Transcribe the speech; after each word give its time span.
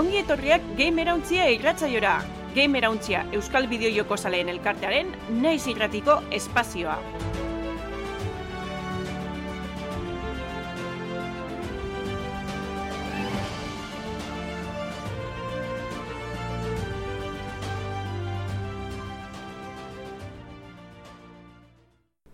ongi 0.00 0.16
etorriak 0.22 0.62
Gamerauntzia 0.78 1.48
irratzaiora. 1.52 2.14
Gamerauntzia 2.54 3.26
Euskal 3.36 3.68
Bideojoko 3.68 4.16
Zaleen 4.16 4.48
elkartearen 4.54 5.12
naiz 5.42 5.66
irratiko 5.68 6.16
espazioa. 6.40 6.96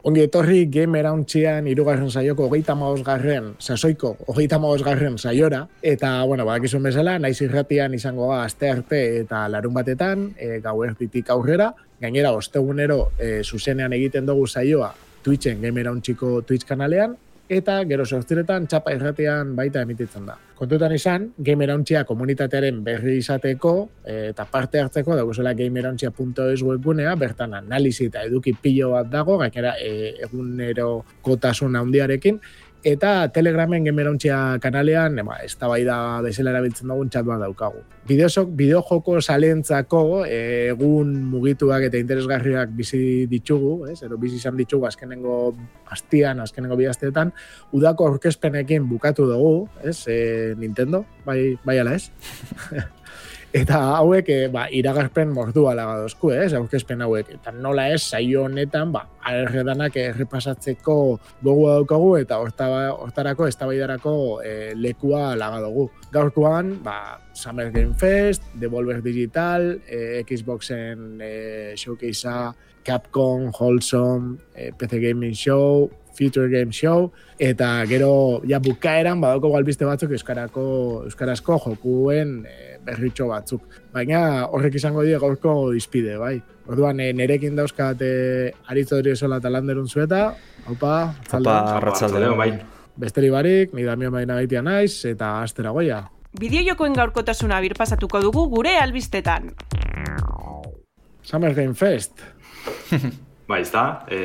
Ongi 0.06 0.22
etorri 0.22 0.68
Game 0.70 1.00
Arauntzian 1.00 1.66
irugarren 1.66 2.12
saioko 2.12 2.44
hogeita 2.46 2.76
garren, 3.02 3.56
sasoiko 3.58 4.12
hogeita 4.28 4.58
garren 4.84 5.18
saiora, 5.18 5.66
eta, 5.82 6.22
bueno, 6.22 6.44
badakizun 6.46 6.84
bezala, 6.84 7.18
naiz 7.18 7.40
irratian 7.42 7.92
izango 7.92 8.28
ga 8.28 8.44
aste 8.44 8.70
arte 8.70 9.00
eta 9.22 9.48
larun 9.48 9.74
batetan, 9.74 10.32
e, 10.38 10.60
gau 10.60 10.84
erditik 10.84 11.28
aurrera, 11.28 11.74
gainera, 11.98 12.30
ostegunero 12.30 13.10
e, 13.18 13.42
zuzenean 13.42 13.92
egiten 13.94 14.26
dugu 14.26 14.46
saioa 14.46 14.94
Twitchen 15.24 15.60
Game 15.60 15.80
Arauntziko 15.80 16.42
Twitch 16.42 16.64
kanalean, 16.64 17.16
eta 17.48 17.78
gero 17.86 18.04
sortziretan 18.04 18.66
txapa 18.66 18.92
irratean 18.96 19.54
baita 19.56 19.82
emititzen 19.86 20.26
da. 20.26 20.36
Kontutan 20.56 20.94
izan, 20.96 21.28
gamerantzia 21.44 22.02
komunitatearen 22.08 22.78
berri 22.84 23.18
izateko 23.20 23.72
eta 24.08 24.46
parte 24.50 24.80
hartzeko 24.80 25.16
dagozela 25.18 25.52
gamerantzia.es 25.54 26.62
webgunea, 26.64 27.14
bertan 27.20 27.54
analizi 27.58 28.08
eta 28.08 28.24
eduki 28.24 28.56
pilo 28.62 28.94
bat 28.94 29.10
dago, 29.12 29.36
gainera 29.42 29.74
e, 29.78 30.14
egunero 30.26 31.04
kotasun 31.22 31.76
handiarekin, 31.76 32.40
eta 32.84 33.28
Telegramen 33.34 33.84
gemerontzia 33.84 34.58
kanalean, 34.62 35.18
eba, 35.18 35.38
ez 35.44 35.54
da 35.58 35.68
bai 35.70 35.82
da 35.86 36.20
bezala 36.24 36.52
erabiltzen 36.52 36.90
dugun 36.90 37.10
txat 37.10 37.26
bat 37.26 37.40
daukagu. 37.42 37.82
Bideozok, 38.06 38.52
bideo 38.58 38.82
joko 38.86 39.20
salentzako 39.20 40.24
egun 40.30 41.14
mugituak 41.32 41.88
eta 41.88 41.98
interesgarriak 41.98 42.74
bizi 42.76 43.26
ditugu, 43.30 43.88
ez? 43.90 43.98
Ero 44.06 44.18
bizi 44.22 44.38
izan 44.40 44.56
ditugu 44.58 44.86
azkenengo 44.86 45.38
astian, 45.90 46.40
azkenengo 46.44 46.78
bidazteetan, 46.78 47.32
udako 47.76 48.10
aurkezpenekin 48.12 48.86
bukatu 48.88 49.26
dugu, 49.30 49.68
ez? 49.82 49.98
E, 50.06 50.54
Nintendo, 50.58 51.04
bai, 51.26 51.56
bai 51.64 51.80
ala 51.82 51.96
ez? 51.98 52.10
Eta 53.54 53.78
hauek, 53.96 54.28
e, 54.28 54.48
ba, 54.52 54.66
iragarpen 54.74 55.30
mordua 55.32 55.74
lagadozku, 55.78 56.32
ez, 56.34 56.50
aurkezpen 56.56 57.04
hauek. 57.04 57.30
Eta 57.38 57.52
nola 57.54 57.86
ez, 57.94 58.02
saio 58.02 58.42
honetan, 58.44 58.90
ba, 58.92 59.04
danak 59.66 59.96
errepasatzeko 59.96 60.96
gogu 61.42 61.68
daukagu, 61.70 62.16
eta 62.18 62.40
hortarako, 62.40 63.46
ez 63.46 63.56
e, 64.42 64.74
lekua 64.74 65.36
lagadugu. 65.36 65.90
Gaurkoan, 66.12 66.82
ba, 66.82 67.20
Summer 67.32 67.70
Game 67.70 67.94
Fest, 67.94 68.42
Devolver 68.54 69.02
Digital, 69.02 69.80
e, 69.86 70.24
Xboxen 70.28 71.20
e, 71.22 71.74
showcasea, 71.76 72.54
Capcom, 72.84 73.50
Wholesome, 73.52 74.38
e, 74.54 74.72
PC 74.72 75.00
Gaming 75.00 75.34
Show, 75.34 75.90
Future 76.16 76.48
Game 76.48 76.72
Show, 76.72 77.10
eta 77.38 77.68
gero, 77.90 78.40
ja, 78.48 78.60
bukaeran, 78.62 79.20
badauko 79.20 79.52
galbiste 79.52 79.86
batzuk 79.88 80.14
euskarako, 80.16 80.66
euskarazko 81.10 81.58
jokuen 81.66 82.38
e, 82.48 82.76
berritxo 82.86 83.28
batzuk. 83.30 83.66
Baina 83.94 84.46
horrek 84.46 84.78
izango 84.80 85.04
dira 85.06 85.20
gaurko 85.22 85.74
izpide, 85.76 86.16
bai. 86.20 86.38
Orduan, 86.66 87.02
e, 87.04 87.12
nerekin 87.16 87.58
dauzkat 87.58 88.02
e, 88.02 88.14
aritzo 88.72 89.02
dure 89.02 89.14
esola 89.16 89.40
talanderun 89.44 89.88
zueta, 89.88 90.30
haupa, 90.66 90.96
Opa, 91.36 91.58
arratzalde, 91.76 92.32
bai. 92.38 92.50
Besteri 92.96 93.28
barik, 93.28 93.74
ni 93.76 93.84
damio 93.84 94.10
baina 94.10 94.38
baitia 94.38 94.64
naiz, 94.64 95.04
eta 95.04 95.36
astera 95.42 95.74
goia. 95.76 96.00
Bideo 96.36 96.64
jokoen 96.64 96.96
gaurkotasuna 96.96 97.60
birpasatuko 97.64 98.20
dugu 98.24 98.48
gure 98.52 98.76
albistetan. 98.80 99.52
Summer 101.26 101.54
Game 101.54 101.74
Fest. 101.74 102.20
Ba, 103.46 103.60
ez 103.62 103.70
da, 103.70 104.02
e, 104.10 104.18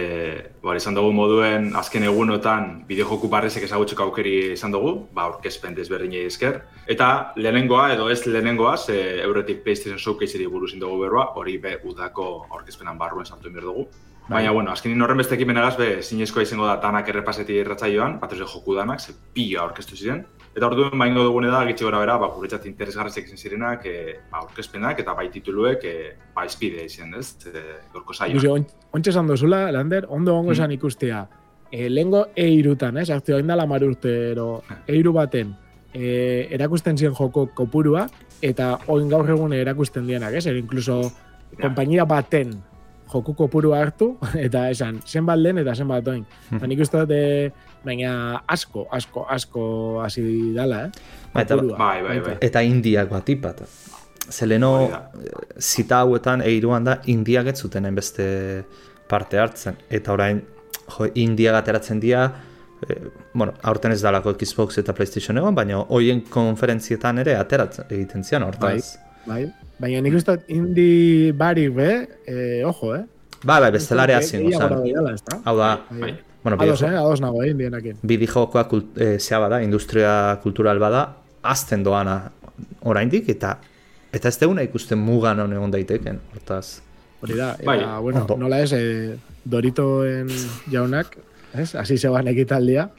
ba, 0.63 0.73
izan 0.73 0.95
dugu 0.97 1.11
moduen 1.13 1.67
azken 1.77 2.07
egunotan 2.09 2.71
bideo 2.87 3.05
joku 3.05 3.27
barrezek 3.29 3.67
ezagutzeko 3.67 4.07
aukeri 4.07 4.31
izan 4.55 4.73
dugu, 4.73 4.95
ba, 5.13 5.27
orkezpen 5.29 5.75
desberdinei 5.77 6.23
esker. 6.25 6.57
Eta 6.89 7.09
lehenengoa, 7.37 7.91
edo 7.93 8.09
ez 8.09 8.23
lehenengoaz, 8.25 8.87
e, 8.89 8.97
euretik 9.27 9.61
PlayStation 9.61 10.01
Showcase-eri 10.01 10.47
buruz 10.49 10.73
dugu 10.73 11.03
berroa, 11.03 11.27
hori 11.37 11.59
be 11.61 11.75
udako 11.85 12.47
orkezpenan 12.49 12.97
barruen 12.97 13.29
sartu 13.29 13.53
inber 13.53 13.69
dugu. 13.69 13.85
Bai. 14.25 14.39
Baina, 14.39 14.55
bueno, 14.57 14.71
azkenin 14.71 15.01
horren 15.05 15.21
beste 15.21 15.37
ekimenagaz, 15.37 15.75
be, 15.77 15.91
zinezkoa 16.01 16.41
izango 16.47 16.65
da 16.65 16.79
tanak 16.81 17.13
errepaseti 17.13 17.61
erratzaioan, 17.61 18.17
bat 18.19 18.33
joku 18.33 18.73
danak, 18.75 19.01
ze 19.01 19.13
pila 19.33 19.67
orkestu 19.69 19.95
ziren. 19.95 20.25
Eta 20.51 20.67
orduan 20.67 20.99
baino 20.99 21.23
dugune 21.23 21.47
da, 21.47 21.61
gitxe 21.69 21.85
gora 21.87 22.01
bera, 22.01 22.17
ba, 22.19 22.27
guretzat 22.35 22.65
interesgarrezek 22.67 23.29
izan 23.29 23.39
zirenak, 23.39 23.85
e, 23.87 24.15
ba, 24.31 24.41
orkespenak 24.43 24.99
eta 24.99 25.13
bai 25.15 25.29
tituluek, 25.31 25.85
e, 25.87 26.09
ba, 26.35 26.43
izpide 26.47 26.83
izan, 26.89 27.13
ez? 27.19 27.37
E, 27.47 27.61
gorko 27.93 28.13
zaila. 28.13 28.35
Guzi, 28.35 28.49
on, 28.51 28.65
ontsa 28.91 29.13
esan 29.13 29.31
dozula, 29.31 29.61
Lander, 29.71 30.09
ondo 30.11 30.35
ongo 30.35 30.51
esan 30.51 30.67
hmm. 30.67 30.79
ikustea. 30.79 31.21
E, 31.71 31.87
lengo 31.87 32.25
eirutan, 32.35 32.99
ez? 32.99 33.07
Artio, 33.15 33.37
hain 33.39 33.47
dala 33.47 33.67
marurte, 33.69 34.11
ero, 34.33 34.49
eiru 34.97 35.15
baten, 35.15 35.55
e, 35.93 36.49
erakusten 36.57 36.99
ziren 36.99 37.15
joko 37.15 37.47
kopurua, 37.55 38.09
eta 38.43 38.73
oin 38.91 39.07
gaur 39.11 39.31
egun 39.31 39.55
erakusten 39.55 40.03
dienak, 40.09 40.35
ez? 40.35 40.49
Ero, 40.51 40.59
inkluso, 40.59 40.99
ja. 41.05 41.61
kompainia 41.63 42.03
baten 42.09 42.57
joku 43.11 43.35
kopurua 43.39 43.79
hartu, 43.85 44.13
eta 44.45 44.67
esan, 44.71 44.99
zenbat 45.07 45.39
lehen 45.39 45.63
eta 45.63 45.75
zenbat 45.75 46.07
oin. 46.11 46.25
Hmm. 46.49 46.65
Nik 46.71 46.83
uste 46.83 47.05
dute, 47.05 47.21
baina 47.85 48.43
asko, 48.47 48.85
asko, 48.91 49.25
asko 49.29 49.63
hasi 50.03 50.23
dala, 50.55 50.85
eh? 50.85 50.91
Ba, 51.33 51.41
eta, 51.41 51.57
bai, 51.57 51.97
bai, 52.05 52.19
bai. 52.25 52.35
Eta 52.43 52.63
indiak 52.65 53.09
bat 53.11 53.29
ipat. 53.33 53.63
Zeleno, 54.31 54.71
zita 55.59 56.03
hauetan 56.05 56.43
eiruan 56.45 56.85
da, 56.87 56.99
indiak 57.11 57.51
ez 57.51 57.57
zuten 57.59 57.89
beste 57.95 58.27
parte 59.09 59.39
hartzen. 59.41 59.79
Eta 59.89 60.13
orain, 60.13 60.43
jo, 60.93 61.09
indiak 61.19 61.57
ateratzen 61.59 61.99
dira, 62.03 62.27
eh, 62.87 62.99
bueno, 63.33 63.55
aurten 63.63 63.91
ez 63.91 64.01
dalako 64.01 64.35
Xbox 64.39 64.79
eta 64.81 64.95
PlayStation 64.97 65.41
egon, 65.41 65.55
baina 65.57 65.81
hoien 65.89 66.21
konferentzietan 66.29 67.19
ere 67.23 67.35
ateratzen 67.39 67.89
egiten 67.89 68.23
zian, 68.23 68.45
hortaz. 68.47 68.97
Bai, 69.25 69.33
bai. 69.33 69.43
Baina 69.81 70.01
nik 70.05 70.13
uste 70.19 70.37
indi 70.53 71.31
bari 71.33 71.67
be, 71.73 71.91
eh, 72.29 72.61
ojo, 72.65 72.93
eh? 72.95 73.05
Bai, 73.41 73.59
bai, 73.63 73.71
bestelare 73.73 74.13
hasi, 74.13 74.37
Hau 74.37 75.57
da, 75.57 75.71
bai. 75.89 76.13
Bai. 76.43 76.55
Bueno, 76.57 76.63
ados, 76.63 76.81
eh? 76.81 76.95
Ados 76.95 77.21
nago, 77.21 77.43
eh? 77.43 77.51
Indienakin. 77.51 77.97
Bidi 78.01 78.27
jokoa 78.27 78.67
kult, 78.67 78.97
e, 78.97 79.17
bada, 79.29 79.61
industria 79.63 80.39
kultural 80.43 80.79
bada, 80.79 81.17
azten 81.41 81.83
doana 81.83 82.31
oraindik 82.81 83.29
eta 83.29 83.57
eta 84.11 84.29
ez 84.29 84.37
deuna 84.39 84.63
ikusten 84.63 84.99
mugan 84.99 85.39
hone 85.39 85.55
egon 85.55 85.71
daiteken, 85.71 86.19
hortaz. 86.33 86.81
Hori 87.21 87.37
da, 87.37 87.53
eta, 87.59 87.65
bai, 87.65 87.77
bueno, 88.01 88.25
nola 88.37 88.59
ez, 88.59 88.73
eh, 88.73 89.15
Doritoen 89.45 90.29
jaunak, 90.71 91.15
ez, 91.53 91.75
hasi 91.75 91.97
zeban 91.97 92.27
ekitaldia, 92.27 92.89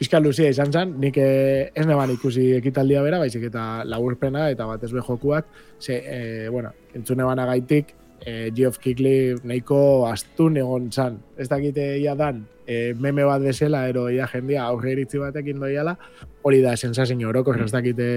Pizka 0.00 0.16
luzia 0.16 0.48
izan 0.48 0.70
zen, 0.72 0.94
nik 0.96 1.18
eh, 1.20 1.72
ez 1.76 1.82
neban 1.84 2.08
ikusi 2.14 2.54
ekitaldia 2.56 3.02
bera, 3.04 3.18
baizik 3.20 3.42
eta 3.50 3.82
laburpena 3.84 4.46
eta 4.48 4.64
bat 4.64 4.84
ez 4.86 4.88
jokuak, 4.94 5.50
ze, 5.78 5.98
e, 6.00 6.48
bueno, 6.48 6.70
entzune 6.96 7.24
bana 7.24 7.44
gaitik, 7.44 7.92
e, 8.24 8.50
Geoff 8.54 8.78
Kigley 8.78 9.36
nahiko 9.44 10.06
astun 10.08 10.56
egon 10.60 10.90
zan. 10.92 11.18
Ez 11.38 11.48
dakite 11.48 11.98
ia 11.98 12.14
dan, 12.18 12.44
e, 12.66 12.94
meme 12.94 13.24
bat 13.26 13.42
bezala, 13.42 13.86
ero 13.88 14.08
ia 14.10 14.28
jendia 14.30 14.64
aurre 14.68 14.94
iritzi 14.94 15.20
batekin 15.22 15.60
doiala, 15.60 15.96
hori 16.42 16.60
da 16.62 16.76
sensazio 16.76 17.28
oroko, 17.28 17.54
mm. 17.54 17.64
ez 17.64 17.72
dakite 17.72 18.10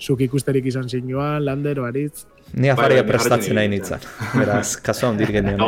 zuk 0.00 0.20
ikusterik 0.26 0.66
izan 0.66 0.88
zinuan, 0.88 1.44
lander, 1.44 1.80
baritz. 1.80 2.26
Ni 2.54 2.70
afaria 2.70 3.02
bai, 3.02 3.06
bai, 3.06 3.12
prestatzen 3.14 3.56
nahi 3.56 3.70
nintzen. 3.72 4.04
Beraz, 4.36 4.76
kaso 4.86 5.08
handir 5.08 5.32
genien. 5.32 5.62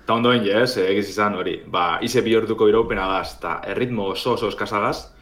Eta 0.00 0.16
ondo 0.16 0.32
ez, 0.34 0.76
egiz 0.82 1.08
izan 1.12 1.36
hori. 1.38 1.60
Ba, 1.70 2.00
ize 2.02 2.22
bi 2.26 2.34
hortuko 2.34 2.68
iraupena 2.68 3.06
gaz, 3.12 3.36
eta 3.38 3.60
erritmo 3.70 4.10
oso 4.16 4.34
oso 4.34 4.48
eskasagaz, 4.50 5.12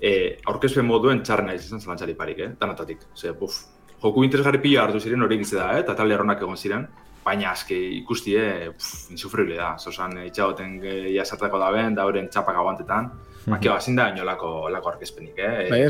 e, 0.00 0.38
aurkezpen 0.46 0.86
moduen 0.86 1.20
txarna 1.22 1.54
izan 1.58 1.82
zelantzari 1.82 2.14
parik, 2.16 2.38
eh? 2.38 2.54
Danatatik. 2.60 3.04
Ose, 3.12 3.34
buf, 3.36 3.58
joku 4.02 4.24
interesgarri 4.24 4.60
pila 4.62 4.86
hartu 4.86 5.00
ziren 5.00 5.22
hori 5.22 5.42
da, 5.50 5.72
eh? 5.76 5.80
Eta 5.80 5.94
talde 5.94 6.14
erronak 6.14 6.42
egon 6.42 6.56
ziren 6.56 6.86
baina 7.24 7.52
aski 7.52 7.78
ikusti 7.98 8.36
eh 8.36 8.70
insufrible 9.10 9.56
da. 9.56 9.76
Sosan 9.78 10.16
itxagoten 10.26 10.80
ja 11.14 11.24
sartako 11.24 11.58
da 11.58 11.70
ben, 11.70 11.94
da 11.94 12.06
horren 12.08 12.28
txapak 12.28 12.56
aguantetan. 12.56 13.04
Mm 13.04 13.52
-hmm. 13.52 13.56
Akio 13.56 13.96
da 13.96 14.08
inolako 14.10 14.68
lako 14.68 14.88
orkezpenik, 14.88 15.38
eh. 15.38 15.68
Bai, 15.70 15.88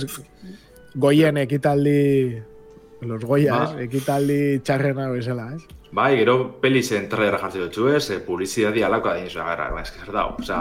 goien 0.95 1.37
ekitaldi 1.37 2.43
los 3.01 3.25
goias, 3.25 3.75
ba. 3.75 3.83
ekitaldi 3.83 4.61
txarrena 4.65 5.09
bezala, 5.11 5.53
ez? 5.55 5.63
Bai, 5.90 6.19
gero 6.19 6.35
peli 6.61 6.82
zen 6.82 7.06
trailerra 7.08 7.38
jartzen 7.40 7.62
dut 7.64 7.94
ez, 7.96 8.11
e, 8.12 8.19
publizidadi 8.20 8.82
alakoa 8.85 9.14
da 9.14 9.23
inozu, 9.23 9.38
agarra, 9.40 9.70
ba, 9.73 9.81
eski 9.81 10.02
zer. 10.02 10.19
Osa, 10.20 10.58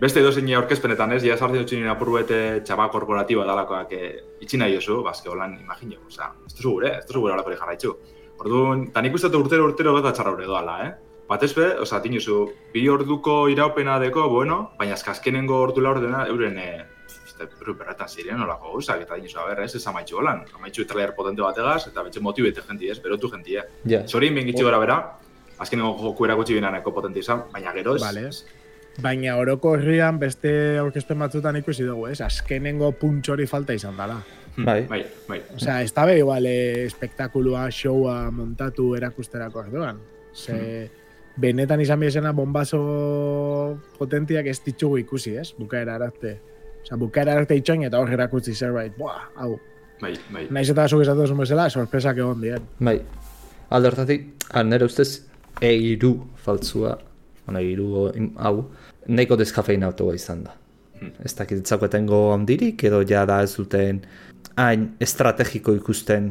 beste 0.00 0.22
edo 0.22 0.30
zein 0.32 0.48
orkezpenetan 0.56 1.12
ez, 1.12 1.22
ja 1.26 1.36
sartzen 1.36 1.60
dut 1.60 1.74
nire 1.76 1.90
apurruete 1.92 2.38
txaba 2.64 2.88
korporatiba 2.88 3.44
dalakoak 3.44 3.92
e, 3.92 4.08
itxina 4.40 4.70
jozu, 4.72 5.02
bazke 5.04 5.28
holan 5.28 5.58
imagino, 5.60 6.00
osa, 6.08 6.30
ez 6.46 6.54
duzu 6.54 6.72
gure, 6.78 6.94
ez 7.02 7.04
duzu 7.04 7.26
gure 7.26 7.34
alako 7.34 7.52
jarraitzu. 7.52 7.92
Orduan, 8.40 8.86
ta 8.94 9.04
nik 9.04 9.14
uste 9.14 9.28
urtero 9.36 9.68
urtero 9.68 9.92
gata 9.98 10.14
txarra 10.16 10.32
hori 10.32 10.48
doala, 10.48 10.78
eh? 10.86 11.20
Batez 11.28 11.52
be, 11.56 11.68
oza, 11.84 12.00
tinuzu, 12.00 12.40
bi 12.72 12.88
orduko 12.88 13.42
iraupena 13.52 13.98
deko, 14.00 14.30
bueno, 14.32 14.70
baina 14.78 14.96
azkazkenengo 14.96 15.60
ordu 15.60 15.84
la 15.84 15.92
ordena, 15.92 16.24
euren, 16.32 16.56
e, 16.58 16.84
eta 17.34 17.72
berretan 17.72 18.08
ziren, 18.08 18.38
nolako 18.38 18.72
gauzak, 18.72 19.02
eta 19.02 19.18
dinosu, 19.18 19.38
a 19.42 19.46
ber, 19.48 19.64
ez, 19.64 19.74
ez 19.74 19.86
amaitxu 19.90 20.18
holan, 20.20 20.44
amaitxu 20.54 20.86
trailer 20.86 21.14
potente 21.16 21.42
bategaz, 21.42 21.86
eta 21.90 22.04
betxe 22.06 22.22
motibete 22.22 22.62
jenti 22.66 22.90
ez, 22.90 22.98
berotu 23.02 23.30
jenti, 23.32 23.56
eh. 23.58 23.64
Ja. 23.90 24.04
Zori, 24.06 24.30
mengitxu 24.30 24.64
gara 24.66 24.78
bera, 24.78 24.98
azkenengo 25.58 25.96
joku 26.02 26.28
erakutsi 26.28 26.54
bina 26.54 26.70
nahiko 26.70 26.94
potente 26.94 27.22
izan, 27.22 27.46
baina 27.52 27.72
gero 27.74 27.96
ez. 27.96 28.02
Vale. 28.02 28.28
Baina 29.02 29.34
oroko 29.40 29.74
herrian 29.74 30.20
beste 30.20 30.78
aurkezpen 30.78 31.18
batzutan 31.18 31.56
ikusi 31.58 31.82
dugu, 31.82 32.06
ez? 32.12 32.20
Azkenengo 32.22 32.92
puntxori 33.00 33.46
falta 33.50 33.74
izan 33.74 33.96
dela. 33.98 34.20
Bai. 34.56 34.84
Bai, 34.86 35.00
bai. 35.26 35.40
Osea, 35.56 35.80
ez 35.82 35.90
da 35.94 36.04
be 36.06 36.18
igual 36.20 36.46
eh, 36.46 36.84
espektakulua, 36.86 37.66
showa 37.74 38.30
montatu 38.30 38.92
erakusterako 38.94 39.64
orduan. 39.64 39.98
Ze, 40.34 40.90
benetan 41.36 41.82
izan 41.82 41.98
bizena 42.00 42.30
bombazo 42.32 42.80
potentiak 43.98 44.46
ez 44.46 44.60
ditugu 44.62 45.00
ikusi, 45.02 45.34
ez? 45.42 45.48
Bukaera 45.58 45.96
arte. 45.98 46.36
Osea, 46.84 46.98
bukaera 47.00 47.38
arte 47.40 47.56
itxoin 47.56 47.86
eta 47.88 48.00
hor 48.00 48.12
erakutsi 48.12 48.54
zerbait. 48.54 48.92
Buah, 48.98 49.22
hau. 49.40 49.54
Bai, 50.02 50.12
bai. 50.34 50.46
Naiz 50.52 50.68
eta 50.68 50.84
zuk 50.88 51.00
esatu 51.00 51.24
duzun 51.24 51.40
bezala, 51.40 51.70
sorpresak 51.70 52.18
egon 52.20 52.42
dien. 52.44 52.66
Bai. 52.78 52.98
Alde 53.72 53.88
hortatik, 53.88 54.26
nire 54.68 54.84
ustez, 54.84 55.24
eiru 55.64 56.12
faltzua, 56.44 56.98
bueno, 57.46 57.62
eiru 57.62 58.04
hau, 58.36 58.56
nahiko 59.08 59.38
deskafein 59.40 59.86
autoa 59.88 60.14
izan 60.14 60.44
da. 60.44 60.58
Ez 61.24 61.32
dakit 61.36 61.62
etzakoetengo 61.64 62.32
handirik, 62.34 62.84
edo 62.84 63.00
ja 63.08 63.24
da 63.28 63.40
ez 63.44 63.54
duten 63.56 64.02
hain 64.60 64.90
estrategiko 65.02 65.72
ikusten 65.74 66.30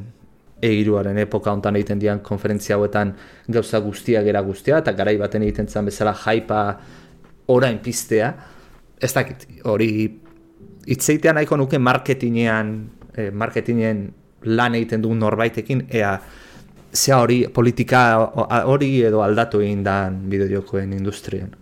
eiruaren 0.64 1.18
epoka 1.20 1.52
hontan 1.52 1.76
egiten 1.76 2.00
dian 2.00 2.22
konferentzia 2.24 2.78
hauetan 2.78 3.16
gauza 3.52 3.82
guztia 3.84 4.22
gera 4.24 4.42
guztia, 4.46 4.78
eta 4.80 4.94
garai 4.94 5.18
baten 5.18 5.44
egiten 5.44 5.68
zen 5.68 5.90
bezala 5.90 6.14
jaipa 6.14 6.62
orain 7.48 7.82
piztea. 7.84 8.34
Ez 9.02 9.12
dakit, 9.14 9.48
hori 9.68 9.90
itzeitea 10.88 11.34
nahiko 11.34 11.58
nuke 11.58 11.80
marketinean, 11.80 12.74
eh, 13.18 13.32
marketinen 13.32 14.08
lan 14.44 14.76
egiten 14.76 15.04
duen 15.04 15.20
norbaitekin, 15.20 15.88
ea 15.90 16.18
zea 16.94 17.18
hori 17.18 17.44
politika 17.54 18.00
hori 18.70 19.02
edo 19.04 19.24
aldatu 19.26 19.62
egin 19.62 19.84
dan 19.84 20.20
bideojokoen 20.30 20.94
industrian. 20.94 21.56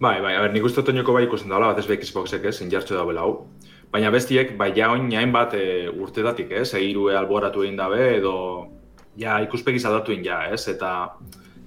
Bai, 0.00 0.20
bai, 0.20 0.34
a 0.36 0.42
ber, 0.44 0.52
nik 0.52 0.64
uste 0.68 0.82
otoñoko 0.82 1.14
bai 1.16 1.24
ikusten 1.24 1.50
daula, 1.50 1.70
bat 1.72 1.78
ez 1.80 1.86
be 1.88 1.96
Xboxek 1.96 2.44
ez, 2.44 2.60
injartxo 2.60 2.94
da 2.94 3.20
hau. 3.22 3.46
Baina 3.90 4.10
bestiek, 4.10 4.56
bai, 4.58 4.72
ja 4.76 4.90
oin 4.92 5.10
jain 5.10 5.32
bat 5.32 5.54
e, 5.54 5.88
urtetatik, 5.88 6.52
ez, 6.52 6.74
eiru 6.74 7.08
alboratu 7.08 7.62
egin 7.64 7.76
dabe, 7.76 8.16
edo 8.18 8.34
ja 9.16 9.40
ikuspegi 9.40 9.80
zadatu 9.80 10.12
egin 10.12 10.24
ja, 10.24 10.42
ez, 10.52 10.68
eta 10.68 11.16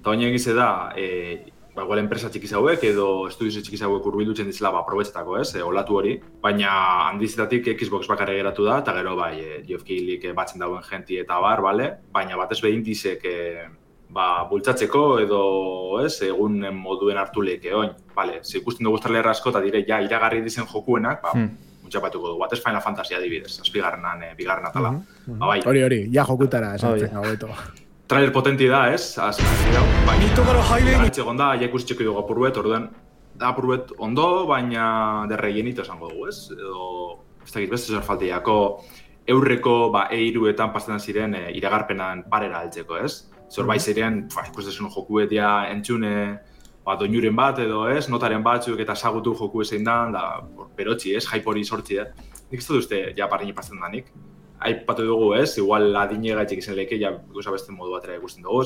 eta 0.00 0.10
oin 0.10 0.22
egize 0.22 0.54
da, 0.54 0.92
e, 0.96 1.50
ba, 1.80 1.86
igual 1.86 1.98
enpresa 2.02 2.28
txikiz 2.30 2.52
hauek, 2.58 2.82
edo 2.84 3.26
estudios 3.30 3.56
txikiz 3.64 3.82
hauek 3.86 4.06
urbildutzen 4.10 4.46
dizela, 4.50 4.70
ba, 4.74 4.84
probetzetako, 4.86 5.38
ez, 5.40 5.54
e, 5.56 5.62
olatu 5.64 5.96
hori, 5.96 6.14
baina 6.44 6.72
handizetatik 7.08 7.70
Xbox 7.80 8.08
bakarra 8.10 8.34
geratu 8.36 8.64
da, 8.68 8.78
eta 8.84 8.92
gero, 8.98 9.16
bai, 9.16 9.34
e, 9.40 9.62
Geoff 9.66 9.84
Keighley 9.88 10.32
batzen 10.36 10.60
dauen 10.60 10.82
jenti 10.84 11.18
eta 11.22 11.38
bar, 11.40 11.62
bale? 11.64 11.90
baina 12.12 12.36
batez 12.36 12.60
behin 12.60 12.82
dizek, 12.84 13.24
e, 13.24 13.64
ba, 14.10 14.44
bultzatzeko 14.50 15.18
edo 15.22 15.40
ez, 16.04 16.20
egun 16.26 16.60
moduen 16.76 17.16
hartu 17.18 17.42
leke 17.42 17.72
oin. 17.74 17.90
Vale, 18.14 18.40
ze 18.44 18.58
ikusten 18.58 18.84
dugu 18.84 18.98
estarlera 18.98 19.30
asko 19.30 19.50
eta 19.50 19.60
dire, 19.60 19.84
ja, 19.86 20.00
iragarri 20.02 20.42
dizen 20.42 20.66
jokuenak, 20.66 21.22
ba, 21.22 21.30
Hmm. 21.34 21.50
muntxapatuko 21.82 22.28
dugu. 22.28 22.40
Batez 22.40 22.60
Final 22.62 22.82
Fantasy 22.82 23.14
adibidez, 23.14 23.60
azpigarrenan, 23.60 24.22
eh, 24.22 24.34
bigarren 24.36 24.66
atala. 24.66 24.90
Mhm, 24.92 25.38
Ba, 25.38 25.46
bai, 25.46 25.60
Hori, 25.64 25.82
hori, 25.82 26.00
ja 26.12 26.24
jokutara 26.24 26.74
Hori. 26.74 26.76
esantzen 26.76 27.14
gaueto. 27.14 27.48
trailer 28.10 28.32
potenti 28.34 28.66
da, 28.66 28.88
ez? 28.90 29.14
Baina, 29.14 30.30
Gaitxe 31.04 31.22
gonda, 31.22 31.52
ja 31.54 31.68
ikusteko 31.68 32.02
dugu 32.02 32.18
apurbet, 32.18 32.56
orduan, 32.58 32.88
apurbet 33.46 33.92
ondo, 34.02 34.46
baina 34.50 34.86
derreienito 35.30 35.84
esango 35.86 36.10
dugu, 36.10 36.26
ez? 36.26 36.48
Edo, 36.56 37.20
ez 37.44 37.52
dakit, 37.52 37.70
beste 37.70 37.94
zer 37.94 38.02
falteiako, 38.02 38.56
eurreko, 39.30 39.74
ba, 39.94 40.08
eiruetan 40.16 40.72
pasetan 40.74 40.98
ziren 40.98 41.36
e, 41.38 41.44
iragarpenan 41.60 42.24
parera 42.32 42.64
altzeko, 42.64 42.98
ez? 42.98 43.30
Zer 43.50 43.68
bai 43.70 43.78
ziren, 43.78 44.24
ba, 44.34 44.42
ikusten 44.50 44.90
jokuetia 44.90 45.52
entzune, 45.70 46.14
ba, 46.82 46.98
doinuren 46.98 47.38
bat 47.38 47.62
edo, 47.62 47.84
ez? 47.94 48.08
Notaren 48.10 48.42
batzuk 48.42 48.82
eta 48.82 48.98
sagutu 48.98 49.36
joku 49.38 49.62
zein 49.62 49.86
da, 49.86 50.00
da, 50.10 50.24
berotxi, 50.74 51.14
ez? 51.14 51.28
Hori 51.46 51.62
sortzi, 51.62 52.02
eh? 52.02 52.10
Nik 52.50 52.58
ez 52.58 52.66
dut 52.66 52.82
uste, 52.82 53.04
ja, 53.14 53.30
parrini 53.30 53.54
pasten 53.54 53.78
danik. 53.78 54.10
Aipatu 54.60 55.02
dugu, 55.08 55.32
ez? 55.40 55.56
Igual 55.58 55.94
adine 55.96 56.34
gaitxik 56.36 56.58
izan 56.60 56.76
leke, 56.76 56.98
ja, 57.00 57.10
ikusa 57.30 57.50
beste 57.54 57.72
modu 57.72 57.94
batera 57.94 58.16
ikusten 58.18 58.42
dugu. 58.44 58.64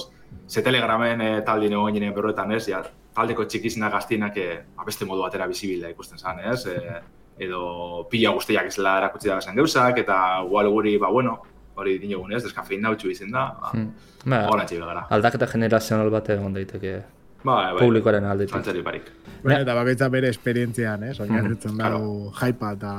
Ze 0.48 0.62
telegramen 0.62 1.20
e, 1.22 1.28
taldi 1.46 1.68
nego 1.70 1.86
ginen 1.94 2.14
berroetan, 2.16 2.50
ez? 2.52 2.66
Ja, 2.66 2.80
taldeko 3.14 3.44
txikizena 3.46 3.90
gaztinak 3.94 4.36
e, 4.36 4.46
beste 4.86 5.06
modu 5.06 5.22
batera 5.22 5.46
bizibila 5.46 5.88
ikusten 5.94 6.18
zan, 6.18 6.40
ez? 6.50 6.66
E, 6.66 7.00
edo 7.46 8.06
pila 8.10 8.30
guztiak 8.34 8.66
izela 8.70 8.96
erakutsi 8.98 9.28
da 9.30 9.40
zen 9.40 9.54
gauzak, 9.58 9.98
eta 10.02 10.18
igual 10.44 10.68
guri, 10.70 10.96
ba, 10.98 11.08
bueno, 11.14 11.38
hori 11.76 11.96
dinogun, 11.98 12.32
ez? 12.34 12.42
Deskafein 12.44 12.82
nautxu 12.82 13.10
izen 13.10 13.30
da, 13.30 13.46
ba, 13.60 13.70
Hmm. 13.74 13.92
Ba, 14.24 14.46
Hola 14.48 14.64
txibil 14.64 14.86
gara. 14.86 15.06
aldaketa 15.10 15.46
generazional 15.46 16.08
bat 16.10 16.28
egon 16.30 16.54
daiteke 16.54 17.02
Ba, 17.44 17.72
bai, 17.74 17.78
publikoaren 17.82 18.24
aldetik. 18.24 18.54
Zantzari 18.56 18.82
parik. 18.82 19.10
Bueno, 19.42 19.58
eta 19.60 19.74
bakoitza 19.76 20.08
bere 20.08 20.30
esperientzian, 20.32 21.02
ez? 21.04 21.18
Oinarritzen 21.20 21.74
Claro. 21.76 21.98
dago 21.98 22.32
hypa 22.40 22.70
eta 22.72 22.92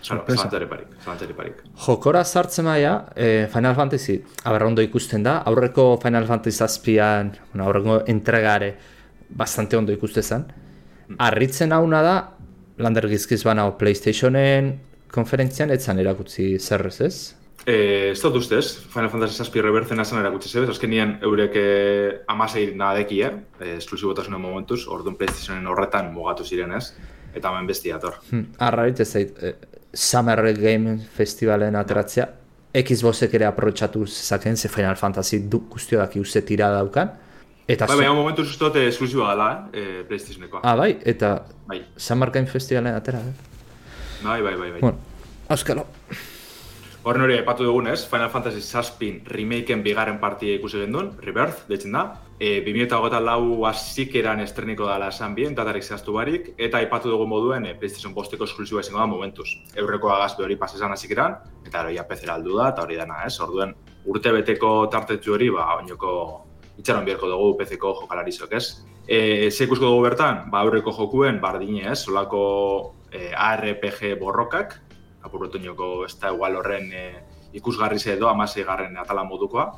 Sorpresa. 0.00 0.42
zantzari 0.42 0.66
parik, 0.70 0.92
zantzari 1.04 1.34
parik. 1.34 1.62
Jokora 1.86 2.24
sartzen 2.24 2.64
maia, 2.64 3.06
eh, 3.16 3.48
Final 3.52 3.74
Fantasy, 3.74 4.22
aber 4.44 4.64
ondo 4.64 4.82
ikusten 4.82 5.22
da, 5.22 5.38
aurreko 5.44 5.98
Final 6.02 6.26
Fantasy 6.26 6.56
zazpian, 6.56 7.32
bueno, 7.52 7.64
aurreko 7.64 8.02
entregare, 8.06 8.76
bastante 9.28 9.76
ondo 9.76 9.92
ikuste 9.92 10.22
zen. 10.22 10.46
Arritzen 11.18 11.72
hauna 11.72 12.02
da, 12.02 12.16
lander 12.78 13.08
gizkiz 13.08 13.42
bana 13.44 13.66
Playstationen 13.78 14.78
konferentzian, 15.12 15.70
etzan 15.70 15.98
erakutzi 15.98 16.58
zerrez 16.58 17.00
ez? 17.00 17.34
Eh, 17.66 18.12
ez 18.12 18.20
dut 18.22 18.38
ustez, 18.38 18.78
Final 18.92 19.10
Fantasy 19.10 19.34
Zazpi 19.42 19.60
rebertzen 19.60 19.98
azan 20.00 20.22
erakutsi 20.22 20.48
zebez, 20.48 20.70
azkenien 20.72 21.18
eurek 21.26 21.56
eh, 21.58 22.20
amasei 22.30 22.70
nadeki, 22.74 23.20
eh? 23.26 23.32
eh 23.60 23.74
esklusibotasunen 23.76 24.40
momentuz, 24.40 24.86
orduan 24.86 25.18
PlayStationen 25.18 25.66
horretan 25.66 26.12
mugatu 26.14 26.46
ziren 26.46 26.72
ez, 26.78 26.94
eta 27.34 27.50
hemen 27.50 27.66
besti 27.66 27.92
dator. 27.92 28.18
Hmm. 28.30 28.46
Arrarit 28.58 29.00
ez 29.00 29.08
zait, 29.08 29.42
eh, 29.42 29.54
Summer 29.92 30.42
Game 30.56 30.98
Festivalen 31.16 31.76
ateratzea, 31.76 32.28
Xboxek 32.78 33.34
ere 33.34 33.46
aprotxatu 33.48 34.06
zezaken, 34.06 34.56
ze 34.56 34.68
Final 34.68 34.96
Fantasy 34.96 35.38
du 35.48 35.64
guztio 35.70 35.98
daki 35.98 36.20
uste 36.20 36.42
tira 36.42 36.70
daukan. 36.70 37.10
Eta 37.68 37.86
Bai, 37.86 37.96
baina 38.00 38.32
dut 38.36 38.76
eh, 38.76 38.86
esklusiboa 38.88 39.30
dela, 39.34 39.68
eh, 39.72 40.04
PlayStationekoa. 40.08 40.60
Ah, 40.64 40.76
bai, 40.76 40.98
eta 41.04 41.44
Bai, 41.66 41.82
Summer 41.96 42.30
Game 42.30 42.46
Festivalen 42.46 42.94
atera, 42.94 43.18
eh? 43.18 43.32
bai, 44.24 44.42
bai, 44.42 44.56
bai. 44.56 44.70
bai. 44.70 44.80
Bueno, 44.80 44.98
auskalo. 45.48 45.86
Horren 47.06 47.22
hori 47.22 47.36
aipatu 47.38 47.62
dugunez, 47.62 48.00
Final 48.10 48.28
Fantasy 48.28 48.60
Zazpin 48.60 49.20
remakeen 49.30 49.84
bigarren 49.84 50.16
partia 50.18 50.56
ikusi 50.58 50.80
gendun, 50.82 51.12
Rebirth, 51.22 51.60
deitzen 51.68 51.94
da. 51.94 52.02
E, 52.42 52.58
2008 52.66 53.20
lau 53.22 53.66
azikeran 53.70 54.42
estreniko 54.42 54.86
dala 54.86 55.12
esan 55.14 55.36
bien, 55.36 55.54
datarik 55.54 55.86
zehaztu 55.86 56.16
barik, 56.16 56.50
eta 56.58 56.80
aipatu 56.82 57.12
dugu 57.12 57.26
moduen 57.30 57.68
e, 57.70 57.76
PlayStation 57.78 58.16
posteko 58.16 58.48
esklusiba 58.50 58.82
izango 58.82 58.98
da 58.98 59.06
momentuz. 59.06 59.46
Eurreko 59.76 60.10
agazbe 60.10 60.42
hori 60.44 60.56
pasesan 60.58 60.92
azikeran, 60.92 61.38
eta 61.66 61.84
hori 61.84 62.00
apezera 62.02 62.34
aldu 62.34 62.58
da, 62.58 62.72
eta 62.74 62.82
hori 62.82 62.98
dana, 62.98 63.22
ez? 63.26 63.38
Orduen, 63.46 63.76
urte 64.10 64.34
beteko 64.34 64.74
tartetxu 64.90 65.38
hori, 65.38 65.52
ba, 65.54 65.68
oinoko 65.78 66.12
itxaron 66.82 67.06
biharko 67.06 67.30
dugu 67.30 67.54
PC-ko 67.62 67.94
jokalarizok, 68.02 68.58
ez? 68.58 68.82
E, 69.06 69.50
ze 69.52 69.70
ikusko 69.70 69.86
dugu 69.86 70.02
bertan, 70.10 70.48
ba, 70.50 70.66
aurreko 70.66 70.92
jokuen, 70.98 71.38
bardine, 71.40 71.92
ez? 71.92 72.00
Solako 72.02 72.42
e, 73.12 73.30
ARPG 73.32 74.16
borrokak, 74.18 74.80
apurrotoinoko 75.22 76.04
ez 76.06 76.14
da 76.20 76.32
igual 76.34 76.56
horren 76.60 76.92
e, 76.92 77.04
ikusgarri 77.58 77.98
ze 77.98 78.12
edo 78.14 78.28
amasei 78.28 78.64
garren 78.64 78.96
atala 78.96 79.24
modukoa. 79.24 79.72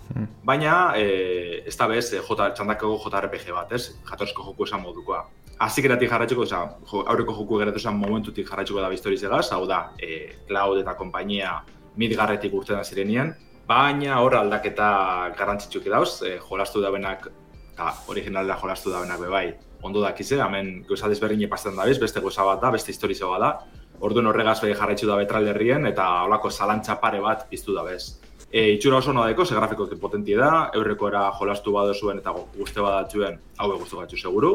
Baina, 0.45 0.95
e, 0.97 1.63
ez 1.67 1.77
da 1.77 1.87
bez, 1.89 2.13
e, 2.13 2.23
J, 2.27 2.51
txandako 2.55 2.97
JRPG 3.05 3.53
bat, 3.55 3.73
ez? 3.73 3.97
Jatorsko 4.11 4.45
joku 4.51 4.67
esan 4.67 4.83
modukoa. 4.83 5.25
Azik 5.61 5.85
eratik 5.85 6.11
jarratxuko, 6.11 6.47
oza, 6.49 6.63
jo, 6.91 7.05
aurreko 7.05 7.37
joku 7.37 7.61
geratu 7.61 7.79
esan 7.83 7.99
momentutik 8.01 8.49
jarratxuko 8.49 8.81
da 8.81 8.89
biztoriz 8.89 9.23
egaz, 9.23 9.51
hau 9.53 9.67
da, 9.69 9.91
e, 9.99 10.37
Cloud 10.49 10.81
eta 10.81 10.97
kompainia 10.97 11.61
midgarretik 12.01 12.55
urtean 12.55 12.85
zirenien, 12.85 13.35
baina 13.69 14.21
hor 14.25 14.39
aldaketa 14.39 14.91
garrantzitsuk 15.39 15.85
dauz, 15.93 16.23
e, 16.23 16.39
jolastu 16.49 16.81
dabenak, 16.83 17.29
eta 17.75 17.93
originalera 18.09 18.57
jolastu 18.59 18.91
dabenak 18.91 19.21
bebai, 19.21 19.45
ondo 19.83 20.01
dakize, 20.01 20.41
hemen 20.41 20.81
gauza 20.89 21.09
desberdine 21.09 21.49
pasten 21.49 21.77
da 21.77 21.87
bez, 21.89 21.99
beste 22.01 22.21
gauza 22.21 22.45
bat 22.45 22.61
da, 22.65 22.73
beste 22.73 22.93
historia 22.93 23.29
bat 23.31 23.45
da, 23.45 23.80
Orduan 24.01 24.31
horregaz 24.31 24.61
jarraitzu 24.63 25.07
da 25.07 25.17
betralderrien 25.21 25.87
eta 25.87 26.07
holako 26.25 26.51
zalantza 26.51 26.97
pare 27.01 27.21
bat 27.21 27.47
piztu 27.51 27.75
da 27.77 27.83
bez. 27.85 28.21
E, 28.51 28.73
itxura 28.75 28.99
oso 28.99 29.13
no 29.13 29.23
daiko, 29.23 29.45
ze 29.45 29.55
grafikoki 29.55 29.97
potentie 30.01 30.37
da, 30.37 30.71
eurreko 30.75 31.09
era 31.09 31.31
jolastu 31.39 31.73
bado 31.73 31.95
zuen 31.95 32.19
eta 32.19 32.33
guzte 32.57 32.81
badatzuen 32.81 33.39
hau 33.59 33.69
guztu 33.77 34.01
batzu 34.01 34.17
seguru. 34.17 34.55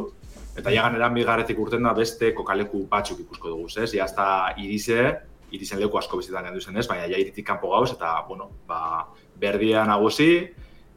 Eta 0.57 0.71
jagan 0.71 0.95
eran 0.95 1.13
bigarretik 1.13 1.59
urten 1.59 1.83
da 1.83 1.93
beste 1.93 2.33
kokaleku 2.33 2.85
batzuk 2.91 3.21
ikusko 3.23 3.53
dugu, 3.53 3.69
ez? 3.77 3.91
Ja, 3.93 4.03
hasta 4.03 4.55
irize, 4.57 5.13
irizen 5.51 5.79
leku 5.79 5.99
asko 5.99 6.17
bizitan 6.17 6.47
gendu 6.47 6.61
zen 6.61 6.77
ez, 6.77 6.87
baina 6.87 7.07
ja 7.11 7.19
iritik 7.19 7.45
kanpo 7.45 7.69
gauz 7.71 7.91
eta, 7.93 8.17
bueno, 8.27 8.49
ba, 8.67 9.05
berdia 9.39 9.85
nagusi, 9.85 10.31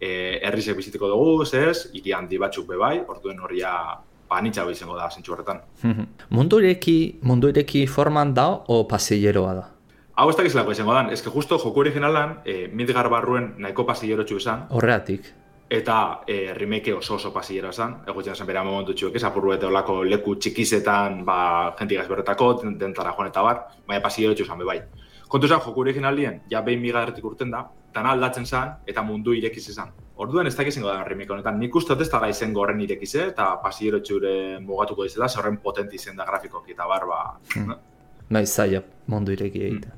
e, 0.01 0.11
herrizek 0.43 0.79
bizitiko 0.79 1.11
dugu, 1.11 1.45
ez? 1.59 1.91
Hiri 1.93 2.15
handi 2.17 2.39
batzuk 2.39 2.67
bebai, 2.71 2.97
orduen 3.07 3.41
horria 3.45 3.75
ba, 4.29 4.41
nitsa 4.43 4.65
izango 4.71 4.97
da 4.97 5.09
zentsu 5.11 5.33
horretan. 5.33 5.61
mundu 6.31 6.61
ireki, 6.61 7.19
mundu 7.23 7.49
ireki 7.49 7.87
forman 7.87 8.35
da 8.35 8.49
o 8.67 8.87
pasilleroa 8.89 9.55
da? 9.55 9.67
Hau 10.19 10.31
ez 10.31 10.37
dakizlako 10.37 10.73
izango 10.73 10.95
da, 10.95 11.07
ez 11.13 11.23
que 11.23 11.31
justo 11.31 11.59
joku 11.59 11.81
originalan, 11.81 12.41
e, 12.45 12.69
Midgar 12.73 13.09
barruen 13.09 13.55
nahiko 13.59 13.87
pasillero 13.87 14.25
txu 14.25 14.37
esan, 14.37 14.67
Horreatik. 14.71 15.33
eta 15.71 16.21
e, 16.27 16.55
remake 16.55 16.95
oso 16.95 17.15
oso 17.15 17.33
pasillero 17.33 17.69
esan, 17.71 17.99
egutzen 18.07 18.35
zen 18.35 18.47
bera 18.47 18.65
momentu 18.65 18.95
txuek, 18.95 19.15
ez 19.17 19.25
apurru 19.25 19.53
eta 19.53 19.67
olako 19.69 20.03
leku 20.05 20.35
txikizetan, 20.37 21.25
ba, 21.25 21.75
jenti 21.79 21.95
gazberretako, 21.97 22.63
dentara 22.81 23.13
joan 23.17 23.29
eta 23.29 23.43
bar, 23.43 23.61
baina 23.87 24.03
pasillero 24.03 24.35
txu 24.35 24.45
esan, 24.45 24.59
be 24.59 24.65
bai. 24.65 24.81
Kontu 25.29 25.47
esan, 25.47 25.61
joku 25.61 25.81
originalien, 25.81 26.41
ja 26.51 26.63
behin 26.63 26.81
migarretik 26.81 27.25
urten 27.25 27.51
da, 27.51 27.67
dana 27.95 28.11
aldatzen 28.17 28.47
zen, 28.47 28.73
eta 28.87 29.03
mundu 29.03 29.33
irekiz 29.35 29.69
esan. 29.69 29.93
Orduan 30.19 30.49
ez 30.51 30.57
dakiz 30.59 30.75
da 30.83 31.05
remake 31.07 31.33
honetan, 31.33 31.61
nik 31.61 31.77
uste 31.79 31.95
dut 31.95 32.03
ez 32.03 32.11
da 32.11 32.29
izango 32.29 32.65
horren 32.65 32.81
irekize, 32.83 33.29
eta 33.31 33.53
pasillero 33.63 34.01
txure 34.03 34.59
mugatuko 34.59 35.07
dizela, 35.07 35.29
ze 35.29 35.39
horren 35.39 35.61
potenti 35.63 35.95
izen 35.95 36.17
da 36.17 36.27
grafikoki 36.27 36.75
eta 36.75 36.87
bar, 36.91 37.07
ba, 37.07 37.21
Nahi 38.35 38.47
zaila 38.47 38.83
mundu 39.09 39.33
ireki 39.33 39.63
egitea. 39.71 39.95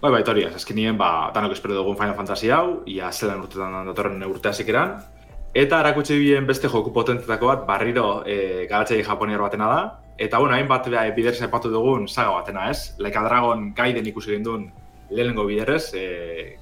Bai, 0.00 0.10
bai, 0.12 0.20
hori, 0.32 0.42
azkenien, 0.48 0.96
ba, 0.96 1.30
danok 1.32 1.52
espero 1.52 1.74
dugun 1.76 1.96
Final 1.96 2.14
Fantasy 2.16 2.50
hau, 2.52 2.82
ia 2.88 3.10
zelan 3.12 3.42
urtetan 3.44 3.86
datorren 3.88 4.22
urte 4.26 4.48
hasik 4.48 4.68
eran. 4.72 4.94
Eta 5.54 5.80
erakutsi 5.84 6.18
bien 6.18 6.46
beste 6.48 6.68
joku 6.72 6.92
potentetako 6.92 7.50
bat, 7.50 7.66
barriro 7.68 8.22
e, 8.24 8.66
garatzei 8.70 9.02
japoniar 9.04 9.42
batena 9.44 9.68
da. 9.68 9.80
Eta, 10.16 10.38
bueno, 10.38 10.54
hainbat 10.56 10.88
e, 10.88 11.02
biderrez 11.16 11.42
aipatu 11.46 11.72
dugun 11.72 12.08
saga 12.08 12.36
batena, 12.38 12.70
ez? 12.70 12.94
Like 12.98 13.18
a 13.18 13.26
Dragon 13.28 13.74
Gaiden 13.76 14.08
ikusi 14.08 14.32
ginduen 14.36 14.70
lehenengo 15.10 15.44
biderrez, 15.48 15.92
e, 15.94 16.06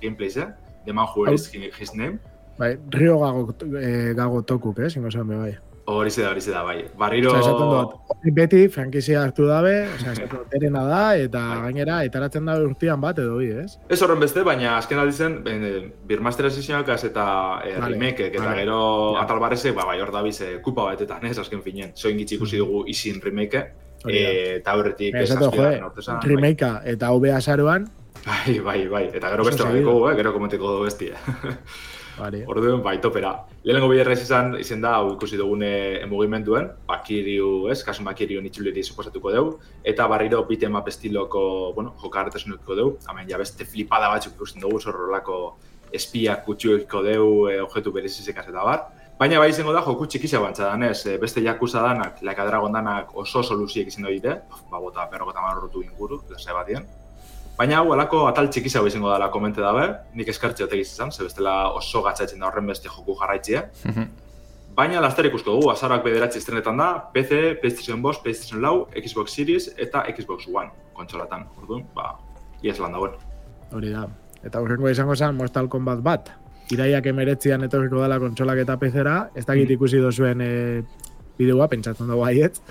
gameplays, 0.03 0.37
eh? 0.37 0.49
The 0.87 0.93
man 0.93 1.07
who 1.15 1.31
is 1.33 1.51
his 1.53 1.95
name. 1.95 2.19
Bai, 2.59 2.77
Rio 2.91 3.19
gago, 3.21 3.55
eh, 3.81 4.13
gago 4.17 4.43
tokuk, 4.43 4.79
eh, 4.81 4.91
zingo 4.91 5.09
be, 5.25 5.37
bai. 5.37 5.57
Hori 5.89 6.11
da, 6.11 6.31
hori 6.31 6.41
da, 6.45 6.63
bai. 6.63 6.85
Barriro... 6.99 7.31
Osa, 7.31 7.39
esaten 7.41 7.71
dut, 7.71 7.93
beti 8.37 8.69
frankizia 8.69 9.23
hartu 9.23 9.47
dabe, 9.49 9.87
osa, 9.95 10.13
esaten 10.13 10.29
dut, 10.35 10.49
terena 10.51 10.83
da, 10.85 11.17
eta 11.17 11.39
Bai. 11.41 11.61
gainera, 11.63 12.03
etaratzen 12.05 12.45
da 12.45 12.59
urtean 12.61 13.01
bat 13.01 13.19
edo 13.23 13.39
bi, 13.39 13.47
ez? 13.63 13.79
Ez 13.89 14.01
horren 14.05 14.21
beste, 14.21 14.43
baina 14.45 14.75
azken 14.77 14.99
aldi 15.01 15.13
zen, 15.17 15.39
ben, 15.47 15.65
eh, 15.65 15.89
Birmaster 16.11 16.45
Assassinakaz 16.51 16.99
eta 17.09 17.25
e, 17.65 17.73
Vale, 17.81 17.95
remakeek, 17.95 18.35
eta 18.35 18.45
vale. 18.45 18.61
gero 18.67 19.15
Ja. 19.15 19.23
atal 19.23 19.41
barrezek, 19.41 19.75
ba, 19.75 19.87
bai, 19.89 20.01
hor 20.05 20.13
dabiz, 20.13 20.41
e, 20.45 20.59
kupa 20.61 20.85
batetan, 20.91 21.25
ez, 21.25 21.39
azken 21.39 21.63
finen. 21.63 21.95
Zoin 21.97 22.19
gitzi 22.19 22.35
ikusi 22.37 22.59
dugu 22.61 22.85
isin 22.87 23.23
remake, 23.25 23.65
Hori 24.05 24.21
da. 24.25 24.29
e, 24.29 24.57
eta 24.59 24.75
horretik 24.77 25.15
ez 25.15 25.29
jo, 25.31 25.39
azpigarren 25.47 25.85
urtesan, 25.89 26.21
bai. 26.21 26.29
remakea 26.35 26.83
eta 26.85 27.13
OBA 27.17 27.37
azaroan, 27.39 27.89
Bai, 28.27 28.59
bai, 28.61 28.81
bai, 28.89 29.05
eta 29.15 29.31
gero 29.31 29.45
beste 29.47 29.63
bat 29.63 29.73
dugu, 29.79 30.11
eh? 30.11 30.17
gero 30.17 30.33
komenteko 30.35 30.73
dugu 30.75 30.85
bestia. 30.91 31.15
bari, 32.19 32.43
Orduan, 32.47 32.83
bai, 32.83 32.99
topera. 33.01 33.33
Lehenengo 33.65 33.89
biderrez 33.93 34.19
izan, 34.23 34.55
izen 34.61 34.83
da, 34.85 34.97
hau 34.99 35.15
ikusi 35.15 35.39
dugune 35.41 35.71
emugimenduen, 36.03 36.69
bakiriu, 36.89 37.69
ez, 37.73 37.81
kasu 37.87 38.05
bakiriu 38.07 38.43
nitzuleri 38.45 38.85
suposatuko 38.85 39.33
dugu, 39.35 39.57
eta 39.93 40.07
barriro 40.11 40.43
beat'em 40.49 40.77
up 40.79 40.89
estiloko, 40.93 41.43
bueno, 41.77 41.95
jokarretasunuko 42.03 42.79
dugu, 42.79 42.95
hemen 43.11 43.29
ja 43.31 43.41
beste 43.41 43.67
flipada 43.67 44.11
batzuk 44.13 44.37
ikusten 44.37 44.65
dugu, 44.65 44.81
zorrolako 44.81 45.41
espiak 45.95 46.45
kutsuekiko 46.47 47.03
dugu, 47.07 47.35
e, 47.53 47.61
objektu 47.65 47.95
berezizekaz 47.95 48.49
eta 48.51 48.65
bar. 48.65 48.87
Baina 49.19 49.41
bai 49.43 49.49
izango 49.51 49.73
da, 49.75 49.83
joku 49.83 50.07
txikisa 50.07 50.39
bantza 50.43 50.69
danez, 50.69 51.01
e, 51.07 51.17
beste 51.19 51.43
jakuza 51.43 51.83
danak, 51.83 52.23
Like 52.23 52.43
a 52.43 52.47
Dragon 52.47 52.73
danak 52.73 53.17
oso 53.19 53.43
soluziek 53.43 53.89
izan 53.91 54.07
dute, 54.07 54.41
ba, 54.71 54.79
bota 54.79 55.09
perrokota 55.11 55.43
marrotu 55.43 55.83
inguru, 55.83 56.23
lasa 56.31 56.55
batien. 56.55 56.87
Baina 57.59 57.81
hau 57.81 57.89
alako 57.91 58.21
atal 58.29 58.47
txikizago 58.55 58.87
izango 58.87 59.09
dela 59.11 59.27
komente 59.35 59.59
dabe, 59.59 59.89
nik 60.15 60.29
eskartze 60.31 60.63
otek 60.69 60.85
izan, 60.85 61.11
ze 61.11 61.25
bestela 61.25 61.73
oso 61.75 62.05
gatzatzen 62.05 62.39
da 62.39 62.47
horren 62.47 62.69
beste 62.71 62.87
joku 62.87 63.17
jarraitzea. 63.19 63.65
Baina 64.79 65.01
laster 65.03 65.27
ikusko 65.27 65.57
dugu, 65.57 65.73
azaroak 65.73 66.05
bederatzi 66.05 66.39
estrenetan 66.39 66.79
da, 66.79 66.87
PC, 67.15 67.57
PlayStation 67.59 67.99
5, 68.05 68.23
PlayStation 68.23 68.63
4, 68.63 69.03
Xbox 69.03 69.35
Series 69.35 69.67
eta 69.75 70.05
Xbox 70.15 70.47
One 70.55 70.71
kontsolatan. 70.95 71.49
Orduan, 71.59 71.83
ba, 71.97 72.13
iaz 72.63 72.79
lan 72.79 72.95
dagoen. 72.95 73.19
hori 73.75 73.91
da. 73.91 74.07
Eta 74.47 74.63
horrengo 74.63 74.89
izango 74.89 75.17
zen 75.17 75.35
Mortal 75.35 75.67
Kombat 75.69 76.07
bat. 76.07 76.31
Iraiak 76.71 77.11
emeretzian 77.11 77.67
etorriko 77.67 78.05
dela 78.05 78.21
kontsolak 78.23 78.63
eta 78.63 78.79
pezera, 78.79 79.19
ez 79.35 79.45
dakit 79.51 79.75
ikusi 79.75 79.99
dozuen 79.99 80.41
e, 80.47 80.53
bideoa, 81.39 81.67
pentsatzen 81.69 82.07
dugu 82.07 82.23
haiet. 82.23 82.63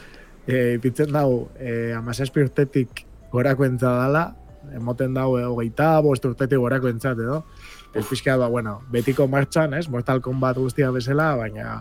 E, 0.47 0.77
ipitzen 0.79 1.11
dago, 1.11 1.49
e, 1.59 1.91
amazazpi 1.97 2.47
urtetik 2.47 3.03
gorako 3.33 3.67
entza 3.67 3.91
dela, 4.05 4.29
emoten 4.75 5.13
dago 5.15 5.37
e, 5.39 5.45
hogeita, 5.45 5.93
bost 6.05 6.25
urtetik 6.25 6.59
gorako 6.59 6.91
entzat 6.91 7.19
edo. 7.23 7.43
Ez 7.93 8.05
pixka, 8.05 8.35
ba, 8.37 8.49
bueno, 8.51 8.81
betiko 8.91 9.27
martxan, 9.31 9.73
ez? 9.77 9.87
Mortal 9.89 10.21
Kombat 10.21 10.59
guztia 10.59 10.91
bezala, 10.91 11.31
baina 11.39 11.79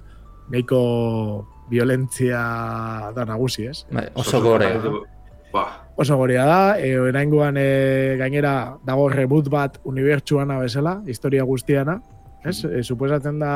nahiko 0.52 1.46
violentzia 1.70 2.40
da 3.16 3.26
nagusi, 3.26 3.66
ez? 3.72 3.82
Bai, 3.90 4.06
oso 4.14 4.40
gore. 4.42 4.70
Ba, 5.52 5.66
Oso 5.96 6.18
goria 6.20 6.44
da, 6.44 6.78
e, 6.78 6.90
oraingoan 7.00 7.56
e, 7.56 8.16
gainera 8.20 8.76
dago 8.84 9.08
reboot 9.08 9.46
bat 9.48 9.78
unibertsuana 9.88 10.58
bezala, 10.60 10.98
historia 11.08 11.46
guztiana, 11.48 12.02
ez? 12.44 12.58
E, 12.68 12.82
suposatzen 12.84 13.38
da 13.40 13.52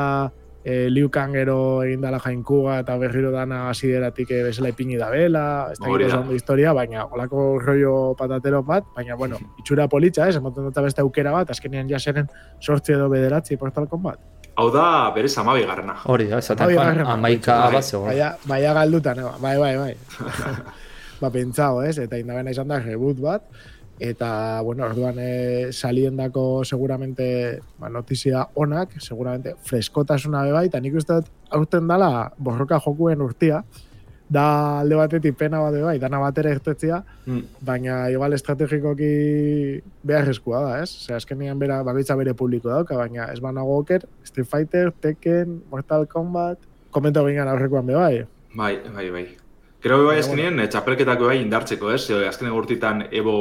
e, 0.63 0.89
Liu 0.89 1.09
Kang 1.09 1.33
gero 1.33 1.83
egin 1.83 2.01
dala 2.01 2.19
jainkuga 2.21 2.79
eta 2.83 2.97
berriro 3.01 3.31
dana 3.33 3.67
hasideratik 3.69 4.31
e, 4.31 4.41
bezala 4.47 4.71
ipini 4.73 4.97
da 4.99 5.09
bela, 5.09 5.45
ez 5.71 5.79
da 5.79 6.19
ondo 6.19 6.35
historia, 6.35 6.73
baina 6.73 7.05
olako 7.05 7.59
rollo 7.59 7.95
patatero 8.17 8.61
bat, 8.63 8.85
baina 8.95 9.15
bueno, 9.15 9.39
itxura 9.61 9.87
politxa, 9.87 10.29
ez? 10.29 10.37
Emoten 10.37 10.69
dut 10.69 10.83
beste 10.83 11.01
aukera 11.01 11.33
bat, 11.35 11.49
azkenean 11.49 11.89
jaseren 11.89 12.29
sortzi 12.59 12.93
edo 12.97 13.09
bederatzi 13.09 13.57
Portal 13.57 13.87
Kombat. 13.87 14.19
hau 14.55 14.69
da 14.69 15.11
berez 15.15 15.31
amabi 15.39 15.63
garrena. 15.65 15.95
Hori 16.05 16.27
da, 16.29 16.37
esaten 16.43 16.73
joan, 16.75 16.99
amaika 17.07 17.57
Bai. 17.63 17.73
bat 17.73 17.83
zegoen. 17.83 18.09
Baina, 18.11 18.31
baina 18.45 18.73
galduta, 18.73 19.15
no? 19.15 19.33
bai, 19.41 19.57
bai, 19.57 19.75
bai. 19.77 19.95
ba, 21.21 21.29
pentsao, 21.31 21.81
ez? 21.83 21.97
Eta 22.03 22.19
indabena 22.19 22.51
izan 22.51 22.67
da 22.67 22.79
reboot 22.81 23.21
bat, 23.23 23.47
eta, 24.01 24.61
bueno, 24.65 24.87
orduan 24.89 25.19
e, 25.21 25.69
saliendako 25.71 26.65
seguramente 26.65 27.61
ba, 27.77 27.89
notizia 27.89 28.47
onak, 28.57 28.97
seguramente 28.99 29.53
freskotasuna 29.61 30.41
be 30.47 30.55
bai, 30.55 30.65
eta 30.71 30.81
nik 30.81 30.97
uste 30.97 31.19
dut 31.19 31.29
aurten 31.53 31.85
dala 31.87 32.31
borroka 32.41 32.79
jokuen 32.81 33.21
urtia, 33.21 33.61
da 34.31 34.79
alde 34.79 34.95
batetik 34.95 35.35
pena 35.37 35.59
bat 35.61 35.75
be 35.75 35.83
bai, 35.83 35.97
dana 35.99 36.17
batera 36.23 36.49
irtetzia, 36.55 37.03
Mm. 37.27 37.43
baina 37.61 38.09
igual 38.09 38.33
estrategikoki 38.33 39.11
beharrezkoa 40.03 40.61
da, 40.65 40.71
ez? 40.81 40.89
Zer, 41.05 41.19
azkenean 41.19 41.59
bera, 41.59 41.83
bakoitza 41.83 42.15
bere 42.17 42.33
publiko 42.33 42.71
dauka, 42.73 42.97
baina 42.97 43.27
ez 43.31 43.39
banago 43.39 43.77
oker, 43.83 44.07
Street 44.23 44.47
Fighter, 44.49 44.91
Tekken, 44.91 45.61
Mortal 45.69 46.07
Kombat, 46.07 46.57
komento 46.89 47.21
gingan 47.27 47.51
aurrekoan 47.53 47.85
be 47.85 47.93
bai. 47.95 48.25
Bai, 48.55 48.73
bai, 48.95 49.09
bai. 49.11 49.27
Gero 49.81 50.03
bai 50.05 50.19
azkenien, 50.21 50.53
bueno. 50.53 50.69
txapelketako 50.69 51.25
bai 51.25 51.39
indartzeko, 51.41 51.89
ez? 51.89 52.03
Ze, 52.05 52.17
azkenen 52.27 52.53
urtitan 52.53 52.99
Evo 53.17 53.31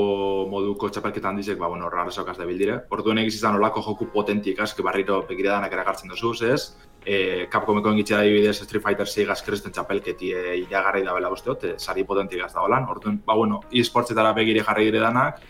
moduko 0.48 0.88
txapelketan 0.88 1.36
dizek, 1.36 1.58
ba, 1.60 1.68
bueno, 1.68 1.90
rarrezokaz 1.92 2.38
da 2.38 2.46
bildire. 2.48 2.78
Orduan 2.96 3.20
egiz 3.20 3.34
izan 3.34 3.58
olako 3.58 3.82
joku 3.84 4.06
potentik, 4.14 4.62
aske 4.64 4.82
barriro 4.82 5.18
begiradanak 5.28 5.74
eragartzen 5.76 6.08
duzuz, 6.08 6.38
ez? 6.48 6.62
E, 7.04 7.18
Capcomeko 7.52 7.92
engitxea 7.92 8.22
adibidez 8.22 8.54
Street 8.62 8.84
Fighter 8.86 9.10
6 9.12 9.34
azkeresten 9.34 9.74
txapelketi 9.76 10.32
e, 10.32 10.54
iragarri 10.62 11.04
da 11.04 11.18
bela 11.18 11.28
usteot, 11.34 11.64
e, 11.64 11.74
sari 11.76 12.06
potentik 12.08 12.40
az 12.46 12.54
da 12.56 12.64
holan. 12.64 12.88
Orduan, 12.88 13.20
ba, 13.26 13.36
bueno, 13.36 13.60
e-sportsetara 13.68 14.32
begire 14.40 14.64
jarri 14.64 14.88
dire 14.88 15.04
danak, 15.04 15.44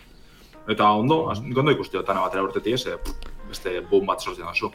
eta 0.67 0.91
ondo, 0.91 1.21
ondo 1.31 1.63
dana 2.03 2.19
batera 2.19 2.43
urtetik, 2.43 2.73
ez? 2.73 2.85
E, 2.87 2.99
beste 3.47 3.79
boom 3.87 4.05
bat 4.11 4.19
sortzen 4.19 4.43
duzu. 4.43 4.73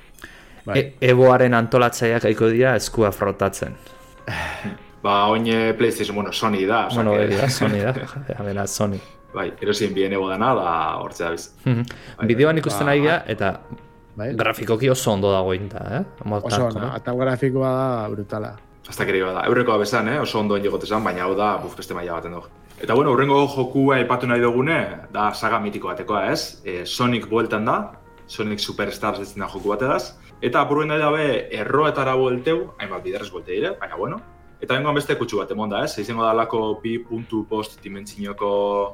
Bai. 0.64 0.80
E 0.80 1.12
Eboaren 1.12 1.52
antolatzaileak 1.54 2.24
aiko 2.32 2.48
dira 2.48 2.74
eskua 2.80 3.12
frotatzen. 3.12 3.76
Ba, 5.06 5.16
oin 5.30 5.46
eh, 5.46 5.72
PlayStation, 5.78 6.16
bueno, 6.16 6.32
Sony 6.32 6.64
da, 6.66 6.86
osea 6.88 6.96
Bueno, 7.02 7.12
que- 7.12 7.24
hori 7.26 7.36
da, 7.38 7.48
Sony 7.50 7.78
da. 7.84 7.92
Ja, 8.28 8.42
bera, 8.42 8.66
Sony. 8.66 8.98
bai, 9.36 9.52
erosien 9.60 9.92
bien 9.94 10.12
ego 10.16 10.28
dana, 10.30 10.54
da 10.56 10.70
hortze 10.98 11.24
da 11.24 11.30
biz. 11.30 11.50
Bai, 11.64 12.26
Bideoan 12.26 12.56
bai. 12.56 12.60
ikusten 12.64 12.86
Ba, 12.86 12.92
ari 12.92 13.02
gara, 13.04 13.24
eta 13.28 13.50
Bai? 14.16 14.30
grafikoki 14.34 14.88
oso 14.90 15.12
ondo 15.12 15.30
dagoen 15.32 15.68
da, 15.68 15.82
eh? 15.98 16.04
Mortal 16.24 16.52
Oso, 16.52 16.62
ona, 16.64 16.72
Kombat. 16.72 16.94
atal 17.02 17.18
grafikoa 17.20 17.70
da 17.76 18.08
brutala. 18.08 18.52
Hasta 18.88 19.04
kere 19.04 19.18
da. 19.20 19.42
Eurrekoa 19.46 19.76
bezan, 19.82 20.08
eh? 20.08 20.18
oso 20.20 20.40
ondo 20.40 20.56
egote 20.56 20.86
zan, 20.86 21.04
baina 21.04 21.24
hau 21.26 21.34
da, 21.36 21.56
buf, 21.58 21.76
beste 21.76 21.92
maila 21.94 22.14
baten 22.16 22.32
dugu. 22.32 22.48
Eta 22.80 22.94
bueno, 22.94 23.12
urrengo 23.12 23.42
jokua 23.48 23.96
aipatu 23.96 24.26
nahi 24.26 24.40
dugune, 24.40 24.78
da 25.12 25.32
saga 25.34 25.58
mitiko 25.60 25.88
batekoa, 25.88 26.30
ez? 26.32 26.62
E, 26.64 26.86
Sonic 26.86 27.28
bueltan 27.28 27.64
da, 27.64 27.92
Sonic 28.26 28.58
Superstars 28.60 29.20
ez 29.20 29.34
da 29.34 29.46
joku 29.52 29.68
batedaz. 29.68 30.14
Eta 30.40 30.60
apuruen 30.64 30.88
nahi 30.88 30.98
dabe, 31.00 31.26
erroetara 31.52 32.14
buelteu, 32.16 32.72
hainbat 32.78 33.02
biderrez 33.04 33.30
buelte 33.32 33.52
dire, 33.52 33.74
baina 33.80 33.96
bueno. 33.96 34.20
Eta 34.56 34.72
bengoan 34.72 34.96
beste 34.96 35.14
kutsu 35.20 35.36
bat 35.42 35.50
emon 35.52 35.68
da, 35.68 35.82
ez? 35.84 35.98
Izango 36.00 36.24
dalako 36.24 36.60
bi 36.82 36.96
puntu 37.04 37.42
post 37.48 37.76
dimensinioko 37.84 38.48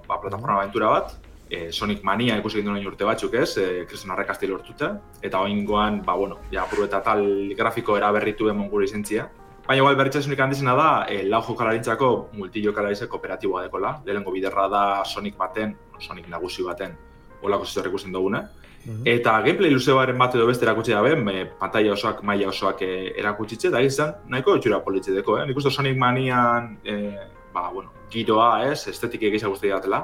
ba, 0.09 0.19
plataforma 0.19 0.59
aventura 0.59 0.89
bat. 0.91 1.13
E, 1.53 1.69
Sonic 1.71 2.03
Mania 2.03 2.39
ikusi 2.41 2.59
gindu 2.59 2.73
nahi 2.75 2.87
urte 2.89 3.07
batzuk, 3.07 3.37
ez? 3.39 3.53
E, 3.61 3.85
Kristen 3.87 4.11
Arrakasti 4.11 4.51
lortuta. 4.51 4.91
Eta 5.23 5.43
oingoan, 5.47 6.01
ba, 6.07 6.17
bueno, 6.19 6.41
ja, 6.51 6.65
apuru 6.65 6.89
eta 6.89 7.03
tal 7.05 7.23
grafiko 7.59 7.97
eraberritu 8.01 8.51
emon 8.51 8.73
gure 8.73 8.89
izentzia. 8.91 9.29
Baina 9.63 9.79
igual 9.85 9.95
berritxasunik 10.01 10.41
handizena 10.43 10.75
da, 10.75 10.89
e, 11.07 11.23
lau 11.31 11.43
jokalaritzako 11.47 12.11
multijokalarize 12.35 13.07
kooperatiboa 13.13 13.63
dekola. 13.69 13.95
Lehenengo 14.05 14.35
biderra 14.35 14.67
da 14.69 14.83
Sonic 15.07 15.39
baten, 15.39 15.77
Sonic 16.03 16.27
nagusi 16.33 16.67
baten, 16.67 16.99
olako 17.47 17.71
zizor 17.71 17.87
ikusten 17.93 18.13
dugune. 18.17 18.43
Mhm. 18.85 19.03
Eta 19.07 19.37
gameplay 19.45 19.71
luzeoaren 19.71 20.19
bat 20.19 20.35
edo 20.35 20.47
beste 20.49 20.67
erakutsi 20.67 20.95
dabe, 20.95 21.15
me, 21.17 21.45
pantalla 21.61 21.93
osoak, 21.93 22.23
maila 22.27 22.49
osoak 22.51 22.83
e, 22.83 22.91
erakutsitze, 23.21 23.71
da 23.71 23.81
izan, 23.81 24.17
nahiko 24.29 24.57
etxura 24.59 24.81
politxe 24.83 25.15
deko, 25.15 25.39
eh? 25.39 25.47
Nik 25.47 25.61
uste 25.61 25.71
Sonic 25.71 25.97
Manian, 25.99 26.77
e, 26.85 26.97
ba, 27.55 27.69
bueno, 27.71 27.93
giroa, 28.11 28.65
ez, 28.73 28.89
estetik 28.91 29.23
egisa 29.31 29.51
guzti 29.53 29.71
datela, 29.71 30.03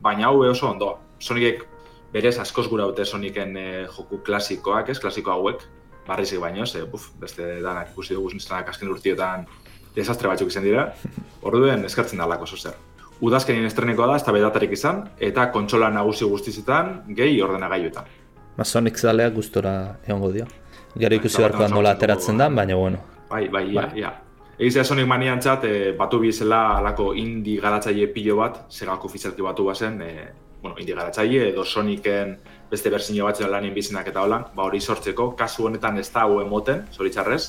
baina 0.00 0.30
hau 0.30 0.40
oso 0.48 0.70
ondo. 0.70 0.94
Sonicek 1.20 1.66
berez 2.14 2.38
askoz 2.38 2.66
gura 2.68 2.86
dute 2.88 3.04
Sonicen 3.04 3.56
e, 3.56 3.66
joku 3.92 4.22
klasikoak, 4.24 4.88
ez, 4.88 4.98
klasiko 5.02 5.34
hauek, 5.34 5.66
barrizik 6.06 6.40
baino, 6.40 6.66
ze, 6.66 6.84
buf, 6.88 7.10
beste 7.20 7.60
danak 7.60 7.92
ikusi 7.92 8.16
dugu 8.16 8.30
zintztanak 8.30 8.72
asken 8.72 8.92
urtiotan 8.92 9.46
desastre 9.94 10.28
batzuk 10.28 10.48
izan 10.48 10.64
dira, 10.64 10.88
orduen 11.46 11.84
eskartzen 11.84 12.18
da 12.18 12.26
lako 12.30 12.48
zer. 12.56 12.76
Udazkenien 13.24 13.64
estreneko 13.64 14.04
da, 14.08 14.18
ez 14.18 14.24
da 14.26 14.34
bedatarik 14.36 14.74
izan, 14.76 15.00
eta 15.22 15.46
kontsola 15.54 15.88
nagusi 15.92 16.26
guztizetan, 16.28 16.98
gehi 17.16 17.40
ordenagailuetan. 17.44 18.10
Ba, 18.58 18.66
Sonic 18.68 19.00
zalea 19.00 19.30
gustora 19.32 19.72
egongo 20.06 20.30
dio. 20.34 20.46
Gero 20.94 21.16
ikusi 21.16 21.40
beharko 21.40 21.64
da 21.64 21.70
nola 21.72 21.94
ateratzen 21.96 22.38
da, 22.38 22.50
baina 22.52 22.76
bueno. 22.76 23.00
Bai, 23.30 23.48
bai, 23.48 23.64
ia, 23.72 23.88
ia. 23.96 24.12
Egizia 24.58 24.84
Sonic 24.84 25.08
Manian 25.10 25.40
txat, 25.42 25.64
e, 25.66 25.78
batu 25.98 26.20
bizela 26.22 26.76
alako 26.76 27.08
indi 27.18 27.56
garatzaile 27.62 28.06
pilo 28.14 28.36
bat, 28.38 28.60
segako 28.70 29.08
ofizialki 29.10 29.42
batu 29.42 29.66
bazen, 29.66 29.98
e, 30.02 30.28
bueno, 30.62 30.76
indi 30.78 30.94
garatzaile 30.94 31.48
edo 31.48 31.64
Sonicen 31.64 32.36
beste 32.70 32.92
berzino 32.92 33.26
batzen 33.26 33.50
lanien 33.50 33.74
bizinak 33.74 34.06
eta 34.12 34.22
holan, 34.22 34.46
ba 34.54 34.68
hori 34.68 34.80
sortzeko, 34.80 35.32
kasu 35.36 35.66
honetan 35.66 35.98
ez 35.98 36.10
da 36.12 36.28
hau 36.28 36.38
emoten, 36.44 36.86
zoritzarrez, 36.92 37.42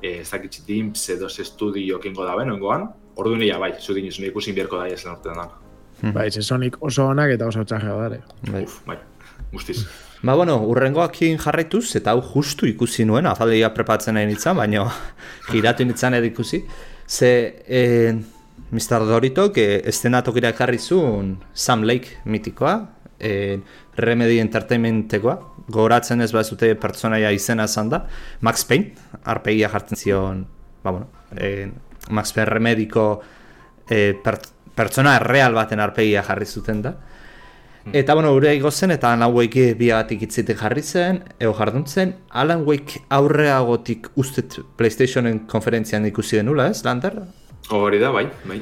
e, 0.00 0.20
ez 0.20 0.30
dakit 0.30 0.60
dimps 0.68 1.08
edo 1.16 1.28
ze 1.28 1.42
estudio 1.42 1.98
kingo 1.98 2.24
da 2.24 2.36
ben, 2.36 2.52
ongoan, 2.54 2.86
ordu 3.16 3.36
nila 3.36 3.58
bai, 3.58 3.72
zudin 3.80 4.06
izun 4.06 4.28
ikusin 4.28 4.54
bierko 4.54 4.78
da 4.78 4.86
esen 4.88 5.12
orten 5.12 5.34
da. 5.34 5.48
Bai, 6.14 6.30
ze 6.30 6.42
Sonic 6.42 6.78
oso 6.80 7.06
onak 7.12 7.34
eta 7.34 7.46
oso 7.46 7.64
txarra 7.64 7.96
dare. 7.98 8.22
Bai. 8.50 8.62
Uf, 8.64 8.80
bai, 8.86 8.96
guztiz. 9.52 9.84
Ba, 10.22 10.34
bueno, 10.36 10.58
urrengoakin 10.68 11.38
jarraituz, 11.40 11.94
eta 11.96 12.12
hau 12.12 12.20
justu 12.20 12.68
ikusi 12.68 13.06
nuen, 13.08 13.26
afaldeia 13.26 13.70
prepatzen 13.72 14.16
nahi 14.16 14.28
nintzen, 14.28 14.56
baina 14.56 14.84
giratu 15.52 15.84
nintzen 15.84 16.16
edo 16.18 16.28
ikusi. 16.28 16.62
Ze, 17.08 17.30
eh, 17.66 18.14
Mr. 18.70 19.06
Dorito, 19.08 19.48
que 19.52 19.80
estenatokira 19.88 20.52
ekarri 20.54 20.78
zuen 20.78 21.38
Sam 21.54 21.84
Lake 21.88 22.20
mitikoa, 22.24 22.74
eh, 23.18 23.60
Remedy 23.96 24.38
Entertainmentekoa, 24.40 25.36
gogoratzen 25.68 26.20
ez 26.20 26.30
bazute 26.32 26.74
pertsonaia 26.80 27.32
izena 27.32 27.66
esan 27.68 27.90
da, 27.90 28.04
Max 28.40 28.64
Payne, 28.64 28.94
arpegia 29.24 29.68
jartzen 29.72 29.98
zion, 29.98 30.44
ba, 30.84 30.92
bueno, 30.92 31.08
eh, 31.36 31.70
Max 32.10 32.34
Payne 32.36 32.48
Remediko 32.50 33.06
eh, 33.88 34.14
pertsona 34.74 35.18
real 35.18 35.54
baten 35.54 35.80
arpegia 35.80 36.22
jarri 36.26 36.46
zuten 36.46 36.82
da. 36.82 36.94
Hmm. 37.84 37.94
Eta, 37.96 38.14
bueno, 38.14 38.34
ure 38.36 38.52
zen, 38.70 38.90
eta 38.90 39.12
Alan 39.14 39.32
Wake 39.32 39.74
biagatik 39.74 40.22
itzitek 40.22 40.58
jarri 40.58 40.82
zen, 40.82 41.22
ego 41.38 41.54
jarduntzen, 41.54 42.14
Alan 42.30 42.66
Wake 42.66 43.00
aurreagotik 43.08 44.10
ustet 44.16 44.58
PlayStationen 44.76 45.46
konferentzian 45.46 46.04
ikusi 46.06 46.36
denula, 46.36 46.68
ez, 46.68 46.84
Lander? 46.84 47.22
Hori 47.70 47.98
da, 47.98 48.10
bai, 48.10 48.26
bai. 48.44 48.60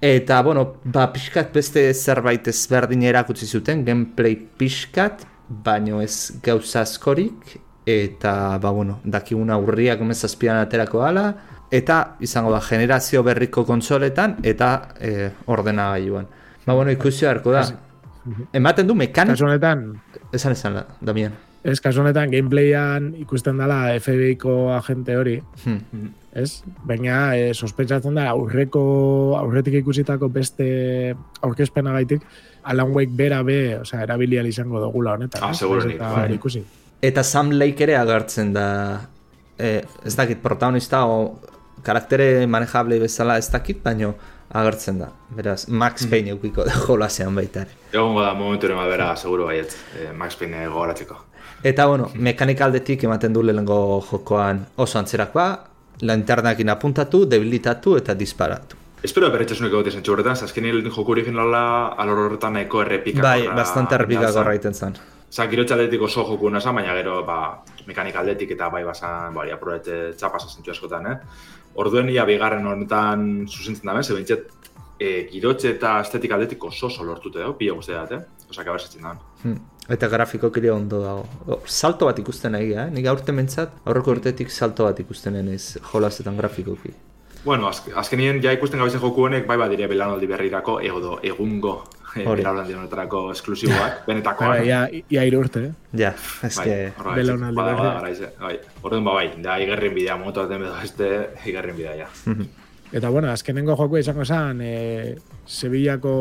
Eta, 0.00 0.40
bueno, 0.42 0.76
ba, 0.84 1.08
pixkat 1.12 1.50
beste 1.52 1.82
zerbait 1.94 2.46
ezberdin 2.48 3.02
erakutsi 3.02 3.46
zuten, 3.46 3.82
gameplay 3.84 4.36
pixkat, 4.36 5.26
baino 5.48 6.00
ez 6.00 6.38
gauza 6.42 6.84
askorik, 6.86 7.58
eta, 7.84 8.56
ba, 8.62 8.70
bueno, 8.70 9.00
dakiguna 9.04 9.58
urriak 9.58 10.00
mezazpian 10.06 10.62
aterako 10.62 11.02
ala, 11.04 11.26
eta 11.70 12.16
izango 12.20 12.52
da 12.52 12.60
generazio 12.60 13.22
berriko 13.22 13.64
kontsoletan, 13.64 14.38
eta 14.42 14.70
e, 14.98 15.30
ordena 15.46 15.90
gaiuan. 15.94 16.26
Ba, 16.66 16.74
bueno, 16.74 16.90
ikusi 16.90 17.26
harko 17.26 17.54
da. 17.54 17.64
Ematen 18.52 18.86
du 18.86 18.94
mekanik... 18.94 19.34
Kasuanetan... 19.38 19.86
Esan 20.32 20.52
esan, 20.52 20.82
Damien. 21.00 21.32
Ez, 21.64 21.80
kasuanetan 21.80 22.30
gameplayan 22.32 23.12
ikusten 23.20 23.58
dela 23.60 23.82
FBI-ko 24.00 24.72
agente 24.76 25.16
hori. 25.16 25.40
Hmm 25.64 26.10
ez? 26.32 26.62
Baina 26.86 27.34
e, 27.36 27.50
sospetsatzen 27.54 28.16
da 28.18 28.28
aurreko 28.30 28.82
aurretik 29.38 29.80
ikusitako 29.80 30.30
beste 30.32 30.68
aurkezpena 31.42 31.94
gaitik 31.98 32.26
Alan 32.70 32.92
Wake 32.94 33.12
bera 33.16 33.42
be, 33.42 33.78
o 33.80 33.84
sea, 33.84 34.02
erabilial 34.04 34.46
izango 34.46 34.80
dugula 34.82 35.16
honetan. 35.16 35.42
Ah, 35.42 35.54
seguro 35.54 35.88
eta, 35.88 36.10
bai. 36.12 36.34
ikusi. 36.36 36.62
Eta 37.02 37.24
Sam 37.24 37.54
Lake 37.56 37.86
ere 37.86 37.96
agertzen 37.96 38.52
da 38.52 38.66
eh, 39.58 39.80
ez 40.04 40.14
dakit 40.16 40.42
protagonista 40.42 41.06
o 41.06 41.38
karaktere 41.82 42.46
manejable 42.46 42.98
bezala 43.00 43.38
ez 43.38 43.48
dakit, 43.50 43.82
baino 43.82 44.14
agertzen 44.50 44.98
da. 44.98 45.10
Beraz, 45.36 45.68
Max 45.68 46.04
mm. 46.04 46.10
Payne 46.10 46.34
eukiko 46.34 46.64
da 46.66 46.74
jolasean 46.86 47.34
baita. 47.34 47.64
Egon 47.92 48.16
da 48.18 48.34
momentu 48.34 48.66
ere 48.66 48.76
bera, 48.90 49.14
seguro 49.16 49.46
baiet, 49.46 49.76
eh, 49.96 50.12
Max 50.12 50.36
Payne 50.36 50.66
gogoratzeko. 50.66 51.16
Eta, 51.62 51.86
bueno, 51.86 52.10
mekanikaldetik 52.14 53.04
ematen 53.04 53.32
du 53.32 53.42
lehenko 53.42 54.00
jokoan 54.10 54.64
oso 54.76 54.98
antzerakoa, 54.98 55.48
lanternakin 56.02 56.68
apuntatu, 56.72 57.26
debilitatu 57.28 57.96
eta 58.00 58.14
disparatu. 58.14 58.76
Espero 59.04 59.30
berretxasunik 59.32 59.72
egote 59.72 59.92
zentsu 59.96 60.12
horretan, 60.12 60.36
azken 60.36 60.66
joku 60.90 61.12
originala 61.12 61.62
alor 61.96 62.26
horretan 62.26 62.52
nahiko 62.52 62.82
errepika 62.82 63.22
Bai, 63.22 63.46
bastante 63.56 63.94
errepika 63.94 64.30
gorra 64.32 64.54
iten 64.54 64.74
zen. 64.74 64.98
Osa, 65.30 65.46
giro 65.46 65.64
txaldetik 65.64 66.02
oso 66.02 66.24
joku 66.26 66.50
nasa, 66.50 66.72
baina 66.72 66.94
gero, 66.98 67.22
ba, 67.24 67.62
mekanik 67.86 68.16
aldetik 68.16 68.50
eta 68.56 68.68
bai 68.68 68.82
basan, 68.84 69.32
bai, 69.34 69.50
aprobete 69.54 70.12
txapasa 70.18 70.50
zentsu 70.50 70.72
askotan, 70.74 71.06
eh? 71.06 71.16
Orduen 71.74 72.08
ia 72.10 72.24
bigarren 72.26 72.66
horretan 72.66 73.46
zuzentzen 73.48 73.86
da, 73.86 74.02
ze 74.02 74.14
bintxet, 74.14 74.48
e, 75.00 75.10
girotxe 75.32 75.74
eta 75.76 75.98
estetik 76.04 76.32
aldetik 76.36 76.64
oso 76.64 76.88
oso 76.90 77.04
lortute 77.04 77.40
dago, 77.40 77.56
pila 77.58 77.76
guzti 77.78 77.94
dut, 77.96 78.16
eh? 78.18 78.48
Osa, 78.50 78.64
kabersetzen 78.64 79.06
da. 79.06 79.14
Hmm. 79.42 79.60
Eta 79.90 80.08
grafiko 80.08 80.50
kire 80.54 80.70
ondo 80.70 81.00
dago. 81.02 81.60
salto 81.66 82.06
bat 82.06 82.18
ikusten 82.18 82.52
nahi, 82.52 82.72
eh? 82.74 82.88
Nik 82.90 83.06
aurte 83.06 83.32
mentzat, 83.32 83.78
aurreko 83.84 84.16
urtetik 84.18 84.50
salto 84.50 84.84
bat 84.84 85.00
ikusten 85.00 85.40
ez 85.48 85.78
jolazetan 85.92 86.36
grafikoki. 86.36 86.92
Bueno, 87.44 87.68
azk 87.68 87.88
azkenien 87.96 88.42
ja 88.42 88.52
ikusten 88.52 88.78
gabezen 88.78 89.00
joku 89.00 89.24
honek, 89.24 89.46
bai 89.48 89.56
badire 89.56 89.88
belanaldi 89.88 90.26
berrirako, 90.28 90.80
ego 90.84 91.00
do, 91.00 91.18
egungo 91.24 91.78
belanaldi 92.14 92.74
honetarako 92.74 93.22
esklusiboak, 93.34 94.00
benetako. 94.08 94.48
Bai, 94.52 94.64
ja, 94.68 94.80
ia 94.90 95.26
irurte, 95.28 95.66
eh? 95.70 95.98
Ja, 96.04 96.14
ez 96.46 96.54
bai, 96.56 96.64
que... 96.66 96.78
Belanaldi 97.16 97.66
berri. 97.68 98.30
Bai, 98.40 98.54
orduan 98.82 99.06
ba 99.06 99.18
bai, 99.20 99.28
da 99.42 99.58
igerrin 99.62 99.94
bidea, 99.94 100.16
moto 100.20 100.46
bat 100.46 100.56
emedo 100.56 100.74
este, 100.84 101.10
igerrin 101.46 101.78
bidea, 101.78 102.06
ja. 102.06 102.10
Eta 102.90 103.08
bueno, 103.08 103.30
azkenengo 103.30 103.76
joku 103.78 104.00
izango 104.00 104.24
zen, 104.24 104.60
e, 104.66 105.14
Sevillako 105.46 106.14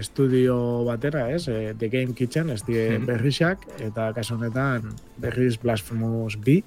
estudio 0.00 0.56
batera, 0.86 1.26
ez? 1.34 1.44
E, 1.48 1.74
The 1.76 1.90
Game 1.92 2.14
Kitchen, 2.16 2.48
ez 2.50 2.62
die 2.64 2.86
mm 2.98 3.04
berrixak, 3.04 3.66
eta 3.84 4.08
kasu 4.16 4.38
honetan 4.38 4.94
berriz 5.20 5.58
Blasphemous 5.60 6.38
B, 6.40 6.62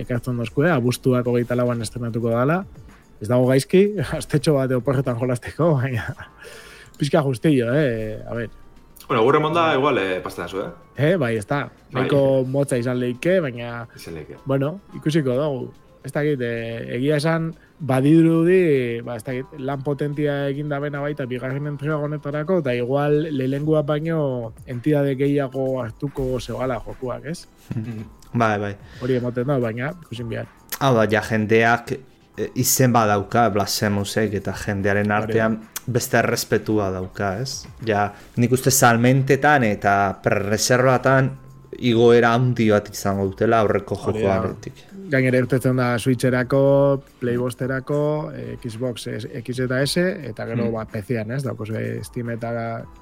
ekartzen 0.00 0.40
dozkue, 0.40 0.70
abuztuak 0.72 1.26
hogeita 1.28 1.58
lauan 1.58 1.84
estrenatuko 1.84 2.32
dala. 2.32 2.62
Ez 3.20 3.28
dago 3.28 3.50
gaizki, 3.50 3.82
aztetxo 4.18 4.56
bat 4.56 4.72
oporretan 4.78 5.20
jolazteko, 5.20 5.74
baina 5.82 6.14
pizka 6.98 7.22
justillo, 7.22 7.72
eh? 7.74 8.22
A 8.28 8.34
ver. 8.34 8.50
Bueno, 9.08 9.22
gure 9.22 9.38
monda 9.38 9.74
igual 9.74 9.98
eh, 9.98 10.20
pastean 10.20 10.48
zu, 10.48 10.60
eh? 10.60 10.70
Eh, 10.96 11.16
bai, 11.16 11.36
ez 11.36 11.46
da. 11.46 11.70
Bai. 11.92 12.08
motza 12.46 12.76
izan 12.76 12.98
leike, 13.00 13.40
baina... 13.40 13.86
Izan 13.96 14.14
leike. 14.14 14.36
Bueno, 14.44 14.80
ikusiko 14.94 15.32
dugu. 15.32 15.70
Ez 16.04 16.12
da 16.12 16.22
eh, 16.22 16.96
egia 16.96 17.16
esan, 17.16 17.54
badirudi, 17.78 19.00
ba, 19.06 19.16
ez 19.16 19.24
da, 19.24 19.32
lan 19.58 19.82
potentia 19.82 20.48
egin 20.50 20.68
da 20.68 20.80
bena 20.80 21.00
baita 21.00 21.26
bigarren 21.26 21.66
entrega 21.66 21.96
honetarako, 21.96 22.58
eta 22.60 22.74
igual 22.74 23.16
lehengua 23.32 23.82
baino 23.82 24.52
entidade 24.66 25.14
gehiago 25.16 25.80
hartuko 25.82 26.38
zebala 26.40 26.78
jokuak, 26.84 27.24
ez? 27.24 27.46
bai, 28.34 28.58
bai. 28.58 28.74
Hori 29.00 29.18
emoten 29.22 29.48
da, 29.48 29.58
baina, 29.62 29.94
ikusin 30.04 30.28
bihar. 30.28 30.52
Hau 30.80 30.92
da, 30.98 31.08
ja, 31.10 31.24
jendeak 31.24 31.94
e, 31.96 32.50
izen 32.60 32.92
badauka, 32.92 33.48
blasemusek, 33.54 34.36
eta 34.42 34.54
jendearen 34.66 35.10
artean 35.14 35.60
beste 35.88 36.18
errespetua 36.20 36.90
dauka, 36.92 37.38
ez? 37.40 37.64
Ja, 37.88 38.10
nik 38.36 38.52
uste 38.52 38.70
salmentetan 38.70 39.64
eta 39.64 39.94
prereservatan 40.22 41.32
igoera 41.78 42.34
handi 42.36 42.68
bat 42.72 42.92
izango 42.92 43.26
dutela 43.30 43.62
aurreko 43.64 43.96
jokoaretik 44.04 44.88
gainera 45.08 45.40
irtetzen 45.40 45.78
da 45.78 45.88
Switcherako, 45.98 46.60
Playbosterako, 47.20 48.00
eh, 48.34 48.56
Xbox 48.60 49.08
X 49.40 49.58
eta 49.64 49.80
S, 49.86 50.04
eta 50.30 50.46
gero 50.50 50.68
mm. 50.68 50.74
ba, 50.74 50.84
PC-an, 50.92 51.32
ez? 51.36 51.42
Daukos 51.44 51.70
Steam 52.04 52.30
eta 52.34 52.52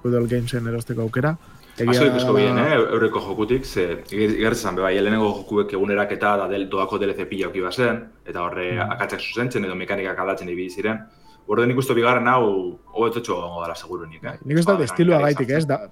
Google 0.03 0.27
Gamesen 0.31 0.69
erosteko 0.71 1.07
aukera. 1.07 1.35
Egia... 1.77 1.93
Asko 1.93 2.07
ikusko 2.09 2.35
bien, 2.39 2.59
eh, 2.63 2.79
eureko 2.79 3.21
jokutik, 3.21 3.67
ze, 3.67 3.87
gertzen 4.09 4.79
bai, 4.79 4.95
helenengo 4.97 5.33
jokuek 5.43 5.75
egunerak 5.77 6.15
eta 6.17 6.37
da 6.43 6.49
del, 6.49 6.71
doako 6.73 7.01
DLC 7.03 7.27
pila 7.29 7.51
oki 7.51 7.65
bazen, 7.65 8.01
eta 8.25 8.47
horre 8.47 8.71
mm. 8.73 8.97
akatsak 8.97 9.27
zuzentzen 9.27 9.67
edo 9.69 9.77
mekanikak 9.77 10.25
aldatzen 10.25 10.53
ibili 10.55 10.71
ziren. 10.71 11.03
Borde 11.47 11.67
nik 11.67 11.79
uste 11.79 11.95
bigarren 11.95 12.27
hau, 12.29 12.79
hobetotxo 12.93 13.39
gongo 13.39 13.63
dara 13.63 13.75
seguru 13.75 14.07
nik, 14.07 14.25
eh? 14.25 14.37
Nik 14.45 14.59
uste 14.59 14.75
ba, 14.75 14.85
estilua 14.85 15.21
gaitik, 15.23 15.51
ez? 15.55 15.65
Da, 15.69 15.85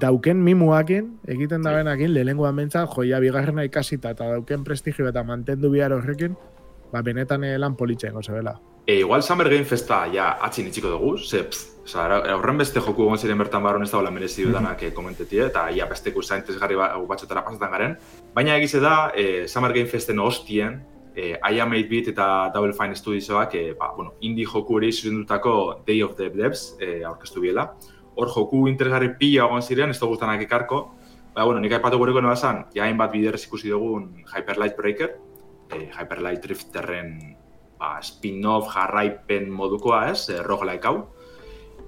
dauken 0.00 0.40
mimuakin, 0.44 1.10
egiten 1.28 1.64
da 1.66 1.74
benakin, 1.76 2.12
lehenengo 2.14 2.46
amentza, 2.48 2.86
joia 2.94 3.20
bigarrena 3.20 3.64
ikasita 3.68 4.14
eta 4.16 4.30
dauken 4.36 4.64
prestigio 4.64 5.08
eta 5.10 5.24
mantendu 5.26 5.70
bihar 5.74 5.92
horrekin, 5.92 6.38
ba, 6.92 7.02
benetan 7.02 7.44
lan 7.60 7.76
politxe, 7.76 8.10
goze 8.14 8.32
bela. 8.32 8.56
E, 8.86 8.98
igual 9.00 9.22
Summer 9.22 9.48
Game 9.48 9.64
Festa 9.64 10.02
ja 10.12 10.34
atxin 10.44 10.66
itxiko 10.68 10.90
dugu, 10.92 11.16
ze, 11.18 11.40
horren 12.34 12.58
beste 12.60 12.80
joku 12.84 13.06
egon 13.06 13.18
ziren 13.18 13.40
bertan 13.40 13.62
barron 13.64 13.82
ez 13.82 13.90
da 13.90 13.96
hola 13.98 14.10
merezi 14.10 14.44
dudanak 14.44 14.80
mm 14.80 14.88
-hmm. 14.88 14.94
komentetie, 14.94 15.46
eta 15.46 15.70
ia 15.70 15.86
besteku 15.86 16.22
zaintezgarri 16.22 16.76
ba, 16.76 16.92
batxotara 17.08 17.42
pasatzen 17.44 17.70
garen. 17.70 17.96
Baina 18.34 18.56
egize 18.56 18.80
da, 18.80 19.10
e, 19.14 19.48
Summer 19.48 19.72
Game 19.72 19.86
Festen 19.86 20.18
hostien, 20.18 20.82
e, 21.14 21.38
I 21.38 21.60
Am 21.60 21.72
8-Bit 21.72 22.08
eta 22.12 22.50
Double 22.54 22.72
Fine 22.72 22.96
Studiosoak, 22.96 23.54
e, 23.54 23.72
ba, 23.78 23.92
bueno, 23.96 24.14
indie 24.20 24.46
joku 24.46 24.76
hori 24.76 24.92
zuzendutako 24.92 25.82
Day 25.86 26.02
of 26.02 26.16
the 26.16 26.30
Devs 26.30 26.76
e, 26.80 27.04
aurkeztu 27.04 27.40
biela. 27.40 27.70
Hor 28.14 28.30
joku 28.30 28.66
interesgarri 28.68 29.14
pila 29.18 29.46
egon 29.46 29.62
ziren, 29.62 29.90
ez 29.90 30.00
da 30.00 30.10
guztanak 30.10 30.42
ekarko. 30.42 30.82
Ba, 31.34 31.44
bueno, 31.44 31.60
nik 31.60 31.72
aipatu 31.74 31.98
gureko 31.98 32.22
noa 32.22 32.36
zan, 32.36 32.64
ja 32.74 32.84
hainbat 32.84 33.12
biderrez 33.12 33.44
ikusi 33.46 33.72
dugun 33.72 34.24
Hyper 34.34 34.58
Light 34.58 34.76
Breaker, 34.76 35.16
e, 35.70 35.88
Hyper 35.90 36.22
Light 36.22 36.44
Drifterren 36.44 37.18
ba, 37.78 37.98
spin-off 38.02 38.70
jarraipen 38.74 39.50
modukoa 39.50 40.08
ez, 40.12 40.28
e, 40.30 40.42
roguelike 40.42 40.90
hau. 40.90 41.08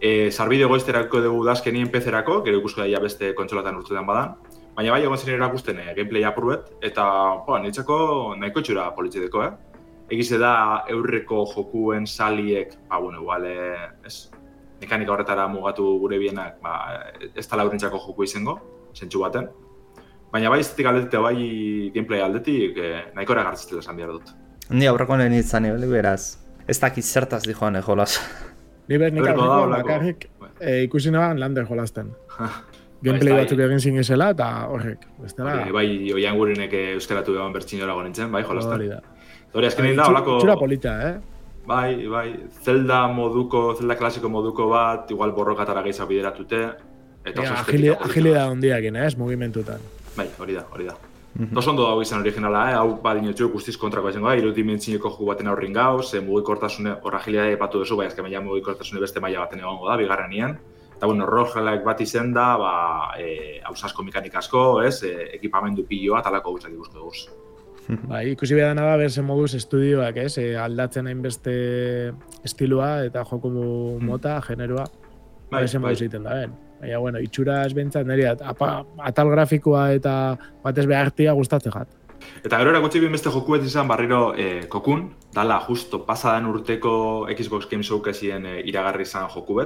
E, 0.00 0.30
Zarbide 0.30 0.66
goizterako 0.68 1.22
dugu 1.24 1.44
dazkenien 1.46 1.88
pezerako, 1.90 2.42
gero 2.44 2.58
ikusko 2.60 2.82
daia 2.82 3.00
beste 3.00 3.32
kontsolatan 3.38 3.78
urtetan 3.78 4.06
badan. 4.06 4.34
Baina 4.76 4.92
bai, 4.92 5.04
egon 5.06 5.16
zen 5.16 5.32
erakusten 5.32 5.78
eh, 5.80 5.92
gameplay 5.96 6.24
apurret, 6.28 6.66
eta 6.84 7.04
bo, 7.46 7.56
nintzako 7.62 7.96
nahiko 8.36 8.60
txura 8.60 8.90
politzideko, 8.96 9.44
eh? 9.46 9.78
Egize 10.12 10.36
da 10.38 10.50
eurreko 10.92 11.46
jokuen 11.54 12.04
saliek, 12.06 12.74
ba, 12.90 12.98
bueno, 13.00 13.22
igual, 13.22 13.46
eh, 13.48 13.86
ez, 14.04 14.28
mekanika 14.82 15.14
horretara 15.14 15.46
mugatu 15.48 15.86
gure 16.02 16.18
bienak, 16.20 16.60
ba, 16.60 16.74
ez 17.32 17.46
tala 17.48 17.64
urrentzako 17.64 18.02
joku 18.04 18.28
izango, 18.28 18.58
zentsu 18.92 19.24
baten. 19.24 19.48
Baina 20.32 20.52
bai, 20.52 20.60
estetik 20.60 20.90
aldetik, 20.92 21.24
bai, 21.24 21.36
gameplay 21.94 22.20
aldetik, 22.20 22.76
eh, 22.76 23.02
nahiko 23.16 23.32
eragartzitzen 23.32 23.80
esan 23.80 23.96
behar 23.96 24.12
dut. 24.18 24.34
Ni 24.76 24.92
aurreko 24.92 25.16
nien 25.16 25.40
izan, 25.40 25.70
beraz, 25.88 26.36
ez 26.68 26.76
dakit 26.82 27.04
zertaz 27.04 27.46
dijoan, 27.48 27.80
eh, 27.80 27.86
jolas. 27.88 28.20
Ni 28.90 29.00
behar 29.00 29.16
nik 29.16 29.24
aurreko 29.24 29.70
bakarrik 29.72 30.28
e, 30.60 30.82
ikusi 30.84 31.10
nahan 31.10 31.40
lander 31.40 31.64
jolasten. 31.64 32.12
Gameplay 33.06 33.34
bai, 33.34 33.44
batzuk 33.44 33.62
egin 33.66 33.80
zin 33.82 34.00
izela 34.02 34.30
eta 34.34 34.48
horrek. 34.72 35.06
Bestela... 35.22 35.54
Bai, 35.62 35.72
bai, 35.76 35.86
oian 36.18 36.36
gurinek 36.40 36.76
euskaratu 36.96 37.36
egon 37.38 37.54
bertxin 37.54 37.82
jora 37.82 37.96
gonintzen, 37.98 38.30
bai, 38.34 38.42
jolasten. 38.48 38.76
Hori 38.76 38.90
da. 38.92 39.00
Hori, 39.54 39.70
azken 39.70 39.90
da, 39.96 40.10
holako... 40.10 40.38
Txura 40.42 40.58
polita, 40.60 40.94
eh? 41.08 41.16
Bai, 41.66 41.90
bai, 42.10 42.26
zelda 42.62 43.00
moduko, 43.10 43.66
zelda 43.78 43.96
klasiko 43.98 44.30
moduko 44.30 44.68
bat, 44.70 45.10
igual 45.14 45.34
borrokatara 45.36 45.82
gehiago 45.86 46.10
bideratute. 46.12 46.62
Eta 47.26 47.42
ja, 47.42 47.58
agilidad 47.62 48.52
ondiak, 48.52 48.86
ez, 49.06 49.12
mugimentutan. 49.18 49.82
Bai, 50.16 50.28
hori 50.38 50.58
da, 50.58 50.66
hori 50.74 50.90
da. 50.90 50.98
-hmm. 51.38 51.58
Oso 51.58 51.70
ondo 51.70 51.84
dago 51.86 52.02
izan 52.02 52.20
originala, 52.20 52.62
eh? 52.70 52.74
hau 52.78 52.96
badin 53.02 53.28
otxu 53.30 53.48
guztiz 53.52 53.76
kontrako 53.80 54.10
izango, 54.12 54.30
eh? 54.32 54.38
irudimentzineko 54.40 55.10
joku 55.12 55.28
baten 55.28 55.50
aurrin 55.52 55.74
gauz, 55.76 56.14
e, 56.14 56.22
mugikortasune, 56.24 56.96
horra 57.02 57.20
gilea 57.24 57.50
epatu 57.52 57.82
duzu, 57.82 57.98
bai, 58.00 58.08
azken 58.10 58.26
maila 58.26 58.42
mugikortasune 58.46 59.02
beste 59.02 59.20
maila 59.20 59.44
baten 59.44 59.62
egongo 59.64 59.90
da, 59.90 59.98
bigarren 60.00 60.32
nien. 60.32 60.56
Eta, 60.96 61.06
bueno, 61.06 61.26
rogelak 61.28 61.82
bat 61.84 62.00
izen 62.00 62.32
da, 62.32 62.54
ba, 62.56 62.74
e, 63.20 63.60
hausasko 63.68 64.04
mekanik 64.06 64.36
asko, 64.40 64.80
ez, 64.80 65.02
e, 65.04 65.12
ekipamendu 65.36 65.84
piloa, 65.88 66.22
talako 66.24 66.54
guzak 66.56 66.72
ikusko 66.72 67.02
duguz. 67.02 67.26
Bai, 68.10 68.22
ikusi 68.32 68.56
behar 68.56 68.74
da, 68.78 68.94
berzen 68.98 69.26
moduz 69.28 69.52
estudioak, 69.58 70.16
ez, 70.24 70.38
e, 70.40 70.54
aldatzen 70.58 71.10
hainbeste 71.10 71.56
estilua 72.48 73.04
eta 73.06 73.26
joku 73.28 73.52
mota, 73.52 74.38
mm. 74.38 74.46
generoa, 74.48 74.86
bai, 75.50 75.60
berzen 75.60 75.84
bai. 75.84 75.92
moduz 75.92 76.00
egiten 76.06 76.24
da, 76.24 76.40
ben. 76.40 76.56
Baina, 76.80 76.98
bueno, 77.00 77.20
itxura 77.24 77.60
ez 77.64 77.76
bentsat, 77.76 78.08
niri 78.08 78.26
atal 78.28 79.30
grafikoa 79.32 79.90
eta 79.96 80.14
batez 80.64 80.84
behartia 80.88 81.32
gustatzen 81.36 81.72
jat. 81.72 81.92
Eta 82.44 82.58
gero 82.60 82.72
erakutsi 82.72 83.00
bin 83.00 83.12
beste 83.12 83.30
joku 83.32 83.56
izan 83.56 83.88
barriro 83.88 84.34
eh, 84.36 84.66
kokun, 84.68 85.10
dala 85.34 85.58
justo 85.66 86.04
pasadan 86.06 86.46
urteko 86.50 87.28
Xbox 87.32 87.68
Game 87.70 87.84
Showcaseen 87.84 88.46
eh, 88.46 88.60
iragarri 88.68 89.04
izan 89.08 89.28
joku 89.32 89.60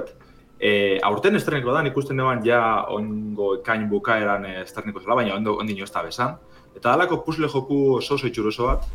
Eh, 0.61 0.99
aurten 1.01 1.35
estreniko 1.39 1.73
da, 1.73 1.81
ikusten 1.89 2.19
duan 2.21 2.43
ja 2.45 2.61
ongo 2.93 3.55
ekain 3.57 3.87
bukaeran 3.89 4.45
eh, 4.45 4.59
estreniko 4.61 5.01
zela, 5.01 5.17
baina 5.17 5.33
ondo 5.33 5.55
ondino 5.57 5.87
ez 5.87 5.91
da 5.91 6.03
besan. 6.05 6.35
Eta 6.75 6.91
dalako 6.91 7.23
puzzle 7.25 7.49
joku 7.49 7.79
oso 7.95 8.13
oso 8.15 8.29
itxuroso 8.29 8.67
bat, 8.69 8.85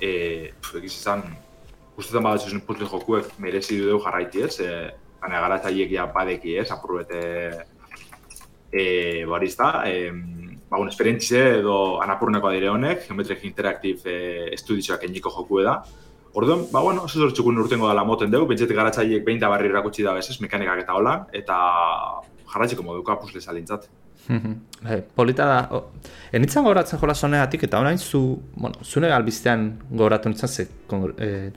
eh, 0.00 0.52
egiz 0.78 0.92
izan, 0.92 1.24
gustatzen 1.96 2.22
badatzen 2.22 2.62
puzzle 2.66 2.86
jokuek 2.92 3.34
merezi 3.42 3.80
du 3.82 3.98
jarraiti 4.04 4.46
ez, 4.46 4.60
eh, 4.60 4.90
baina 5.20 5.40
gara 5.40 5.60
ja 5.68 6.06
badeki, 6.06 6.56
ez, 6.56 6.70
apurrete 6.70 7.66
e, 8.70 9.24
barista, 9.26 9.82
e, 9.86 10.10
ba, 10.68 10.78
un 10.78 10.88
esperientzize 10.88 11.58
edo 11.58 12.00
anapurneko 12.00 12.48
adire 12.48 12.68
honek, 12.68 13.06
Geometric 13.06 13.44
Interactive 13.44 14.10
e, 14.10 14.54
estudizioak 14.54 15.04
eniko 15.04 15.30
joku 15.30 15.62
da. 15.62 15.82
Orduan, 16.32 16.66
ba, 16.70 16.80
bueno, 16.80 17.04
oso 17.08 17.18
zortzukun 17.18 17.58
urtengo 17.58 17.88
dela 17.90 18.04
moten 18.06 18.30
dugu, 18.30 18.46
bentsetik 18.52 18.76
gara 18.78 18.92
txaiek 18.94 19.24
behin 19.26 19.40
da 19.42 19.48
barri 19.50 19.68
erakutsi 19.68 20.06
da 20.06 20.14
bezez, 20.14 20.38
mekanikak 20.44 20.84
eta 20.84 20.94
hola, 20.94 21.16
eta 21.34 21.56
jarratxiko 22.52 22.86
moduko 22.86 23.16
apusle 23.16 23.42
salintzat. 23.42 23.88
Hey, 24.30 25.02
polita 25.16 25.46
da, 25.48 25.60
oh, 25.74 26.12
enitzen 26.36 26.66
goratzen 26.66 27.00
jola 27.02 27.14
zoneatik, 27.14 27.64
eta 27.66 27.80
orain 27.82 27.98
zu, 27.98 28.20
bueno, 28.54 28.84
zune 28.84 29.10
albiztean 29.10 29.72
goratu 29.90 30.30
nintzen 30.30 30.48
ze, 30.48 30.68
kon, 30.86 31.08
eh, 31.18 31.50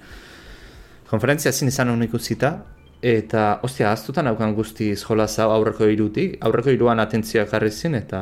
konferentzia 1.10 1.52
zin 1.54 1.70
izan 1.70 1.94
honik 1.94 2.10
ikusita, 2.14 2.56
Eta, 3.04 3.60
ostia, 3.68 3.90
aztutan 3.92 4.30
haukan 4.30 4.54
guzti 4.56 4.86
jola 4.96 5.26
zau 5.28 5.50
aurreko 5.52 5.90
irutik, 5.92 6.38
aurreko 6.48 6.72
iruan 6.72 7.04
atentzioak 7.04 7.50
jarri 7.52 7.72
zin, 7.72 7.98
eta 8.00 8.22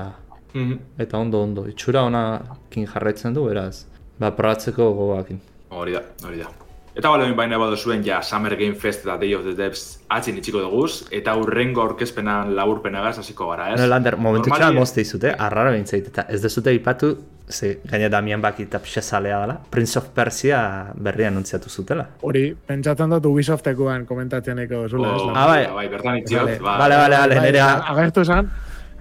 mm 0.55 0.97
eta 1.05 1.19
ondo, 1.21 1.43
ondo, 1.45 1.67
itxura 1.69 2.01
honakin 2.07 2.87
jarraitzen 2.89 3.37
du, 3.37 3.45
beraz, 3.45 3.85
ba, 4.17 4.31
probatzeko 4.39 4.89
gogoakin. 4.97 5.37
Hori 5.71 5.95
da, 5.95 6.03
hori 6.27 6.41
da. 6.41 6.49
Eta 6.91 7.07
bale, 7.07 7.29
baina 7.31 7.55
bado 7.55 7.77
zuen 7.79 8.01
ja 8.03 8.17
Summer 8.21 8.57
Game 8.59 8.75
Fest 8.75 9.05
eta 9.05 9.13
Day 9.17 9.31
of 9.33 9.45
the 9.45 9.53
Devs 9.55 10.01
atzin 10.11 10.35
itxiko 10.41 10.59
duguz, 10.59 11.05
eta 11.15 11.37
urrengo 11.39 11.85
orkezpenan 11.85 12.51
laburpenagaz 12.57 13.13
hasiko 13.21 13.47
gara, 13.47 13.69
ez? 13.71 13.77
No, 13.79 13.85
Lander, 13.87 14.17
momentu 14.19 14.51
Normali... 14.51 14.65
txan 14.65 14.75
mozte 14.75 15.05
izute, 15.05 15.31
arrara 15.31 15.71
bintzait, 15.71 16.09
eta 16.11 16.25
ez 16.27 16.41
dezute 16.43 16.73
ipatu, 16.75 17.13
ze 17.47 17.77
gaina 17.87 18.09
Damian 18.11 18.43
baki 18.43 18.65
eta 18.67 18.81
pixa 18.83 19.01
zalea 19.01 19.39
dela, 19.45 19.55
Prince 19.71 19.99
of 20.01 20.09
Persia 20.17 20.59
berria 20.95 21.29
anuntziatu 21.31 21.71
zutela. 21.71 22.09
Hori, 22.27 22.49
pentsatzen 22.67 23.15
dut 23.15 23.29
Ubisoftekoan 23.31 24.03
komentatzen 24.09 24.59
eko 24.65 24.83
zule, 24.89 25.07
oh, 25.07 25.31
Ah, 25.31 25.47
bai, 25.47 25.63
bai, 25.71 25.87
bertan 25.95 26.19
itziot, 26.19 26.57
bai. 26.59 26.59
Bale, 26.83 26.99
bale, 27.05 27.21
bale, 27.23 27.39
nire... 27.47 27.63
Agertu 27.63 28.27
esan, 28.27 28.51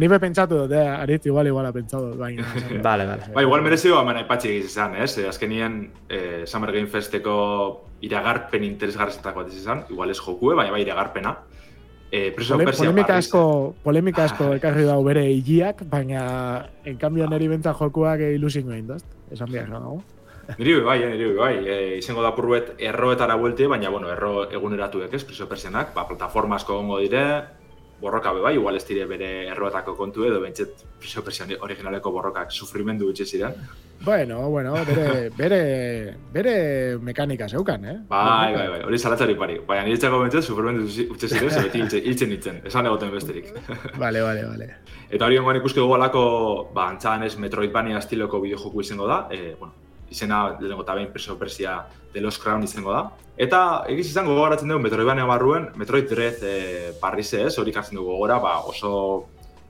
Ni 0.00 0.08
be 0.08 0.16
pentsatu 0.16 0.62
dut, 0.62 0.72
eh, 0.72 0.80
arit 0.80 1.26
igual 1.28 1.50
igual 1.50 1.66
ha 1.68 1.72
pentsatu 1.76 2.14
baina. 2.16 2.46
vale, 2.88 3.04
vale. 3.04 3.28
Ba, 3.34 3.42
igual 3.44 3.60
merezio 3.60 3.98
hemen 4.00 4.22
aipatzi 4.22 4.48
egiz 4.48 4.70
izan, 4.70 4.96
ez? 4.96 5.12
Eh? 5.20 5.26
Azkenien 5.28 5.80
eh, 6.08 6.46
Summer 6.48 6.72
Game 6.72 6.88
Festeko 6.88 7.34
iragarpen 8.08 8.64
interesgarretako 8.64 9.44
bat 9.44 9.52
izan, 9.52 9.84
igual 9.92 10.10
ez 10.10 10.16
jokue, 10.16 10.56
baina 10.56 10.72
bai 10.72 10.80
iragarpena. 10.86 11.34
Eh, 12.10 12.32
preso 12.34 12.56
Pole, 12.56 12.72
polemika 12.72 13.18
asko, 13.20 13.42
polemika 13.84 14.24
asko 14.24 14.48
ah. 14.50 14.56
ekarri 14.56 14.88
dau 14.88 14.98
bere 15.04 15.26
higiak, 15.30 15.84
baina 15.92 16.22
en 16.88 16.96
cambio 16.98 17.28
neri 17.30 17.46
bentsa 17.52 17.76
jokuak 17.76 18.24
ilusien 18.32 18.66
goin 18.66 18.88
dozt. 18.88 19.06
Esan 19.30 19.52
behar 19.52 19.68
nago. 19.68 20.00
Niri 20.56 20.80
bai, 20.82 20.98
eh, 21.04 21.12
niri 21.12 21.30
bai. 21.36 21.54
E, 21.60 21.78
izango 22.00 22.24
da 22.24 22.32
purruet 22.34 22.72
erroetara 22.78 23.36
buelte, 23.38 23.68
baina 23.70 23.92
bueno, 23.92 24.08
erro 24.10 24.48
eguneratu 24.50 25.04
ez, 25.04 25.22
preso 25.22 25.46
persianak, 25.46 25.92
ba, 25.94 26.08
plataforma 26.08 26.56
asko 26.56 26.80
gongo 26.80 26.98
dire, 27.04 27.22
borroka 28.00 28.32
be 28.32 28.40
bai, 28.40 28.54
igual 28.54 28.76
ez 28.76 28.86
dire 28.86 29.06
bere 29.06 29.46
erroetako 29.52 29.94
kontu 29.96 30.24
edo 30.24 30.40
bentset 30.40 30.84
piso 31.00 31.22
originaleko 31.60 32.10
borrokak 32.10 32.50
sufrimendu 32.50 33.08
utxe 33.10 33.26
ziren. 33.26 33.54
Bueno, 34.02 34.48
bueno, 34.48 34.72
bere, 34.86 35.30
bere, 35.36 36.16
bere 36.32 36.98
mekanika 36.98 37.48
zeukan, 37.48 37.84
eh? 37.84 37.98
Bai, 38.08 38.54
bai, 38.54 38.68
bai, 38.68 38.80
hori 38.82 38.98
salatzari 38.98 39.34
pari. 39.34 39.58
Baina 39.66 39.84
nire 39.84 39.98
txako 39.98 40.22
bentset 40.22 40.44
sufrimendu 40.44 40.86
utxe 40.86 41.28
ziren, 41.28 41.50
ze 41.50 41.66
beti 41.68 42.00
hiltzen 42.00 42.30
ditzen, 42.30 42.62
esan 42.64 42.86
egoten 42.86 43.12
besterik. 43.12 43.52
Vale, 44.02 44.22
vale, 44.22 44.46
vale. 44.46 44.66
Eta 45.10 45.26
hori 45.26 45.38
ongoan 45.38 45.58
ikuske 45.60 45.80
dugu 45.80 45.94
alako, 45.94 46.24
ba, 46.74 46.88
antzagan 46.88 47.26
ez 47.26 47.36
Metroidvania 47.36 47.98
estiloko 47.98 48.40
bideojoku 48.40 48.80
izango 48.80 49.06
da, 49.10 49.26
eh, 49.34 49.54
bueno, 49.58 49.74
izena 50.10 50.42
lehenengo 50.58 50.84
eta 50.84 50.94
behin 50.98 51.12
preso 51.12 51.38
persia 51.38 51.86
de 52.12 52.20
los 52.20 52.38
crown 52.38 52.64
izango 52.64 52.92
da. 52.92 53.02
Eta 53.40 53.60
egiz 53.88 54.08
izango 54.10 54.34
gogaratzen 54.36 54.68
dugu 54.68 54.82
Metroidvania 54.84 55.24
barruen, 55.28 55.70
Metroid 55.80 56.08
Dread 56.10 56.42
e, 56.42 56.54
eh, 56.54 56.88
parrize 57.00 57.44
ez, 57.46 57.54
hori 57.58 57.72
kartzen 57.72 57.96
dugu 57.96 58.12
gogora, 58.12 58.38
ba, 58.42 58.58
oso 58.68 58.92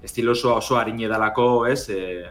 estiloso 0.03 0.55
oso 0.57 0.79
harine 0.81 1.09
dalako, 1.09 1.67
ez, 1.69 1.85
e, 1.93 2.25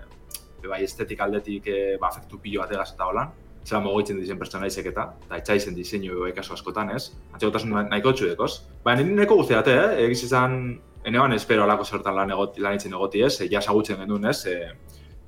bai 0.67 0.81
estetik 0.83 1.21
aldetik 1.21 1.69
e, 1.69 1.77
ba, 2.01 2.09
afektu 2.09 2.41
pilo 2.41 2.65
bat 2.65 2.73
egaz 2.75 2.89
eta 2.95 3.07
holan. 3.07 3.31
Zela 3.63 3.81
mogoitzen 3.85 4.17
dizen 4.17 4.39
pertsonaizek 4.39 4.89
eta, 4.91 5.05
eta 5.27 5.37
etxaizen 5.37 5.75
diseinu 5.77 6.23
bai 6.23 6.33
kaso 6.33 6.55
askotan, 6.55 6.91
ez? 6.95 7.11
Antxegotasun 7.35 7.75
nahiko 7.91 8.15
txu 8.15 8.31
dekoz. 8.31 8.53
Baina 8.83 9.03
nire 9.03 9.21
nahiko 9.21 9.37
guztiate, 9.43 9.75
eh? 9.75 10.05
egiz 10.07 10.23
izan, 10.25 10.57
enean 11.05 11.35
espero 11.35 11.63
alako 11.63 11.85
zertan 11.85 12.17
lan, 12.17 12.31
egoti, 12.35 12.63
lan 12.65 12.79
egoti, 12.79 13.23
ez? 13.27 13.35
E, 13.41 13.49
ja 13.51 13.61
sagutzen 13.61 14.01
genuen, 14.01 14.25
ez? 14.31 14.45
E, 14.49 14.73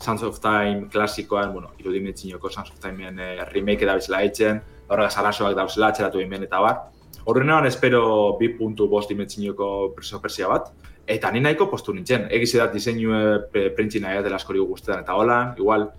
Sons 0.02 0.24
of 0.24 0.40
Time 0.42 0.88
klasikoan, 0.92 1.54
bueno, 1.54 1.72
irudimentzinoko 1.80 2.50
Sons 2.50 2.72
of 2.72 2.80
Timeen 2.80 3.20
eh, 3.20 3.46
remake 3.52 3.86
da 3.86 3.96
bizela 4.00 4.22
eitzen, 4.26 4.62
horrega 4.88 5.10
salasoak 5.10 5.56
da 5.56 5.66
bizela 5.68 5.92
atxeratu 5.92 6.20
egin 6.20 6.48
eta 6.48 6.60
bar. 6.62 6.80
Horrenean 7.26 7.68
espero 7.70 8.38
bi 8.40 8.50
puntu 8.58 8.88
bost 8.90 9.12
dimentzinoko 9.12 9.94
preso 9.96 10.20
persia 10.22 10.48
bat, 10.50 10.72
eta 11.08 11.32
ni 11.32 11.42
nahiko 11.44 11.68
postu 11.70 11.94
nintzen. 11.94 12.28
Egiz 12.34 12.54
edat 12.56 12.74
diseinu 12.74 13.14
e, 13.14 13.68
prentsina 13.76 14.16
dela 14.26 14.40
askori 14.40 14.60
guztetan 14.60 15.04
eta 15.04 15.18
holan, 15.18 15.54
igual 15.58 15.92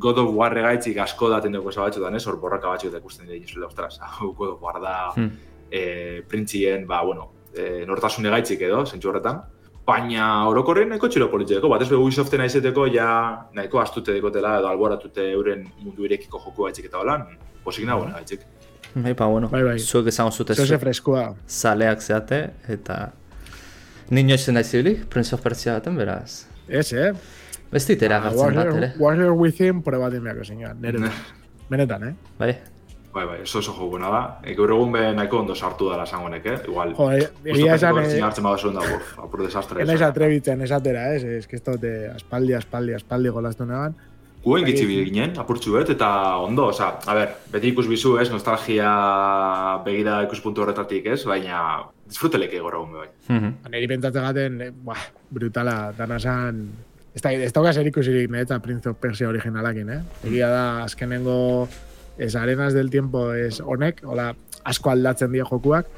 God 0.00 0.18
of 0.22 0.34
War 0.36 0.54
regaitzik 0.54 0.98
asko 1.02 1.28
daten 1.32 1.52
dugu 1.52 1.72
zabatxotan 1.72 2.16
hor 2.16 2.40
borraka 2.40 2.68
batxo 2.68 2.88
eta 2.88 2.98
ikusten 2.98 3.26
dira 3.26 3.40
jizule, 3.40 3.66
ostras, 3.66 4.00
God 4.38 4.54
of 4.54 4.62
War 4.62 4.80
da 4.80 4.96
hmm. 5.16 5.30
e, 5.70 6.22
printzien, 6.28 6.86
ba, 6.86 7.02
bueno, 7.04 7.30
e, 7.54 7.84
nortasun 7.86 8.26
egaitzik 8.26 8.62
edo, 8.62 8.84
zentsu 8.86 9.10
horretan. 9.10 9.42
Baina 9.86 10.46
orokorren 10.48 10.88
nahiko 10.92 11.08
txilo 11.10 11.26
politzeko, 11.32 11.68
bat 11.72 11.82
ez 11.82 11.88
behu 11.90 12.04
Ubisoften 12.06 12.40
aizeteko 12.44 12.84
ja 12.94 13.06
nahiko 13.56 13.80
astute 13.80 14.12
dekotela 14.14 14.58
edo 14.60 14.68
alboratute 14.70 15.24
euren 15.32 15.64
mundu 15.82 16.04
irekiko 16.06 16.38
joku 16.44 16.66
gaitzik 16.68 16.86
eta 16.90 17.00
holan, 17.00 17.24
posik 17.64 17.86
nago 17.88 18.04
gaitzik. 18.12 18.44
Bai, 18.94 19.14
pa, 19.14 19.26
bueno, 19.30 19.48
Bai, 19.48 19.62
bai. 19.62 19.78
zuek 19.78 20.08
esango 20.10 20.30
zute 20.30 20.54
Zose 20.54 20.74
zu, 20.74 20.78
freskoa. 20.82 21.34
zaleak 21.48 22.00
zeate, 22.02 22.40
eta 22.68 23.12
nino 24.10 24.34
izan 24.34 24.54
da 24.58 24.62
zibilik, 24.62 25.04
Prince 25.08 25.34
of 25.34 25.42
Persia 25.42 25.74
baten, 25.78 25.96
beraz. 25.96 26.44
Ez, 26.68 26.92
eh? 26.92 27.12
Ez 27.72 27.84
ditera 27.86 28.16
Ah, 28.18 28.20
gartzen 28.28 28.54
bat, 28.56 28.66
ere. 28.76 28.92
Warrior 28.98 29.32
Within 29.38 29.82
probaten 29.82 30.22
beharko 30.24 30.44
zinean, 30.44 30.80
nire. 30.82 30.98
Benetan, 31.70 32.08
eh? 32.08 32.14
Bai, 32.38 32.56
Bai, 33.12 33.24
bai, 33.26 33.40
oso 33.42 33.58
oso 33.58 33.72
jokuna 33.74 34.08
da. 34.10 34.20
E, 34.44 34.54
gaur 34.54 34.70
egun 34.70 34.92
be 34.94 35.00
nahiko 35.16 35.40
ondo 35.40 35.54
sartu 35.54 35.88
dela 35.90 36.04
esango 36.06 36.28
nek, 36.30 36.44
eh? 36.46 36.58
Igual, 36.68 36.92
Jo, 36.94 37.08
e- 37.10 37.30
egia 37.44 37.74
esan, 37.74 37.98
eh, 37.98 38.18
eh, 38.18 38.22
hartzen 38.22 38.44
badazuen 38.46 38.76
da, 38.78 38.84
buf, 38.86 39.16
apur 39.18 39.42
desastre. 39.42 39.82
enaiz 39.82 40.02
atrebitzen 40.02 40.62
esatera, 40.62 41.08
ez? 41.14 41.24
Ez 41.24 41.46
que 41.48 41.56
ez 41.56 41.64
dute 41.64 41.90
aspaldi, 42.14 42.54
aspaldi, 42.54 42.94
aspaldi 42.94 43.28
golaztu 43.34 43.66
negan. 43.66 43.96
Guen 44.44 44.62
Bai. 44.62 44.70
gitzi 44.72 44.86
bide 44.86 45.04
ginen, 45.04 45.34
apurtxu 45.38 45.72
bet, 45.74 45.90
eta 45.90 46.36
ondo, 46.40 46.68
oza, 46.68 46.94
a 47.04 47.14
ber, 47.14 47.34
beti 47.52 47.74
ikus 47.74 47.86
bizu, 47.88 48.14
ez, 48.22 48.30
nostalgia 48.30 48.92
begira 49.84 50.22
ikuspuntu 50.24 50.62
horretatik, 50.62 51.06
ez, 51.06 51.24
baina 51.28 51.82
disfruteleke 52.06 52.60
gora 52.60 52.78
egun 52.78 52.92
bai. 52.92 53.08
Mhm. 53.28 53.70
Neri 53.70 53.88
pentsatzen 53.88 54.22
gaten, 54.22 54.60
eh, 54.62 54.70
buah, 54.70 55.02
brutala, 55.30 55.92
dana 55.98 56.18
zan... 56.18 56.62
Ez 57.12 57.20
da, 57.22 57.32
ez 57.32 57.52
dauka 57.52 57.72
zer 57.74 57.88
ikusirik, 57.90 58.30
eta 58.38 58.60
Prince 58.62 58.88
of 58.88 58.96
Persia 59.02 59.28
originalakin, 59.28 59.88
eh? 59.90 60.00
Egia 60.24 60.48
da, 60.48 60.86
ez 62.20 62.34
arenas 62.36 62.74
del 62.76 62.90
tiempo 62.92 63.30
ez 63.32 63.60
honek, 63.64 64.02
hola, 64.04 64.30
asko 64.68 64.92
aldatzen 64.92 65.32
die 65.32 65.44
jokuak, 65.44 65.88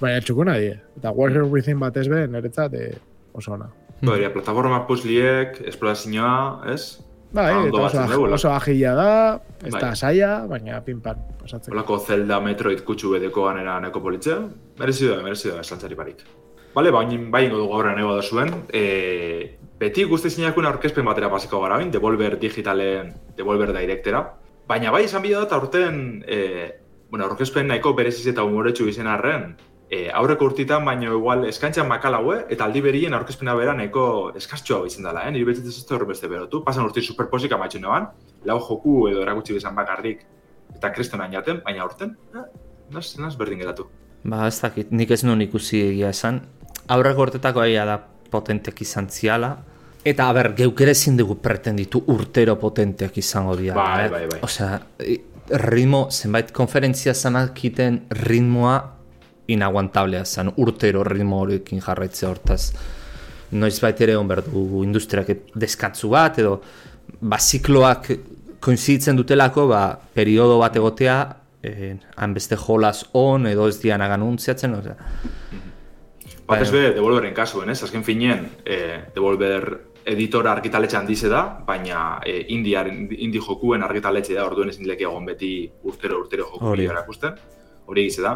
baina 0.00 0.20
txukuna 0.24 0.56
die. 0.60 0.76
Eta 0.98 1.12
Warrior 1.14 1.48
Within 1.52 1.80
batez 1.82 2.06
be, 2.10 2.24
niretzat 2.30 2.74
eh, 2.78 2.92
oso 3.36 3.54
ona. 3.58 3.68
Hmm. 4.00 4.08
Bai, 4.10 4.22
plataforma 4.32 4.84
puzzliek, 4.88 5.60
esplorazioa, 5.68 6.62
ez? 6.72 7.00
Bai, 7.34 7.48
Ah, 7.50 7.58
ondo 7.64 7.80
eta 7.80 7.86
oso, 7.88 8.02
dugu, 8.12 8.28
oso 8.36 8.50
agila 8.54 8.92
da, 8.94 9.08
ez 9.64 9.72
da 9.72 9.88
Bai. 9.88 9.96
saia, 9.98 10.30
baina 10.46 10.78
pinpan 10.86 11.18
pasatzen. 11.40 11.74
Olako 11.74 11.98
Zelda 11.98 12.38
Metroid 12.40 12.84
kutsu 12.86 13.10
bedeko 13.16 13.48
ganera 13.48 13.80
neko 13.82 14.02
politzea, 14.04 14.38
merezi 14.78 15.08
da, 15.10 15.16
merezi 15.22 15.50
da, 15.50 15.58
esantzari 15.64 15.98
barik. 15.98 16.22
Bale, 16.74 16.92
baina 16.94 17.18
bai 17.30 17.44
ingo 17.48 17.58
dugu 17.58 17.74
aurrean 17.74 17.98
ego 17.98 18.14
da 18.14 18.22
zuen, 18.22 18.54
e, 18.70 19.58
beti 19.78 20.04
guzti 20.10 20.30
zinakuen 20.30 20.66
aurkezpen 20.66 21.06
batera 21.06 21.30
pasiko 21.30 21.60
gara 21.62 21.76
bain, 21.82 21.90
Devolver 21.90 22.38
digitalen, 22.38 23.12
Devolver 23.36 23.72
directera. 23.74 24.22
Baina 24.68 24.90
bai 24.90 25.04
izan 25.04 25.22
bidea 25.22 25.44
da 25.44 25.56
aurten, 25.56 26.24
e, 26.26 26.80
bueno, 27.10 27.26
aurkezpen 27.26 27.68
nahiko 27.68 27.92
bereziz 27.94 28.26
eta 28.30 28.44
humoretsu 28.46 28.88
izen 28.88 29.06
arren, 29.06 29.50
e, 29.90 30.08
aurreko 30.10 30.48
urtitan, 30.48 30.84
baina 30.88 31.10
igual 31.12 31.44
eskantxan 31.48 31.88
makalaue, 31.88 32.38
eta 32.50 32.64
aldi 32.64 32.80
berien 32.84 33.14
aurkezpena 33.14 33.54
bera 33.58 33.74
nahiko 33.76 34.06
eskastxoa 34.40 34.86
izan 34.88 35.04
dela, 35.08 35.26
eh? 35.28 35.44
Betzit 35.44 35.68
ez 35.68 35.76
dut 35.82 35.92
horren 35.96 36.08
beste 36.08 36.30
berotu. 36.32 36.62
Pasan 36.64 36.88
urti 36.88 37.04
superposik 37.04 37.52
amaitxu 37.52 37.82
neban, 37.82 38.08
lau 38.48 38.58
joku 38.68 38.96
edo 39.10 39.22
erakutsi 39.26 39.58
bezan 39.58 39.76
bakarrik, 39.76 40.24
eta 40.74 40.90
kristonan 40.96 41.32
jaten, 41.32 41.60
baina 41.66 41.84
aurten, 41.84 42.16
eh, 42.34 42.48
naz, 42.90 43.06
naz 43.18 43.34
berdin 43.36 43.60
geratu. 43.60 43.88
Ba, 44.24 44.46
ez 44.48 44.58
dakit, 44.62 44.90
nik 44.90 45.10
ez 45.10 45.22
nuen 45.24 45.44
ikusi 45.44 45.82
egia 45.90 46.08
esan. 46.16 46.40
Aurreko 46.88 47.28
urtetako 47.28 47.64
egia 47.68 47.84
da 47.84 48.00
potentek 48.32 48.80
izan 48.80 49.10
ziala. 49.12 49.58
Eta, 50.04 50.28
aber, 50.28 50.50
geuk 50.56 50.80
ere 50.84 50.92
ezin 50.92 51.16
dugu 51.16 51.38
pretenditu 51.40 52.02
urtero 52.12 52.58
potenteak 52.60 53.16
izango 53.18 53.54
dira. 53.56 53.74
Bai, 53.78 54.04
eh? 54.04 54.10
bai, 54.12 54.26
bai. 54.28 54.40
Osea, 54.44 54.74
i- 55.00 55.20
ritmo, 55.48 56.08
zenbait 56.10 56.50
konferentzia 56.52 57.14
zanakiten 57.14 58.02
ritmoa 58.10 58.74
inaguantablea 59.48 60.24
zen, 60.24 60.52
urtero 60.56 61.04
ritmo 61.04 61.40
horiekin 61.40 61.80
jarraitzea 61.80 62.28
hortaz. 62.28 62.72
Noiz 63.52 63.78
ere 63.82 64.16
hon 64.16 64.28
behar 64.28 64.42
du 64.44 64.82
industriak 64.82 65.30
deskatzu 65.54 66.08
bat, 66.10 66.38
edo 66.38 66.60
ba, 67.20 67.38
zikloak 67.38 68.10
koinziditzen 68.60 69.16
dutelako, 69.16 69.66
ba, 69.68 69.98
periodo 70.14 70.58
bat 70.58 70.76
egotea, 70.76 71.18
eh, 71.62 71.96
han 72.16 72.34
beste 72.34 72.56
jolas 72.56 73.06
on, 73.12 73.46
edo 73.46 73.68
ez 73.68 73.78
dian 73.80 74.00
anuntziatzen, 74.00 74.74
osea. 74.74 74.96
Bat 76.46 76.70
be, 76.72 76.92
Devolveren 76.92 77.34
kasuen, 77.34 77.70
ez? 77.70 77.82
Azken 77.82 78.04
finean, 78.04 78.48
e, 78.64 79.04
Devolver 79.14 79.93
editora 80.04 80.52
argitaletxe 80.52 80.98
handize 80.98 81.28
da, 81.32 81.42
baina 81.66 82.20
e, 82.26 82.44
indiar, 82.54 82.90
indi 82.90 83.40
jokuen 83.40 83.82
argitaletxe 83.86 84.36
da, 84.36 84.44
orduen 84.46 84.70
ezin 84.72 84.86
leki 84.88 85.06
egon 85.08 85.24
beti 85.28 85.54
urtero 85.88 86.20
urtero 86.20 86.48
joku 86.50 86.72
Hori. 86.74 86.86
erakusten. 86.90 87.38
Hori 87.86 88.04
egize 88.04 88.24
da. 88.24 88.34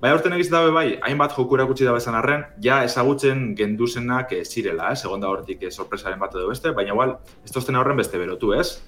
Bai, 0.00 0.10
aurten 0.12 0.34
egiz 0.36 0.50
dabe 0.52 0.72
bai, 0.74 0.98
hainbat 1.08 1.32
joku 1.38 1.56
erakutsi 1.56 1.86
da 1.86 1.94
bezan 1.96 2.18
arren, 2.18 2.42
ja 2.62 2.82
ezagutzen 2.84 3.54
genduzenak 3.56 4.34
e, 4.36 4.42
zirela, 4.44 4.90
ez? 4.92 5.04
Egon 5.06 5.22
da 5.22 5.30
hortik 5.32 5.62
e, 5.64 5.70
sorpresaren 5.70 6.20
bat 6.20 6.34
edo 6.36 6.50
beste, 6.50 6.74
baina 6.76 6.92
igual, 6.92 7.16
ez 7.44 7.54
tozten 7.54 7.78
horren 7.80 7.96
beste 7.96 8.20
berotu, 8.20 8.52
ez? 8.58 8.82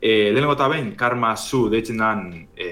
E, 0.00 0.30
lehenengo 0.32 0.54
eta 0.56 0.70
behin, 0.72 0.94
Karma 0.96 1.34
Zu 1.36 1.66
deitzen 1.72 2.00
dan, 2.00 2.24
e, 2.56 2.70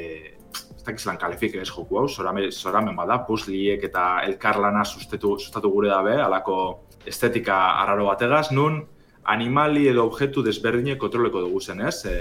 ez 0.54 0.86
dakiz 0.86 1.04
lan 1.08 1.20
kalifiken 1.20 1.60
ez 1.60 1.68
joku 1.68 2.00
hau, 2.00 2.06
zorame, 2.08 2.48
zoramen 2.52 2.96
bada, 2.96 3.20
puzzliek 3.26 3.84
eta 3.84 4.22
elkarlana 4.30 4.84
sustatu, 4.84 5.36
sustatu 5.38 5.70
gure 5.72 5.92
dabe, 5.92 6.16
alako 6.22 6.58
estetika 7.06 7.56
arraro 7.82 8.08
bategaz, 8.10 8.50
nun 8.52 8.82
animali 9.24 9.88
edo 9.88 10.04
objektu 10.08 10.42
desberdinek 10.44 10.98
kontroleko 11.00 11.44
dugu 11.44 11.60
zen, 11.60 11.80
ez? 11.88 12.04
E, 12.06 12.16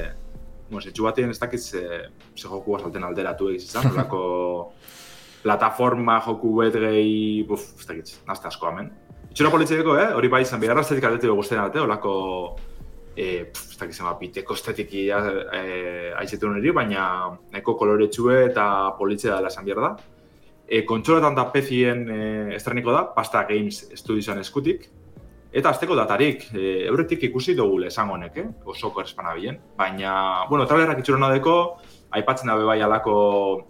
bueno, 0.69 0.83
zetxu 0.83 1.05
batean 1.05 1.33
ez 1.33 1.39
dakiz 1.39 1.63
ze, 1.69 1.83
ze 2.35 2.47
joku 2.47 2.77
salten 2.79 3.03
alderatu 3.03 3.49
egiz 3.51 3.67
izan, 3.67 3.91
alako 3.91 4.21
plataforma 5.43 6.19
joku 6.25 6.53
bet 6.61 6.77
gehi, 6.79 7.43
buf, 7.47 7.73
ez 7.79 7.87
dakit, 7.89 8.13
nazte 8.27 8.47
asko 8.47 8.69
hemen. 8.71 8.91
Itxura 9.31 9.51
politzeko, 9.51 9.97
eh? 9.99 10.11
Hori 10.15 10.29
bai 10.31 10.43
izan, 10.45 10.61
bigarra 10.61 10.83
estetik 10.85 11.09
aldetik 11.09 11.33
guztien 11.33 11.59
arte, 11.59 11.81
olako, 11.81 12.13
e, 13.15 13.45
pf, 13.51 13.73
ez 13.73 13.79
dakit 13.81 13.97
zema, 13.97 14.15
piteko 14.19 14.55
estetiki 14.55 15.07
e, 15.09 15.61
aizetu 16.21 16.51
niri, 16.53 16.71
baina 16.71 17.05
nahiko 17.51 17.75
koloretxue 17.79 18.43
eta 18.49 18.65
politzea 18.99 19.37
dela 19.39 19.51
esan 19.51 19.67
behar 19.67 19.83
da. 19.87 19.93
E, 20.67 20.83
kontsoletan 20.87 21.35
da 21.35 21.49
pezien 21.51 22.05
e, 22.09 22.19
estreniko 22.55 22.93
da, 22.95 23.05
Pasta 23.15 23.43
Games 23.49 23.85
Studiosen 23.99 24.39
eskutik, 24.39 24.89
Eta 25.53 25.69
azteko 25.69 25.93
datarik, 25.93 26.47
e, 26.57 26.87
euretik 26.89 27.27
ikusi 27.27 27.53
dugu 27.53 27.83
esan 27.85 28.09
honek, 28.09 28.37
eh? 28.41 28.45
osoko 28.65 29.03
espanabilen. 29.03 29.59
Baina, 29.77 30.13
bueno, 30.49 30.65
trailerrak 30.65 31.03
itxuron 31.03 31.27
deko, 31.29 31.57
aipatzen 32.17 32.49
dabe 32.49 32.65
bai 32.65 32.79
alako, 32.81 33.13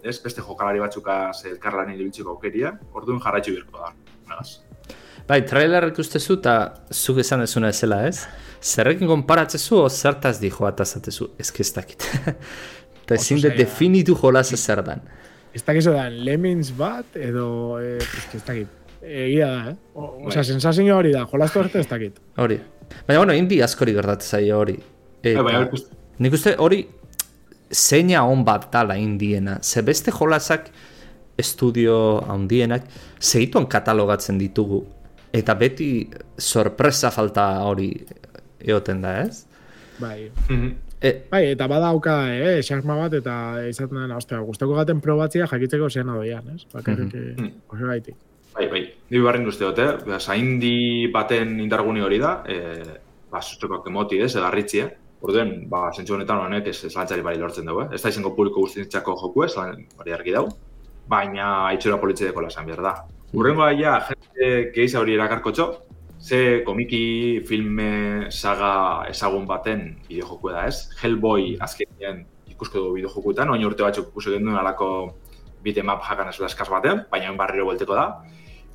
ez, 0.00 0.16
beste 0.24 0.40
jokalari 0.40 0.80
batzukaz 0.80 1.44
elkarlan 1.50 1.92
ibiltzeko 1.92 2.32
aukeria, 2.32 2.72
orduan 2.96 3.20
jarraitzu 3.20 3.52
birko 3.52 3.82
da. 3.82 3.92
Nagaz. 4.30 4.62
Bai, 5.28 5.42
trailer 5.48 5.90
ikustezu 5.90 6.38
eta 6.38 6.54
zuk 6.92 7.20
esan 7.20 7.44
dezuna 7.44 7.68
ezela, 7.72 8.00
ez? 8.08 8.24
Zerrekin 8.64 9.08
konparatzezu 9.08 9.82
o 9.82 9.90
zertaz 9.90 10.38
di 10.40 10.48
joa 10.52 10.72
eta 10.72 10.88
zatezu? 10.88 11.34
Ez 11.38 11.50
ez 11.52 11.70
dakit. 11.76 12.08
Eta 13.04 13.18
ezin 13.20 13.36
de 13.36 13.50
definitu 13.52 14.14
jolaz 14.16 14.46
zer 14.56 14.80
dan. 14.82 15.02
Ez 15.54 15.62
dakizu 15.64 15.92
da, 15.94 16.08
Lemmings 16.10 16.72
bat, 16.76 17.14
edo, 17.16 17.78
eh, 17.80 17.98
ez 18.34 18.42
dakit. 18.44 18.68
Egia 19.04 19.46
da, 19.50 19.70
eh? 19.70 19.76
O, 19.94 20.06
osea, 20.26 20.40
Bai. 20.40 20.44
sensazio 20.48 20.96
hori 20.96 21.12
da, 21.12 21.26
jolastu 21.30 21.60
arte 21.60 21.78
ez 21.80 21.86
dakit. 21.88 22.18
Hori. 22.40 22.56
Baina, 23.06 23.18
bueno, 23.20 23.34
indi 23.36 23.60
askori 23.62 23.92
gertatzen 23.94 24.38
zaio 24.38 24.58
hori. 24.58 24.74
Eta, 25.22 25.42
Bai, 25.42 25.52
baina 25.52 25.66
ikusten- 25.68 25.96
nik 26.18 26.32
uste 26.32 26.54
hori 26.58 26.80
zeina 27.70 28.24
on 28.26 28.44
bat 28.44 28.66
dala 28.72 28.96
indiena. 28.96 29.58
Ze 29.62 29.82
beste 29.82 30.10
jolasak 30.10 30.70
estudio 31.38 32.20
handienak 32.30 32.84
segituan 33.18 33.66
katalogatzen 33.66 34.38
ditugu. 34.38 34.84
Eta 35.34 35.54
beti 35.54 36.08
sorpresa 36.38 37.10
falta 37.10 37.48
hori 37.66 37.88
eoten 38.60 39.00
da, 39.02 39.16
ez? 39.24 39.44
Bai. 39.98 40.30
Mhm. 40.48 40.72
E, 41.04 41.10
Bai, 41.30 41.42
eta 41.52 41.66
badauka, 41.68 42.14
eh, 42.32 42.62
xarma 42.64 42.94
bat, 42.96 43.12
eta 43.18 43.34
izaten 43.68 43.98
dena, 44.00 44.16
ostia, 44.16 44.38
guztoko 44.40 44.78
gaten 44.78 45.02
probatzia 45.04 45.44
jakitzeko 45.50 45.90
zean 45.90 46.08
adoian, 46.08 46.46
ez? 46.54 46.62
Bakarrik, 46.72 47.12
Mhm. 47.12 47.44
eh, 47.44 47.52
oso 47.68 47.86
gaitik. 47.90 48.16
Bai, 48.54 48.68
bai. 48.70 48.82
Ni 49.10 49.18
barrin 49.20 49.46
uste 49.46 49.64
dut, 49.66 49.78
eh? 49.78 50.18
Zaindi 50.18 51.10
baten 51.12 51.58
indargune 51.60 52.02
hori 52.02 52.18
da, 52.18 52.42
e, 52.46 52.82
ba, 53.30 53.42
sustrokak 53.42 53.86
emoti, 53.90 54.20
ez, 54.22 54.34
egarritzi, 54.36 54.78
eh? 54.80 54.88
Orduen, 55.20 55.68
ba, 55.68 55.90
zentzu 55.92 56.14
honetan 56.14 56.38
honek 56.38 56.68
ez, 56.68 56.84
ez 56.84 56.94
lantzari 56.94 57.22
bari 57.22 57.38
lortzen 57.38 57.66
dugu, 57.66 57.82
eh? 57.82 57.88
Ez 57.94 58.02
da 58.02 58.08
izango 58.08 58.34
publiko 58.34 58.60
guztientzako 58.60 59.16
joku 59.20 59.44
ez, 59.44 59.56
lan, 59.56 59.84
hori 59.98 60.12
argi 60.12 60.32
dau, 60.32 60.48
baina 61.08 61.72
itxura 61.74 61.98
politzedeko 62.00 62.40
lasan 62.40 62.66
behar 62.66 62.82
da. 62.82 62.94
Urrengo 63.34 63.68
ja, 63.76 63.98
jende 64.08 64.70
gehiza 64.72 65.00
hori 65.00 65.14
erakarkotxo, 65.14 65.66
ze 66.24 66.62
komiki 66.64 67.44
filme 67.44 68.30
saga 68.30 69.04
ezagun 69.10 69.44
baten 69.46 69.82
bideojoku 70.08 70.52
da, 70.54 70.66
ez? 70.70 70.88
Hellboy 71.02 71.56
azkenean 71.60 72.22
ikusko 72.48 72.78
dugu 72.78 72.94
bideojokuetan, 72.98 73.50
oin 73.52 73.64
urte 73.68 73.84
batzuk 73.84 74.08
ikusi 74.08 74.32
genuen 74.38 74.56
alako 74.56 74.88
bitmap 75.64 76.00
hakan 76.04 76.30
ez 76.32 76.38
eskaz 76.48 76.68
batean, 76.70 77.04
baina 77.10 77.32
barriro 77.36 77.66
buelteko 77.68 77.98
da. 77.98 78.06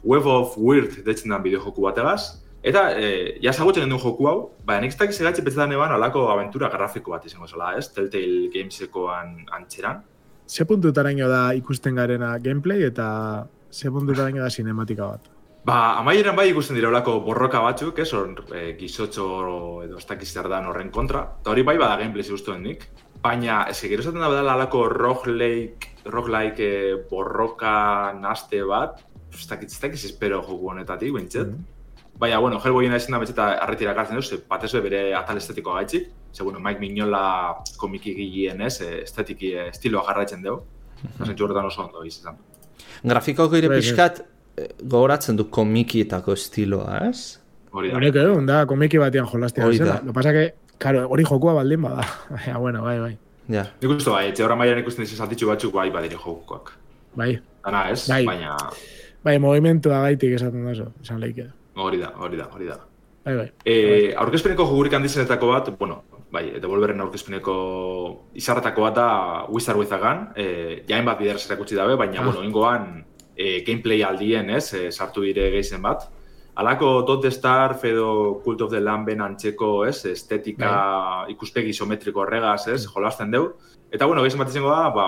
Web 0.03 0.27
of 0.27 0.57
Weird 0.57 1.01
deitzen 1.05 1.33
den 1.33 1.41
bideojoku 1.43 1.81
bategaz. 1.87 2.45
Eta, 2.61 2.91
e, 2.91 3.39
ja 3.41 3.53
zagutzen 3.53 3.85
genuen 3.85 4.03
joku 4.03 4.27
hau, 4.27 4.37
baina 4.67 4.85
nik 4.85 4.97
dakiz 4.99 5.17
egatxe 5.21 5.43
petzetan 5.45 5.73
eban 5.73 5.95
alako 5.95 6.27
aventura 6.33 6.69
grafiko 6.69 7.15
bat 7.15 7.25
izango 7.25 7.47
zela, 7.47 7.73
ez? 7.79 7.87
Telltale 7.95 8.51
Gamesekoan 8.53 9.35
antxeran. 9.57 10.03
Ze 10.45 10.65
puntutaraino 10.65 11.27
da 11.29 11.41
ikusten 11.57 11.95
garena 11.95 12.37
gameplay 12.37 12.83
eta 12.83 13.47
ze 13.71 13.89
puntuta 13.89 14.29
da 14.29 14.49
sinematika 14.49 15.05
bat. 15.05 15.38
Ba, 15.65 15.99
amaieran 15.99 16.37
bai 16.37 16.47
ikusten 16.53 16.77
dira 16.77 16.87
olako 16.87 17.17
borroka 17.25 17.59
batzuk, 17.59 17.99
ez, 17.99 18.11
hor, 18.15 18.31
e, 18.55 18.75
gizotxo 18.79 19.25
edo 19.83 19.97
ez 19.99 20.05
dakiz 20.07 20.31
dan 20.33 20.69
horren 20.69 20.89
kontra. 20.89 21.25
Eta 21.41 21.51
hori 21.51 21.63
bai 21.67 21.77
bada 21.77 21.97
gameplay 21.99 22.23
ziguztuen 22.23 22.63
nik. 22.63 22.87
Baina, 23.21 23.65
ez 23.67 23.81
gero 23.81 24.01
esaten 24.01 24.21
da 24.21 24.29
badala 24.31 24.53
alako 24.53 24.85
roguelike, 24.89 25.95
roguelike 26.05 26.69
e, 26.69 26.95
borroka 27.09 28.13
naste 28.15 28.63
bat, 28.63 29.03
ez 29.33 29.47
dakiz, 29.49 29.73
ez 29.73 29.81
dakiz 29.81 30.05
espero 30.05 30.39
joku 30.47 30.71
honetatik, 30.71 31.13
bentset. 31.13 31.47
Mm 31.47 31.53
-hmm. 31.53 31.75
Baina, 32.19 32.39
bueno, 32.39 32.59
Hellboyen 32.59 32.95
izan 32.95 33.11
da 33.11 33.19
betxeta 33.19 33.51
arretira 33.63 33.93
gartzen 33.93 34.15
duz, 34.15 34.31
batez 34.47 34.73
bere 34.73 35.13
atal 35.15 35.37
estetiko 35.37 35.73
gaitxik. 35.73 36.09
Ze, 36.33 36.43
bueno, 36.43 36.59
Mike 36.59 36.79
Mignola 36.79 37.63
komiki 37.77 38.15
gilien 38.15 38.61
ez, 38.61 38.81
e, 38.81 39.03
estetiki 39.03 39.53
estiloa 39.53 40.03
jarraitzen 40.07 40.41
dugu. 40.41 40.63
Mm 41.03 41.25
-hmm. 41.25 41.65
oso 41.65 41.81
ondo 41.83 42.03
izan. 42.03 42.37
Grafiko 43.03 43.49
gire 43.49 43.67
bai, 43.67 43.77
bai. 43.77 43.81
pixkat, 43.81 44.25
gogoratzen 44.81 45.37
du 45.39 45.47
komikietako 45.53 46.33
estiloa, 46.37 46.99
ez? 47.09 47.39
Hori 47.71 47.91
da. 47.91 47.97
Hori 47.97 48.45
da, 48.47 48.65
komiki 48.69 48.99
batian 49.01 49.27
jolastia. 49.29 49.65
Hori 49.65 49.79
da. 49.79 49.99
Lo 50.05 50.13
pasa 50.13 50.33
que, 50.33 50.53
claro, 50.77 51.07
hori 51.09 51.25
jokua 51.27 51.53
baldin 51.53 51.81
bada. 51.81 52.05
Baina, 52.35 52.57
bueno, 52.57 52.83
bai, 52.83 52.99
bai. 52.99 53.17
Ja. 53.49 53.65
Nik 53.81 53.95
uste 53.95 54.11
bai, 54.13 54.27
etxe 54.29 54.45
horra 54.45 54.57
maian 54.57 54.81
ikusten 54.81 55.05
dizen 55.05 55.21
saltitxu 55.21 55.49
batzuk 55.49 55.73
bai 55.73 55.89
badire 55.93 56.17
jokuak. 56.17 56.73
Bai. 57.17 57.33
Dana 57.65 57.89
ez, 57.93 58.03
bai. 58.09 58.23
baina... 58.25 58.57
Bai, 59.25 59.35
movimentua 59.41 60.03
gaitik 60.05 60.37
esaten 60.37 60.63
da 60.63 60.75
zo, 60.77 60.93
esan 61.03 61.19
leike. 61.19 61.49
Hori 61.79 61.99
da, 61.99 62.13
hori 62.23 62.37
da, 62.39 62.45
hori 62.53 62.69
da. 62.69 62.77
Bai, 63.25 63.35
bai. 63.35 63.49
E, 63.67 64.13
aurkezpeneko 64.17 64.65
jogurik 64.69 64.95
handizenetako 64.95 65.49
bat, 65.51 65.71
bueno, 65.79 65.99
bai, 66.31 66.45
devolverren 66.61 67.01
aurkezpeneko 67.03 67.55
izarretako 68.39 68.85
bat 68.87 68.95
da 68.95 69.09
Wizard 69.51 69.81
with 69.81 69.93
a 69.93 69.99
Gun, 69.99 70.23
e, 70.39 70.47
jain 70.87 71.05
bat 71.05 71.19
bideraz 71.19 71.43
erakutsi 71.49 71.77
dabe, 71.77 71.97
baina, 71.99 72.21
ah. 72.21 72.29
bueno, 72.29 72.45
ingoan 72.47 72.87
e, 73.39 73.61
gameplay 73.63 74.03
aldien, 74.03 74.49
ez, 74.51 74.73
e, 74.73 74.89
sartu 74.91 75.23
dire 75.23 75.47
geizen 75.53 75.81
bat. 75.81 76.09
Alako 76.59 77.05
Dot 77.07 77.21
the 77.23 77.31
Star, 77.31 77.77
Fedo 77.79 78.41
Cult 78.43 78.61
of 78.65 78.71
the 78.73 78.81
Lamben 78.83 79.21
antzeko, 79.23 79.85
ez, 79.87 80.03
estetika 80.11 80.69
bai. 80.69 81.31
ikuspegi 81.31 81.71
isometriko 81.71 82.25
horregaz, 82.25 82.67
ez, 82.67 82.83
jolasten 82.91 83.31
deu. 83.31 83.53
Eta, 83.89 84.05
bueno, 84.05 84.25
geizen 84.25 84.43
bat 84.43 84.51
izango 84.51 84.73
da, 84.73 84.89
ba, 84.91 85.07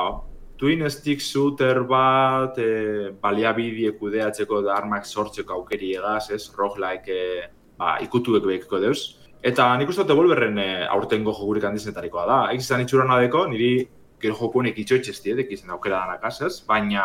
twin 0.61 0.85
stick 0.89 1.19
shooter 1.19 1.83
bat, 1.89 2.55
e, 2.55 3.11
baliabidie 3.19 3.91
kudeatzeko 3.99 4.61
da 4.63 4.77
armak 4.79 5.09
sortzeko 5.09 5.59
aukeri 5.59 5.91
egaz, 5.99 6.29
ez, 6.31 6.45
roguelike, 6.55 7.17
e, 7.17 7.49
ba, 7.81 7.97
ikutuek 8.05 8.47
behiko 8.47 8.79
deuz. 8.79 9.01
Eta 9.43 9.71
nik 9.75 9.89
uste 9.89 10.05
Devolverren 10.07 10.59
e, 10.61 10.69
aurtengo 10.87 11.33
jogurik 11.35 11.65
handizenetarikoa 11.67 12.27
da. 12.29 12.39
Egiz 12.53 12.67
izan 12.69 12.85
itxuran 12.85 13.11
adeko, 13.11 13.47
niri 13.51 13.73
gero 14.21 14.35
jokuenek 14.39 14.77
itxoitxe 14.77 15.11
ez 15.11 15.45
izan 15.49 15.71
aukera 15.71 16.05
danak 16.05 16.23
azaz, 16.23 16.63
baina 16.67 17.03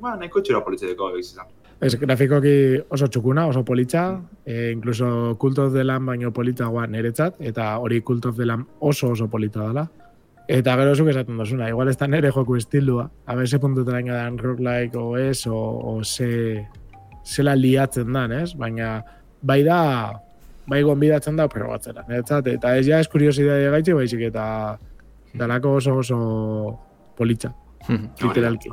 ba, 0.00 0.16
nahiko 0.16 0.40
itxura 0.40 0.64
politzeteko 0.64 1.10
egiz 1.14 1.32
izan. 1.32 1.46
Ez, 1.80 1.94
grafikoki 1.94 2.80
oso 2.90 3.06
txukuna, 3.06 3.46
oso 3.46 3.62
politxa, 3.64 4.20
e, 4.44 4.72
incluso 4.72 5.36
Cult 5.38 5.58
of 5.62 5.72
the 5.72 5.84
Lamb 5.84 6.10
baino 6.10 6.32
polita 6.34 6.66
guan 6.66 6.90
niretzat, 6.90 7.36
eta 7.38 7.76
hori 7.78 8.00
Cult 8.02 8.26
of 8.26 8.36
the 8.36 8.46
Lamb 8.46 8.66
oso 8.80 9.12
oso 9.12 9.28
polita 9.30 9.68
dela. 9.68 9.86
Eta 10.48 10.74
gero 10.80 10.96
zuk 10.96 11.12
esaten 11.12 11.38
dozuna, 11.38 11.68
igual 11.68 11.90
ez 11.92 11.96
da 12.00 12.08
nire 12.08 12.32
joku 12.34 12.56
estildua, 12.56 13.04
a 13.26 13.36
ber, 13.36 13.46
ze 13.46 13.60
puntu 13.62 13.84
teraino 13.84 14.14
dan 14.14 14.38
o 14.96 15.16
ez, 15.16 15.46
o, 15.46 15.54
o 15.54 16.02
ze, 16.02 16.66
zela 17.24 17.54
liatzen 17.54 18.12
dan, 18.12 18.32
ez? 18.32 18.54
Baina, 18.54 19.04
bai 19.42 19.62
da, 19.62 20.20
bai 20.66 20.82
gonbidatzen 20.82 21.36
da, 21.36 21.46
pero 21.48 21.68
batzera, 21.68 22.02
niretzat, 22.08 22.46
eta 22.46 22.76
ez 22.76 22.86
ja 22.86 22.98
ez 22.98 23.06
kuriosidade 23.08 23.70
gaitxe, 23.70 23.94
baizik 23.94 24.20
eta 24.20 24.78
dalako 25.38 25.76
oso 25.80 25.98
oso 25.98 26.18
politxa. 27.16 27.52
Hmm. 27.86 28.10
Literalki. 28.22 28.70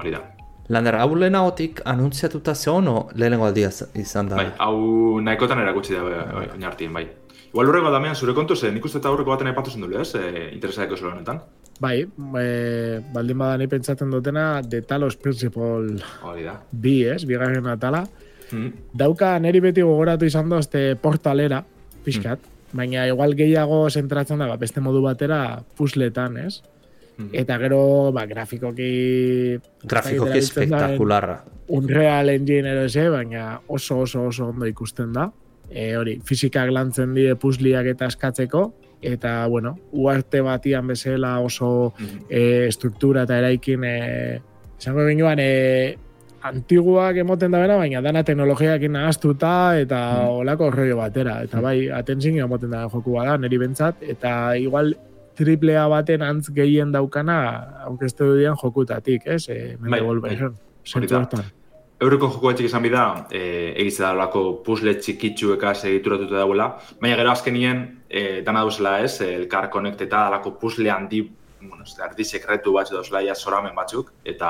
Lander, 0.74 0.98
hau 0.98 1.14
lehen 1.16 1.36
haotik 1.38 1.82
anuntziatuta 1.86 2.56
ze 2.56 2.72
hono 2.72 3.10
lehenengo 3.14 3.46
aldia 3.46 3.70
izan 3.94 4.30
da? 4.30 4.40
Bai, 4.40 4.48
hau 4.58 5.20
nahikotan 5.22 5.62
erakutsi 5.62 5.94
da, 5.94 6.02
bai, 6.04 6.48
oinartien, 6.56 6.94
bai. 6.94 7.06
Igual 7.52 7.70
urrengo 7.70 7.92
damean, 7.94 8.16
zure 8.16 8.34
kontu 8.34 8.56
ze, 8.56 8.72
nik 8.74 8.86
uste 8.86 8.98
eta 9.00 9.12
aurreko 9.12 9.32
baten 9.32 9.48
aipatu 9.48 9.72
zen 9.72 9.86
ez? 9.94 10.10
E, 10.16 10.50
interesaiko 10.54 10.98
zure 10.98 11.12
honetan. 11.12 11.40
Bai, 11.80 12.02
e, 12.42 12.48
baldin 13.14 13.38
badan 13.38 13.70
pentsatzen 13.70 14.10
dutena, 14.12 14.62
de 14.62 14.82
talos 14.82 15.16
principal 15.16 16.02
Hori 16.24 16.44
da. 16.44 16.60
bi, 16.72 17.04
ez, 17.04 17.24
bigarren 17.26 17.68
atala. 17.68 18.04
Mm. 18.52 18.90
Dauka 18.94 19.38
neri 19.40 19.62
beti 19.62 19.82
gogoratu 19.82 20.26
izan 20.26 20.50
dozte 20.50 20.96
portalera, 20.96 21.64
pixkat, 22.04 22.40
mm. 22.40 22.55
Baina 22.76 23.08
igual 23.08 23.36
gehiago 23.40 23.86
zentratzen 23.90 24.42
da, 24.42 24.50
ba, 24.52 24.58
beste 24.60 24.84
modu 24.84 25.02
batera 25.06 25.62
pusletan, 25.78 26.38
ez? 26.44 26.60
Mm. 27.18 27.30
Eta 27.42 27.58
gero, 27.62 27.82
ba, 28.16 28.26
grafikoki... 28.28 28.90
Grafikoki 29.88 30.40
espektakularra. 30.42 31.40
Unreal 31.76 32.30
Engine 32.34 32.74
ero 32.76 32.86
eze, 32.90 33.08
baina 33.10 33.62
oso 33.68 34.02
oso 34.04 34.26
oso 34.28 34.50
ondo 34.52 34.68
ikusten 34.68 35.14
da. 35.16 35.30
E, 35.70 35.96
hori, 35.98 36.20
fizikak 36.28 36.70
lantzen 36.70 37.16
die 37.16 37.34
pusliak 37.42 37.88
eta 37.96 38.10
eskatzeko, 38.12 38.66
eta, 39.02 39.38
bueno, 39.50 39.76
uarte 39.94 40.44
batian 40.46 40.92
bezala 40.92 41.40
oso 41.42 41.94
mm. 41.98 42.28
e, 42.30 42.42
struktura 42.76 43.24
eta 43.26 43.40
eraikin, 43.40 43.88
e, 43.88 43.96
izango 44.78 45.08
genioan, 45.08 45.40
e, 45.42 45.96
antiguak 46.50 47.18
emoten 47.24 47.54
da 47.54 47.62
bera, 47.64 47.78
baina 47.80 48.02
dana 48.06 48.24
teknologiak 48.28 48.86
inagaztuta 48.88 49.52
eta 49.82 50.00
mm. 50.22 50.38
olako 50.44 50.70
rollo 50.76 51.00
batera. 51.00 51.40
Eta 51.46 51.60
mm. 51.60 51.66
bai, 51.66 51.76
atentzin 52.00 52.40
emoten 52.44 52.74
da 52.76 52.86
joku 52.92 53.18
bada, 53.18 53.38
neri 53.42 53.60
bentsat, 53.62 54.04
eta 54.16 54.56
igual 54.62 54.94
triplea 55.36 55.86
baten 55.92 56.24
antz 56.24 56.50
gehien 56.56 56.94
daukana 56.96 57.38
aurkezte 57.90 58.28
duen 58.30 58.56
jokutatik, 58.62 59.28
ez? 59.28 59.44
E, 59.50 59.76
bai, 59.82 60.02
bai. 60.24 60.38
Euroko 62.06 62.28
joko 62.34 62.52
etxik 62.52 62.68
izan 62.68 62.84
bida, 62.84 63.06
e, 63.32 63.72
egitze 63.82 64.04
da 64.04 64.12
lako 64.16 64.44
puzzle 64.66 64.98
txikitsueka 65.00 65.74
segituratuta 65.80 66.38
dagoela, 66.42 66.74
baina 67.02 67.18
gero 67.22 67.32
azkenien 67.32 67.82
e, 68.10 68.42
dana 68.46 68.66
duzela 68.68 68.98
ez, 69.04 69.18
elkar 69.24 69.70
konekteta 69.72 70.28
lako 70.34 70.58
puzzle 70.60 70.92
handi 70.92 71.24
bueno, 71.70 71.84
ez 71.84 71.96
da, 71.98 72.10
sekretu 72.24 72.74
bat 72.74 72.90
edo 72.92 73.04
zelaia 73.04 73.36
soramen 73.36 73.76
batzuk, 73.76 74.12
eta, 74.24 74.50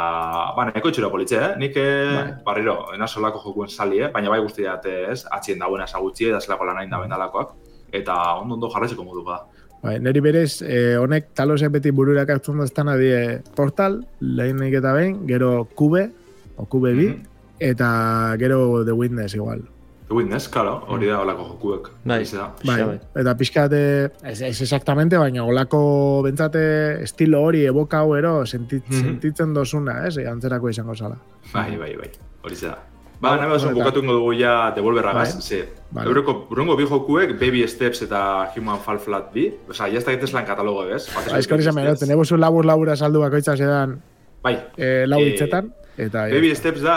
ba, 0.56 0.66
neko 0.72 0.90
itxura 0.90 1.10
politxe, 1.10 1.38
eh? 1.38 1.52
Nik, 1.58 1.78
eh, 1.78 2.16
bai. 2.16 2.32
barriro, 2.46 2.78
ena 2.96 3.08
solako 3.08 3.42
jokuen 3.44 3.70
sali, 3.70 4.02
eh? 4.02 4.10
baina 4.14 4.30
bai 4.30 4.40
guzti 4.42 4.64
dut, 4.64 4.86
ez, 4.86 5.26
atxien 5.32 5.60
dagoena 5.60 5.86
esagutzi, 5.86 6.30
eta 6.30 6.42
zelako 6.42 6.66
lanain 6.66 6.90
da 6.90 7.00
bendalakoak, 7.00 7.54
eta 7.92 8.16
ondo 8.42 8.56
ondo 8.56 8.70
jarretzeko 8.74 9.04
modu 9.04 9.24
da. 9.28 9.44
Bai, 9.84 10.00
neri 10.00 10.22
berez, 10.22 10.62
eh, 10.66 10.98
honek 10.98 11.34
talosek 11.38 11.70
beti 11.72 11.92
bururak 11.92 12.30
hartzen 12.30 12.58
daztan 12.58 12.90
adie 12.90 13.42
portal, 13.56 14.02
lehen 14.20 14.64
eta 14.64 14.94
behin, 14.94 15.28
gero 15.28 15.68
kube, 15.76 16.10
o 16.58 16.66
kube 16.66 16.94
bi, 16.94 17.08
mm 17.10 17.14
-hmm. 17.14 17.26
eta 17.60 18.36
gero 18.40 18.84
The 18.84 18.92
Witness 18.94 19.36
igual. 19.36 19.75
The 20.08 20.14
Witness, 20.14 20.48
claro, 20.54 20.84
hori 20.94 21.08
da 21.10 21.20
olako 21.24 21.48
jokuek. 21.48 21.88
Bai, 22.06 22.20
bai, 22.62 22.76
bai. 22.86 22.98
Eta 23.22 23.34
pixkate, 23.38 23.80
ez, 24.22 24.42
ez 24.46 24.62
exactamente, 24.62 25.18
baina 25.18 25.44
olako 25.50 25.80
bentsate 26.26 26.62
estilo 27.04 27.42
hori 27.42 27.64
eboka 27.66 28.04
hau 28.04 28.14
ero 28.16 28.46
sentitzen, 28.46 28.92
mm 28.94 29.00
-hmm. 29.00 29.06
sentitzen 29.06 29.54
dozuna, 29.54 30.06
ez, 30.08 30.18
antzerako 30.18 30.70
izango 30.70 30.96
zala. 30.96 31.18
Bai, 31.54 31.78
bai, 31.78 31.96
bai, 31.98 32.12
hori 32.44 32.56
da. 32.62 32.78
Ba, 33.20 33.38
nahi 33.38 33.50
bat 33.50 33.74
bukatu 33.74 34.02
ingo 34.04 34.14
dugu 34.14 34.34
ja 34.34 34.72
devolverra 34.76 35.14
gaz, 35.14 35.42
ze, 35.42 35.70
vale. 35.92 36.08
euroko, 36.08 36.48
urrengo 36.52 36.76
bi 36.76 36.86
jokuek, 36.86 37.40
Baby 37.40 37.68
Steps 37.68 38.02
eta 38.02 38.52
Human 38.56 38.80
Fall 38.80 39.00
Flat 39.00 39.32
bi, 39.34 39.52
oza, 39.70 39.88
ya 39.88 39.98
ez 39.98 40.06
da 40.06 40.12
lan 40.34 40.46
katalogo, 40.46 40.88
ez? 40.88 41.08
Ba, 41.16 41.38
ez 41.38 41.48
izan 41.48 41.76
mero, 41.76 41.96
tenemos 41.96 42.32
un 42.32 42.40
labur 42.40 42.66
labura 42.66 42.96
saldu 42.96 43.22
bakoitza 43.22 43.56
zedan 43.56 44.02
bai. 44.46 44.56
eh, 44.78 45.04
lau 45.10 45.20
hitzetan. 45.24 45.74
Eta, 45.96 46.26
Baby 46.28 46.50
ja. 46.52 46.60
Steps 46.60 46.82
da, 46.84 46.96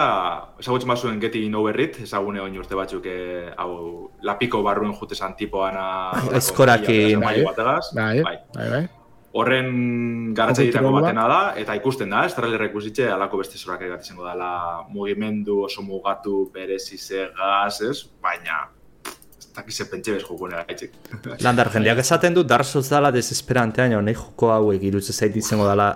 ezagutzen 0.59 0.91
mazuen 0.91 1.21
Getting 1.23 1.55
Over 1.55 1.77
It, 1.81 2.01
ezagune 2.03 2.43
oin 2.43 2.57
urte 2.59 2.75
batzuk, 2.75 3.07
eh, 3.07 3.47
hau, 3.57 4.11
lapiko 4.27 4.65
barruen 4.67 4.95
jutesan 4.99 5.37
tipoana... 5.39 5.89
Eskorakin. 6.35 7.23
Bai, 7.23 7.45
bai, 7.47 8.17
bai, 8.25 8.71
bai 8.75 8.87
horren 9.37 10.33
garatzaietako 10.37 10.91
batena 10.97 11.27
da, 11.29 11.41
eta 11.61 11.77
ikusten 11.79 12.11
da, 12.13 12.25
ez 12.27 12.35
trailerra 12.37 12.69
ikusitxe, 12.71 13.09
alako 13.13 13.43
beste 13.43 13.61
zorak 13.61 13.85
egat 13.87 14.07
izango 14.07 14.27
dela 14.27 14.51
mugimendu 14.93 15.61
oso 15.67 15.85
mugatu 15.85 16.47
berezi 16.55 16.99
zegaz, 16.99 17.81
ez? 17.85 17.99
Baina, 18.25 18.63
ez 19.39 19.51
dakize 19.55 19.89
pentsa 19.91 20.17
bez 20.17 20.25
joko 20.25 20.49
nera 20.49 20.65
gaitxik. 20.69 20.97
Landar, 21.45 21.71
jendeak 21.75 22.01
esaten 22.05 22.39
du, 22.39 22.45
Dark 22.45 22.67
Souls 22.69 22.89
dala 22.91 23.13
desesperantea, 23.15 23.89
nahi 23.93 24.17
joko 24.17 24.53
hauek 24.55 24.89
irutze 24.91 25.13
zait 25.13 25.37
izango 25.37 25.69
dela, 25.69 25.91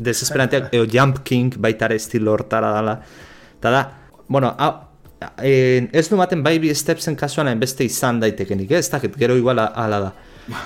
desesperantea, 0.00 0.68
eo 0.72 0.86
Jump 0.90 1.22
King 1.24 1.56
baitare 1.58 1.96
estilo 1.96 2.32
hortara 2.32 2.70
dala, 2.72 2.98
eta 3.58 3.70
da, 3.70 3.82
bueno, 4.28 4.54
hau, 4.58 4.72
ez 5.40 6.08
du 6.08 6.16
maten 6.16 6.42
bi 6.42 6.74
stepsen 6.74 7.16
kasuan 7.16 7.58
beste 7.58 7.84
izan 7.84 8.20
daitekenik, 8.20 8.70
ez 8.70 8.88
dakit, 8.90 9.16
gero 9.18 9.36
igual 9.36 9.58
ala 9.58 10.00
da. 10.00 10.12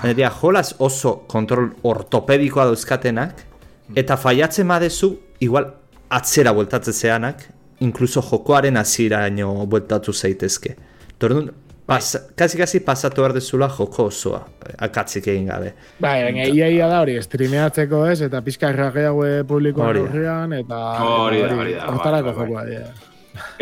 Baina 0.02 0.30
jolaz 0.30 0.74
oso 0.78 1.24
kontrol 1.28 1.72
ortopedikoa 1.82 2.66
dauzkatenak, 2.66 3.44
eta 3.96 4.16
faiatzen 4.16 4.68
badezu, 4.68 5.16
igual 5.40 5.72
atzera 6.10 6.52
bueltatzen 6.52 6.94
zeanak, 6.94 7.48
inkluso 7.80 8.22
jokoaren 8.22 8.76
aziraino 8.76 9.66
bueltatu 9.66 10.12
zaitezke. 10.12 10.76
Tordun, 11.18 11.50
pas, 11.86 12.12
kasi 12.36 12.58
kasi 12.58 12.80
pasatu 12.80 13.22
behar 13.22 13.34
dezula 13.36 13.68
joko 13.68 14.08
osoa, 14.10 14.42
akatzik 14.78 15.28
egin 15.28 15.46
gabe. 15.50 15.74
Bai, 16.00 16.22
baina 16.24 16.48
ia 16.48 16.68
ia 16.68 16.88
da 16.88 17.00
hori, 17.02 17.16
streameatzeko 17.22 18.04
ez, 18.10 18.20
eta 18.28 18.42
pizka 18.42 18.70
errageago 18.72 19.24
publiko 19.48 19.86
horrean, 19.86 20.52
eta... 20.52 20.82
Hori 21.06 21.42
da, 21.42 21.56
hori 21.56 21.74
da. 21.78 21.88
Hortarako 21.92 22.36
jokoa, 22.40 22.66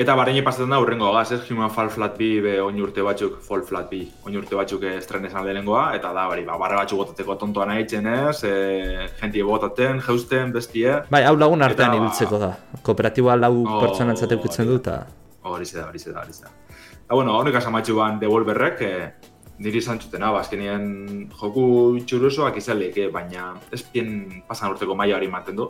Eta 0.00 0.16
barreine 0.18 0.42
pasatzen 0.42 0.72
da 0.72 0.80
urrengo 0.82 1.12
gaz, 1.14 1.28
ez? 1.36 1.40
Human 1.46 1.70
Fall 1.70 1.90
Flat 1.94 2.16
B, 2.18 2.30
be 2.42 2.56
oin 2.62 2.78
urte 2.82 3.04
batzuk, 3.06 3.36
Fall 3.46 3.62
Flat 3.66 3.86
B, 3.90 4.00
oin 4.26 4.38
urte 4.40 4.58
batzuk 4.58 4.82
estrenesan 4.90 5.46
lehenengoa, 5.46 5.84
eta 5.98 6.10
da, 6.16 6.26
bari, 6.30 6.42
ba, 6.46 6.56
barra 6.58 6.80
batzuk 6.82 7.04
botateko 7.04 7.36
tontoa 7.38 7.68
nahi 7.70 7.86
ez, 7.86 8.42
e, 8.44 9.08
jentie 9.20 9.44
botaten, 9.44 10.00
jeusten, 10.00 10.52
bestie. 10.52 11.02
Bai, 11.10 11.22
hau 11.24 11.36
lagun 11.36 11.62
artean 11.62 11.94
eta, 11.94 12.02
ibiltzeko 12.02 12.38
da. 12.38 12.56
Kooperatiboa 12.82 13.36
lau 13.36 13.54
oh, 13.62 13.80
pertsonan 13.80 14.16
zateukitzen 14.16 14.66
du, 14.66 14.80
eta... 14.82 15.04
Hori 15.42 15.70
da, 15.72 15.86
hori 15.86 16.02
da, 16.04 16.20
hori 16.20 16.34
da. 16.42 16.50
Eta, 17.10 17.16
bueno, 17.16 17.32
honek 17.34 17.56
asamatxu 17.58 17.96
ban 17.96 18.20
devolverrek, 18.22 18.82
e, 18.86 18.90
niri 19.64 19.80
izan 19.82 19.98
zuten, 19.98 20.22
hau, 20.22 20.36
azkenien 20.38 20.84
joku 21.34 21.62
txuruzoak 22.06 22.60
izalek, 22.60 22.98
eh, 23.02 23.06
baina 23.10 23.48
ez 23.74 23.80
bien 23.90 24.42
pasan 24.46 24.70
urteko 24.70 24.94
maia 24.94 25.16
hori 25.16 25.26
mantendu. 25.26 25.64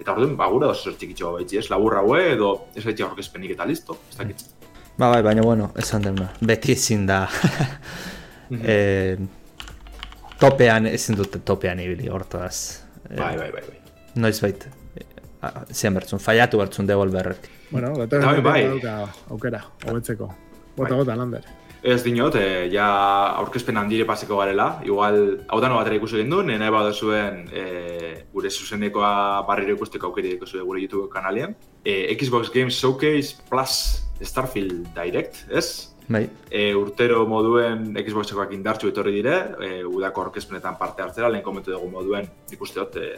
Eta 0.00 0.14
orduan, 0.14 0.30
ba, 0.38 0.46
gura 0.48 0.70
oso 0.72 0.94
txikitxo 0.96 1.34
baitzi, 1.34 1.58
ez? 1.60 1.66
Laburra 1.68 2.00
hue 2.00 2.22
edo 2.30 2.48
ez 2.72 2.86
baitzi 2.86 3.04
aurkezpenik 3.04 3.52
eta 3.52 3.66
listo, 3.68 3.98
ez 4.08 4.16
dakit. 4.16 4.44
Ba, 4.96 5.10
bai, 5.10 5.18
baina, 5.26 5.44
bueno, 5.44 5.66
esan 5.82 6.06
dena, 6.06 6.30
beti 6.40 6.72
ezin 6.72 7.04
da. 7.10 7.18
e, 8.72 8.76
topean, 10.40 10.88
ezin 10.88 11.18
dute 11.20 11.42
topean 11.50 11.82
ibili, 11.84 12.08
hortaz. 12.08 12.54
Eh, 13.10 13.18
bai, 13.18 13.34
bai, 13.42 13.50
bai, 13.58 13.66
bai. 13.66 13.98
Noiz 14.24 14.38
bait, 14.40 14.64
zian 15.68 16.00
bertzun, 16.00 16.24
faiatu 16.30 16.64
bertzun 16.64 16.88
devolberrek. 16.88 17.50
Bueno, 17.74 17.92
gato 18.00 18.22
bai, 18.24 18.40
bai. 18.48 18.64
aukera, 19.36 19.60
hobetzeko. 19.84 20.30
Bota, 20.76 20.90
bai. 20.90 20.98
bota, 20.98 21.16
lander. 21.16 21.44
Ez 21.82 22.04
dinot, 22.04 22.36
e, 22.38 22.68
ja 22.70 22.86
aurkezpen 23.40 23.76
handire 23.76 24.04
paseko 24.06 24.36
garela. 24.38 24.68
Igual, 24.86 25.16
hau 25.50 25.58
da 25.60 25.68
no 25.68 25.80
batera 25.80 25.98
ikusi 25.98 26.20
egin 26.20 26.30
du, 26.30 26.42
nena 26.46 26.68
eba 26.70 26.84
zuen 26.92 27.48
e, 27.50 27.64
gure 28.32 28.50
zuzenekoa 28.50 29.42
barriro 29.48 29.74
ikusteko 29.74 30.12
aukeri 30.12 30.36
zuen 30.46 30.64
gure 30.64 30.80
YouTube 30.80 31.08
kanalean. 31.10 31.56
E, 31.84 32.14
Xbox 32.14 32.52
Games 32.54 32.78
Showcase 32.78 33.42
Plus 33.50 34.04
Starfield 34.22 34.94
Direct, 34.94 35.42
ez? 35.50 35.92
Bai. 36.08 36.28
E, 36.50 36.72
urtero 36.74 37.26
moduen 37.26 37.96
Xboxekoak 37.98 38.52
indartxu 38.54 38.92
etorri 38.92 39.16
dire, 39.18 39.34
e, 39.58 39.82
udako 39.84 40.28
aurkezpenetan 40.28 40.78
parte 40.78 41.02
hartzera, 41.02 41.30
lehen 41.30 41.42
komentu 41.42 41.74
dugu 41.74 41.90
moduen 41.90 42.30
ikusteot, 42.52 42.96
e, 42.96 43.10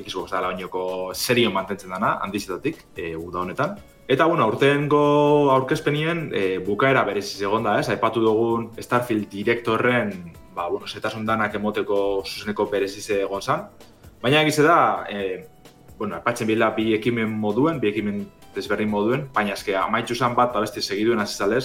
Xbox 0.00 0.32
da 0.32 0.40
bainoko 0.44 1.12
serio 1.14 1.50
mantentzen 1.52 1.92
dana, 1.92 2.16
handizetatik, 2.24 2.82
e, 2.96 3.14
uda 3.16 3.44
honetan. 3.44 3.76
Eta, 4.08 4.24
bueno, 4.26 4.44
aurtengo 4.44 5.50
aurkezpenien 5.50 6.30
e, 6.32 6.58
bukaera 6.62 7.02
bereziz 7.04 7.40
egon 7.42 7.64
da, 7.66 7.80
ez? 7.80 7.88
Aipatu 7.90 8.20
dugun 8.22 8.68
Starfield 8.78 9.26
direktorren, 9.32 10.12
ba, 10.54 10.68
bueno, 10.70 10.86
zetasun 10.86 11.24
danak 11.26 11.56
emoteko 11.58 12.22
zuzeneko 12.22 12.68
bereziz 12.70 13.08
egon 13.16 13.42
zan. 13.42 13.64
Baina 14.22 14.44
egize 14.44 14.62
da, 14.62 14.78
e, 15.10 15.48
bueno, 15.98 16.14
aipatzen 16.20 16.46
bila 16.46 16.70
bi 16.76 16.92
ekimen 16.94 17.32
moduen, 17.34 17.80
bi 17.82 17.90
ekimen 17.90 18.20
desberdin 18.54 18.92
moduen, 18.92 19.24
baina 19.34 19.56
eske 19.58 19.74
amaitzu 19.76 20.14
zan 20.14 20.36
bat, 20.38 20.54
abesti 20.54 20.84
segiduen 20.84 21.20
azizalez, 21.24 21.64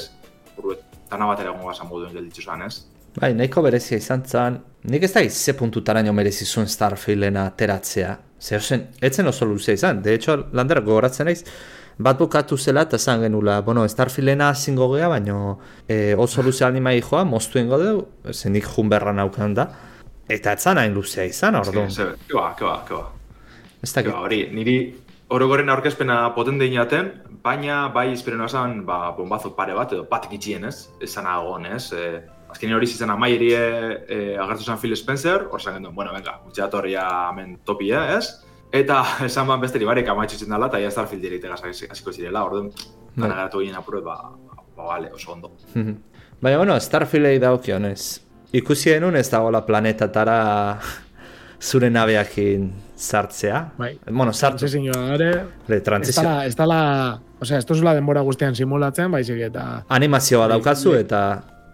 burruet, 0.56 0.82
tana 1.12 1.28
bat 1.30 1.44
ere 1.44 1.54
egon 1.54 1.92
moduen 1.92 2.18
gelditzu 2.18 2.42
zan, 2.48 2.66
ez? 2.66 2.88
Bai, 3.20 3.36
nahiko 3.36 3.62
berezia 3.62 4.00
izan 4.00 4.24
zan, 4.26 4.58
nik 4.90 5.04
ez 5.04 5.12
da 5.14 5.22
ze 5.30 5.54
puntutaraino 5.54 6.14
merezi 6.14 6.46
zuen 6.46 6.68
Starfielena 6.68 7.50
teratzea. 7.52 8.18
Zer 8.42 8.62
zen, 8.62 8.88
etzen 9.02 9.28
oso 9.28 9.46
luzea 9.46 9.76
izan, 9.76 10.02
de 10.02 10.16
hecho, 10.16 10.38
landera 10.54 10.82
gogoratzen 10.82 11.28
naiz, 11.28 11.44
bat 11.98 12.18
bukatu 12.20 12.58
zela 12.58 12.86
eta 12.88 12.98
zan 12.98 13.22
genula, 13.22 13.62
bueno, 13.62 13.88
Starfielena 13.88 14.54
zingo 14.56 14.92
gea, 14.96 15.08
baina 15.10 15.58
e, 15.88 16.16
oso 16.18 16.44
luzea 16.44 16.68
anima 16.68 16.94
joa, 17.02 17.24
moztu 17.26 17.60
ingo 17.60 17.78
dugu, 17.78 18.08
zenik 18.32 18.66
jun 18.66 18.90
berra 18.90 19.14
naukan 19.14 19.54
da, 19.54 19.68
eta 20.30 20.54
etzan 20.54 20.78
hain 20.78 20.94
luzea 20.94 21.26
izan, 21.26 21.56
ordu. 21.56 21.86
Ez 21.88 21.98
keba, 22.28 22.54
keba, 22.58 22.76
keba. 22.88 23.08
Ez 23.82 23.94
da, 23.94 24.04
hori, 24.22 24.44
niri 24.54 24.78
orogoren 25.32 25.70
aurkezpena 25.70 26.34
potente 26.36 26.68
inaten, 26.68 27.12
baina 27.44 27.88
bai 27.94 28.12
izperen 28.14 28.42
osan, 28.46 28.86
ba, 28.86 29.12
bombazo 29.18 29.56
pare 29.56 29.74
bat, 29.74 29.94
edo 29.96 30.06
bat 30.10 30.28
gitxien 30.32 30.68
ez, 30.68 30.90
esan 31.02 31.28
agon 31.30 31.66
ez, 31.66 31.92
e, 31.96 32.22
azken 32.52 32.74
hori 32.76 32.88
zizan 32.88 33.14
amai 33.14 33.32
eri 33.38 33.52
e, 33.56 34.20
agertu 34.44 34.68
zen 34.68 34.80
Phil 34.82 34.96
Spencer, 35.00 35.48
hor 35.50 35.62
zan 35.62 35.80
genuen, 35.80 35.96
bueno, 35.96 36.14
venga, 36.14 36.40
utxeatorria 36.48 37.06
hemen 37.30 37.58
topia 37.66 38.04
ez, 38.18 38.26
Eta 38.72 39.04
esan 39.28 39.48
ban 39.48 39.62
besteri 39.62 39.86
barik 39.88 40.10
amaitxutzen 40.10 40.50
dela, 40.50 40.70
eta 40.72 40.80
ja 40.80 40.92
Starfield 40.92 41.24
direitegaz 41.28 41.62
hasiko 41.64 42.14
zirela, 42.14 42.44
orduan, 42.48 42.72
bai. 42.72 43.24
gana 43.26 43.36
garatu 43.36 43.62
egin 43.62 43.76
apurret, 43.76 44.04
ba, 44.04 44.18
ba, 44.76 44.84
bale, 44.88 45.12
oso 45.14 45.34
ondo. 45.34 45.52
Baina, 45.74 46.58
bueno, 46.58 46.80
Starfieldei 46.80 47.40
daukionez, 47.40 48.22
ikusi 48.54 48.96
denun 48.96 49.18
ez 49.20 49.28
dagoela 49.30 49.66
planetatara 49.68 50.38
zure 51.72 51.90
nabeakin 51.90 52.72
sartzea. 53.02 53.62
Bai, 53.78 53.96
bueno, 54.10 54.34
sartze 54.34 54.70
zinua 54.70 55.04
gare, 55.12 55.32
ez 55.68 56.56
da 56.56 56.66
la, 56.66 56.82
o 57.40 57.46
sea, 57.46 57.58
esto 57.58 57.74
es 57.74 57.82
la 57.82 57.94
denbora 57.94 58.22
guztian 58.22 58.56
simulatzen, 58.56 59.12
baizik 59.12 59.40
eta... 59.50 59.84
Animazioa 59.90 60.48
daukazu 60.48 60.96
eta 60.96 61.22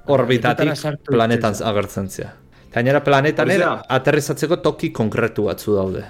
orbitatik 0.08 0.72
planetan 1.06 1.58
agertzen 1.64 2.10
zea. 2.10 2.32
Gainera 2.72 3.02
planetan 3.04 3.52
aterrizatzeko 3.89 4.60
toki 4.64 4.91
konkretu 4.95 5.48
batzu 5.48 5.76
daude. 5.76 6.06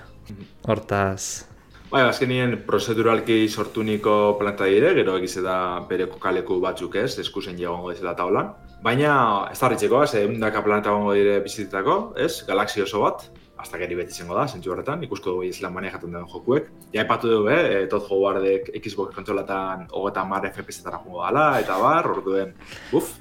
Hortaz... 0.68 1.47
Bai, 1.88 2.01
azkenien 2.03 2.57
prozeduralki 2.68 3.45
sortuniko 3.47 4.36
planta 4.36 4.65
dire, 4.68 4.89
gero 4.97 5.13
egize 5.15 5.39
da 5.39 5.80
bere 5.88 6.09
kokaleku 6.11 6.57
batzuk 6.59 6.97
ez, 6.99 7.13
eskusen 7.24 7.55
jagongo 7.55 7.93
dizela 7.93 8.11
taulan. 8.18 8.49
Baina, 8.84 9.13
ez 9.53 9.55
da 9.61 9.70
ritxeko, 9.72 10.01
ez, 10.03 10.18
eundaka 10.20 10.59
planeta 10.65 10.91
gongo 10.91 11.13
dire 11.15 11.38
bizitetako, 11.45 11.95
ez, 12.20 12.41
galaxi 12.49 12.84
oso 12.84 13.05
bat, 13.05 13.24
hasta 13.57 13.80
geri 13.80 13.95
beti 13.95 14.11
zengo 14.20 14.36
da, 14.36 14.43
zentsu 14.51 14.74
horretan, 14.74 15.05
ikusko 15.07 15.38
dugu 15.38 15.47
izlan 15.47 15.74
manejatzen 15.78 16.18
den 16.18 16.28
jokuek. 16.34 16.68
Ja, 16.91 17.05
epatu 17.05 17.32
dugu, 17.32 17.53
eh, 17.55 17.88
Todd 17.88 18.11
Howardek 18.11 18.68
Xbox 18.84 19.15
kontrolatan 19.15 19.88
hogeta 19.88 20.26
mar 20.28 20.43
FPS-etara 20.51 20.99
jungo 21.05 21.24
dala, 21.24 21.47
eta 21.63 21.80
bar, 21.80 22.11
orduen, 22.11 22.51
uf. 22.91 23.15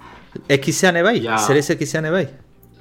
Xean 0.51 0.99
ebai? 1.05 1.21
Ja. 1.23 1.39
Zer 1.39 1.63
ez 1.63 1.71
Xean 1.71 2.11
ebai? 2.11 2.27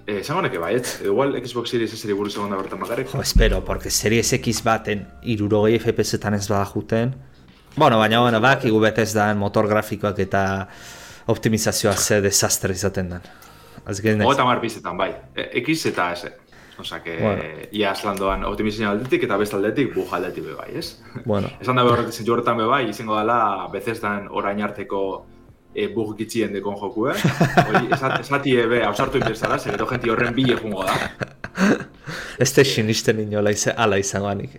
Eh, 0.06 0.20
esango 0.20 0.44
neke 0.46 0.60
baiet, 0.62 0.86
igual 1.04 1.34
Xbox 1.42 1.72
Series 1.74 1.94
S 1.94 2.14
buru 2.14 2.30
segunda 2.30 2.58
bertan 2.60 2.80
bakarrik. 2.80 3.10
Jo, 3.10 3.22
espero, 3.22 3.64
porque 3.66 3.90
Series 3.90 4.34
X 4.34 4.62
baten 4.64 5.08
irurogei 5.24 5.80
FPS-etan 5.80 6.36
ez 6.38 6.48
bada 6.48 6.66
juten. 6.66 7.16
Bueno, 7.76 7.98
baina, 7.98 8.20
bueno, 8.22 8.40
bak, 8.40 8.64
igu 8.70 8.80
betez 8.80 9.14
da 9.14 9.34
motor 9.34 9.68
grafikoak 9.68 10.20
eta 10.20 10.44
optimizazioa 11.28 11.96
ze 11.98 12.22
desastre 12.22 12.74
izaten 12.74 13.10
den. 13.10 13.28
Ogo 13.86 14.34
eta 14.34 14.46
mar 14.46 14.62
bizetan, 14.62 14.98
bai. 14.98 15.12
E, 15.36 15.50
X 15.64 15.88
eta 15.92 16.12
S. 16.14 16.32
Osa, 16.78 17.02
que 17.02 17.18
bueno. 17.22 17.44
ia 17.72 17.92
aslandoan 17.92 18.44
optimizazioa 18.46 18.92
aldetik 18.92 19.24
eta 19.24 19.38
best 19.38 19.54
aldetik 19.54 19.94
buja 19.96 20.18
aldetik 20.18 20.46
bai, 20.58 20.72
ez? 20.76 21.02
Bueno. 21.26 21.50
Esan 21.60 21.76
da 21.76 21.84
behar, 21.88 22.12
zentu 22.12 22.34
horretan 22.34 22.62
bai, 22.62 22.90
izango 22.90 23.18
dela, 23.18 23.68
bezez 23.74 24.00
dan 24.02 24.28
orain 24.30 24.62
arteko 24.62 25.26
e, 25.76 25.88
bug 25.94 26.16
gitzien 26.18 26.54
dekon 26.56 26.78
joku, 26.80 27.10
eh? 27.12 27.16
Hori, 27.68 27.86
esati 27.92 28.56
ebe, 28.64 28.82
hausartu 28.88 29.20
inbezara, 29.20 29.60
zer 29.60 29.76
edo 29.76 29.88
jenti 29.90 30.12
horren 30.14 30.36
bile 30.36 30.58
jungo 30.62 30.86
da. 30.88 30.98
Ez 32.40 32.50
da 32.56 32.66
sinisten 32.68 33.22
inola 33.24 33.52
izan, 33.56 33.76
ala 33.80 34.00
izango 34.00 34.28
anik. 34.32 34.58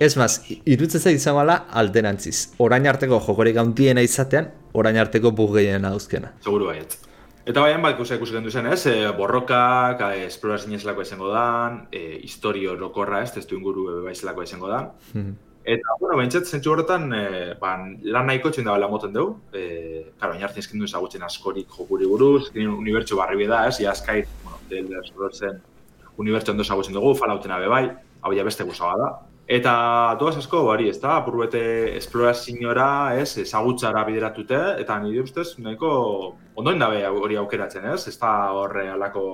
Ez 0.00 0.12
maz, 0.18 0.32
irutzeza 0.66 1.10
izango 1.14 1.42
ala 1.42 1.58
alderantziz. 1.80 2.54
Orain 2.62 2.86
arteko 2.90 3.20
jokorik 3.26 3.58
gauntiena 3.58 4.04
izatean, 4.06 4.50
orain 4.78 4.98
arteko 4.98 5.34
bug 5.34 5.56
gehien 5.58 5.86
hauzkena. 5.88 6.34
Seguru 6.44 6.70
baiet. 6.70 6.98
Eta 7.48 7.64
baian 7.64 7.82
bat 7.82 7.94
ikusi 7.96 8.18
ikusi 8.18 8.36
gendu 8.36 8.50
zen, 8.52 8.66
ez? 8.68 8.82
E, 8.90 8.96
borrokak, 9.16 10.02
e, 10.12 10.26
esplorazin 10.28 10.74
izango 10.76 11.32
dan, 11.32 11.86
e, 11.92 12.20
historio 12.22 12.74
lokorra, 12.76 13.22
ez? 13.22 13.32
Testu 13.32 13.56
inguru 13.56 14.04
baizelako 14.04 14.44
izango 14.44 14.68
dan. 14.68 14.90
Mm 15.14 15.47
Eta, 15.68 15.98
bueno, 16.00 16.16
bentsat, 16.16 16.46
zentsu 16.48 16.70
horretan, 16.72 17.10
e, 17.12 17.24
ban, 17.60 17.90
lan 18.08 18.30
nahiko 18.30 18.48
txin 18.48 18.64
da 18.64 18.88
moten 18.88 19.12
dugu. 19.12 19.34
E, 19.52 19.64
karo, 20.16 20.32
baina 20.32 20.46
hartzen 20.46 20.62
eskindu 20.62 20.86
ezagutzen 20.88 21.26
askorik 21.26 21.74
jokuri 21.76 22.06
buruz, 22.08 22.46
eskin 22.46 22.70
unibertsu 22.72 23.18
barri 23.18 23.46
da, 23.50 23.66
ez, 23.68 23.74
ja 23.82 23.92
eskai, 23.92 24.22
bueno, 24.44 24.62
del 24.70 24.94
esprotzen 25.02 25.58
unibertsu 26.16 26.54
ondo 26.54 26.64
ezagutzen 26.64 26.96
dugu, 26.96 27.10
falauten 27.18 27.52
abe 27.52 27.68
bai, 27.68 27.82
hau 28.22 28.32
ja 28.32 28.46
beste 28.46 28.64
guzaba 28.64 28.94
da. 28.96 29.08
Eta 29.58 29.74
duaz 30.20 30.38
asko, 30.40 30.62
bari, 30.70 30.88
ez 30.88 30.96
da, 31.02 31.18
apurbete 31.18 31.60
esplorazioa, 31.98 32.88
ez, 33.20 33.36
ezagutzara 33.44 34.06
bideratute, 34.08 34.62
eta 34.80 34.96
nire 35.04 35.26
ustez, 35.26 35.50
nahiko 35.60 35.92
ondoen 36.56 36.80
dabe 36.80 37.04
hori 37.10 37.36
aukeratzen, 37.42 37.90
ez, 37.92 38.06
ez 38.08 38.16
da 38.16 38.32
horre 38.56 38.88
alako 38.94 39.26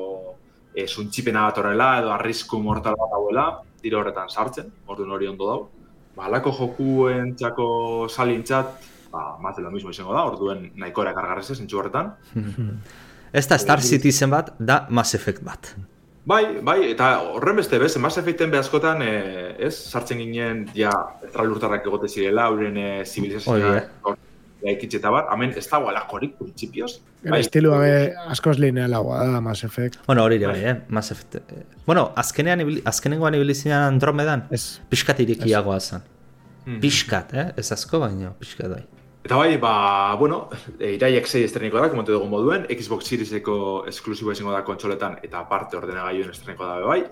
e, 0.75 0.89
suntxipena 0.89 1.47
bat 1.47 1.63
horrela, 1.63 1.89
edo 2.03 2.11
arrisku 2.19 2.59
mortal 2.59 2.99
bat 2.99 3.17
hauela, 3.21 3.49
dire 3.87 4.03
horretan 4.03 4.35
sartzen, 4.35 4.75
orduan 4.91 5.15
hori 5.15 5.31
ondo 5.31 5.51
dago 5.53 5.71
ba, 6.17 6.29
alako 6.29 6.53
jokuen 6.59 7.35
txako 7.39 7.67
salintzat, 8.09 8.91
ba, 9.13 9.25
maz 9.43 9.57
lo 9.59 9.73
mismo 9.75 9.91
izango 9.95 10.15
da, 10.17 10.27
orduen 10.31 10.71
nahiko 10.81 11.05
ere 11.05 11.15
kargarrez 11.17 11.51
ez, 11.51 11.61
entxu 11.61 11.81
horretan. 11.81 12.15
Ez 13.35 13.49
da 13.51 13.57
Star 13.59 13.81
Citizen 13.83 14.31
bat, 14.31 14.53
da 14.63 14.85
Mass 14.95 15.17
Effect 15.19 15.43
bat. 15.43 15.73
Bai, 16.25 16.61
bai, 16.63 16.77
eta 16.93 17.09
horren 17.35 17.59
beste 17.59 17.81
bez, 17.83 17.97
Mass 17.99 18.21
Effecten 18.21 18.53
behazkotan, 18.53 19.03
eh, 19.03 19.57
ez, 19.67 19.75
sartzen 19.91 20.23
ginen, 20.23 20.63
ja, 20.77 20.93
estralurtarrak 21.27 21.85
egote 21.91 22.09
zirela, 22.09 22.47
horren 22.53 22.79
eh, 22.79 23.03
zibilizazioa, 23.05 24.15
gaikitxe 24.65 24.99
eta 25.01 25.13
bar, 25.13 25.29
hemen 25.35 25.53
ez 25.59 25.67
dago 25.69 25.91
alakorik, 25.91 26.35
printzipioz. 26.39 26.97
Bai, 27.25 27.41
estilu 27.45 27.73
gabe 27.75 27.93
askoz 28.33 28.57
linealagoa 28.61 29.23
da 29.33 29.41
Mass 29.45 29.65
Effect. 29.69 30.01
Bueno, 30.07 30.25
hori 30.25 30.39
bai, 30.45 30.59
eh, 30.65 30.75
Mass 30.89 31.13
Effect. 31.13 31.37
Eh, 31.37 31.63
bueno, 31.87 32.13
azkenean, 32.17 32.65
azkenengoan 32.85 33.37
ibilizinean 33.39 33.87
Andromedan, 33.93 34.49
es, 34.51 34.81
pixkat 34.91 35.21
irikiagoa 35.21 35.81
zen. 35.81 36.05
Hmm. 36.65 36.81
Piskat, 36.81 37.35
eh? 37.35 37.49
Ez 37.61 37.71
asko 37.73 38.01
baino, 38.01 38.33
piskat 38.41 38.71
bai. 38.73 38.85
Eta 39.25 39.37
bai, 39.37 39.57
ba, 39.57 40.15
bueno, 40.21 40.51
e, 40.79 40.95
iraiek 40.99 41.29
zei 41.29 41.45
estreniko 41.47 41.81
da, 41.81 41.89
komentu 41.93 42.13
dugu 42.13 42.29
moduen, 42.29 42.67
Xbox 42.69 43.09
Serieseko 43.09 43.57
esklusibo 43.89 44.33
izango 44.33 44.53
da 44.53 44.61
kontsoletan 44.65 45.19
eta 45.25 45.45
parte 45.49 45.79
ordenagailuen 45.81 46.33
estreniko 46.33 46.69
da 46.69 46.81
bai. 46.85 47.03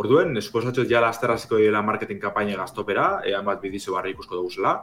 Orduen, 0.00 0.36
esposatxot 0.36 0.88
ja 0.88 1.00
lasterraziko 1.00 1.58
dira 1.60 1.80
marketing 1.84 2.20
kampaina 2.20 2.58
gaztopera, 2.60 3.06
ean 3.28 3.44
bat 3.48 3.60
bidizo 3.60 3.96
barri 3.96 4.12
ikusko 4.12 4.36
dugu 4.36 4.52
zela. 4.52 4.74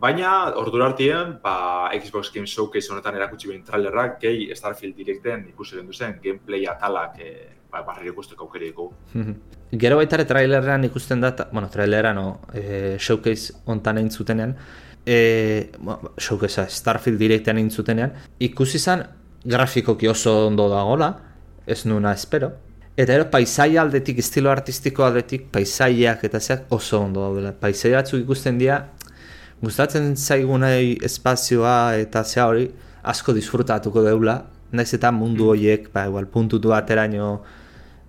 Baina, 0.00 0.52
ordura 0.60 0.88
hartien, 0.90 1.38
ba, 1.42 1.90
Xbox 1.94 2.32
Game 2.34 2.46
Showcase 2.50 2.92
honetan 2.92 3.16
erakutsi 3.16 3.48
behin 3.48 3.62
trailerrak, 3.64 4.18
gehi 4.20 4.48
Starfield 4.56 4.96
Directen 4.98 5.46
ikusi 5.52 5.78
gendu 5.78 5.94
zen, 5.94 6.18
gameplay 6.22 6.66
atalak 6.68 7.20
e, 7.22 7.30
ba, 7.72 7.82
barri 7.86 8.10
ikusteko 8.10 8.48
aukerieko. 8.48 8.90
Gero 9.84 9.98
baitare 9.98 10.26
trailerrean 10.28 10.84
ikusten 10.90 11.22
da, 11.24 11.32
bueno, 11.52 11.70
traileran 11.72 12.18
no, 12.20 12.26
e, 12.52 12.96
showcase 12.98 13.54
ontan 13.70 14.02
egin 14.02 14.10
zutenean, 14.10 14.56
e, 15.06 15.70
showcase 16.18 16.66
Starfield 16.70 17.22
Directean 17.22 17.62
egin 17.62 17.70
zutenean, 17.70 18.18
ikusi 18.38 18.82
zen 18.82 19.06
grafikoki 19.44 20.10
oso 20.10 20.36
ondo 20.48 20.68
dagoela, 20.72 21.14
ez 21.66 21.84
nuna 21.86 22.12
espero, 22.12 22.52
Eta 22.94 23.10
ero, 23.16 23.24
paisaia 23.26 23.80
aldetik, 23.82 24.20
estilo 24.22 24.52
artistiko 24.52 25.02
aldetik, 25.02 25.48
paisaiak 25.50 26.20
eta 26.28 26.38
zeak 26.38 26.68
oso 26.76 27.00
ondo 27.02 27.24
daudela. 27.24 27.50
Paisaia 27.58 27.96
batzuk 27.98 28.20
ikusten 28.22 28.60
dira, 28.60 28.76
gustatzen 29.64 30.14
zaigunei 30.16 30.98
espazioa 31.04 31.96
eta 32.00 32.24
zea 32.24 32.46
hori 32.50 32.68
asko 33.02 33.34
disfrutatuko 33.36 34.02
deula. 34.04 34.42
Naiz 34.74 34.90
eta 34.96 35.12
mundu 35.14 35.50
horiek, 35.52 35.90
ba, 35.94 36.06
igual, 36.08 36.26
puntutu 36.26 36.72
bateraino 36.72 37.28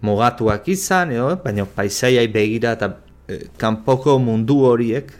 mugatuak 0.05 0.67
izan, 0.73 1.11
edo, 1.13 1.35
baina 1.43 1.65
paisaiai 1.65 2.25
begira 2.33 2.73
eta 2.77 2.89
e, 3.27 3.45
kanpoko 3.61 4.17
mundu 4.21 4.61
horiek, 4.65 5.11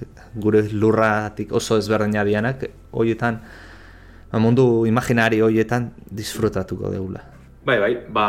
gure 0.42 0.64
lurratik 0.72 1.54
oso 1.54 1.78
ezberdina 1.78 2.26
dianak, 2.26 2.66
horietan, 2.92 3.40
ba, 4.32 4.42
mundu 4.42 4.86
imaginari 4.90 5.42
horietan 5.46 5.92
disfrutatuko 6.10 6.92
deula. 6.94 7.22
Bai, 7.66 7.80
bai, 7.82 7.94
ba, 8.14 8.28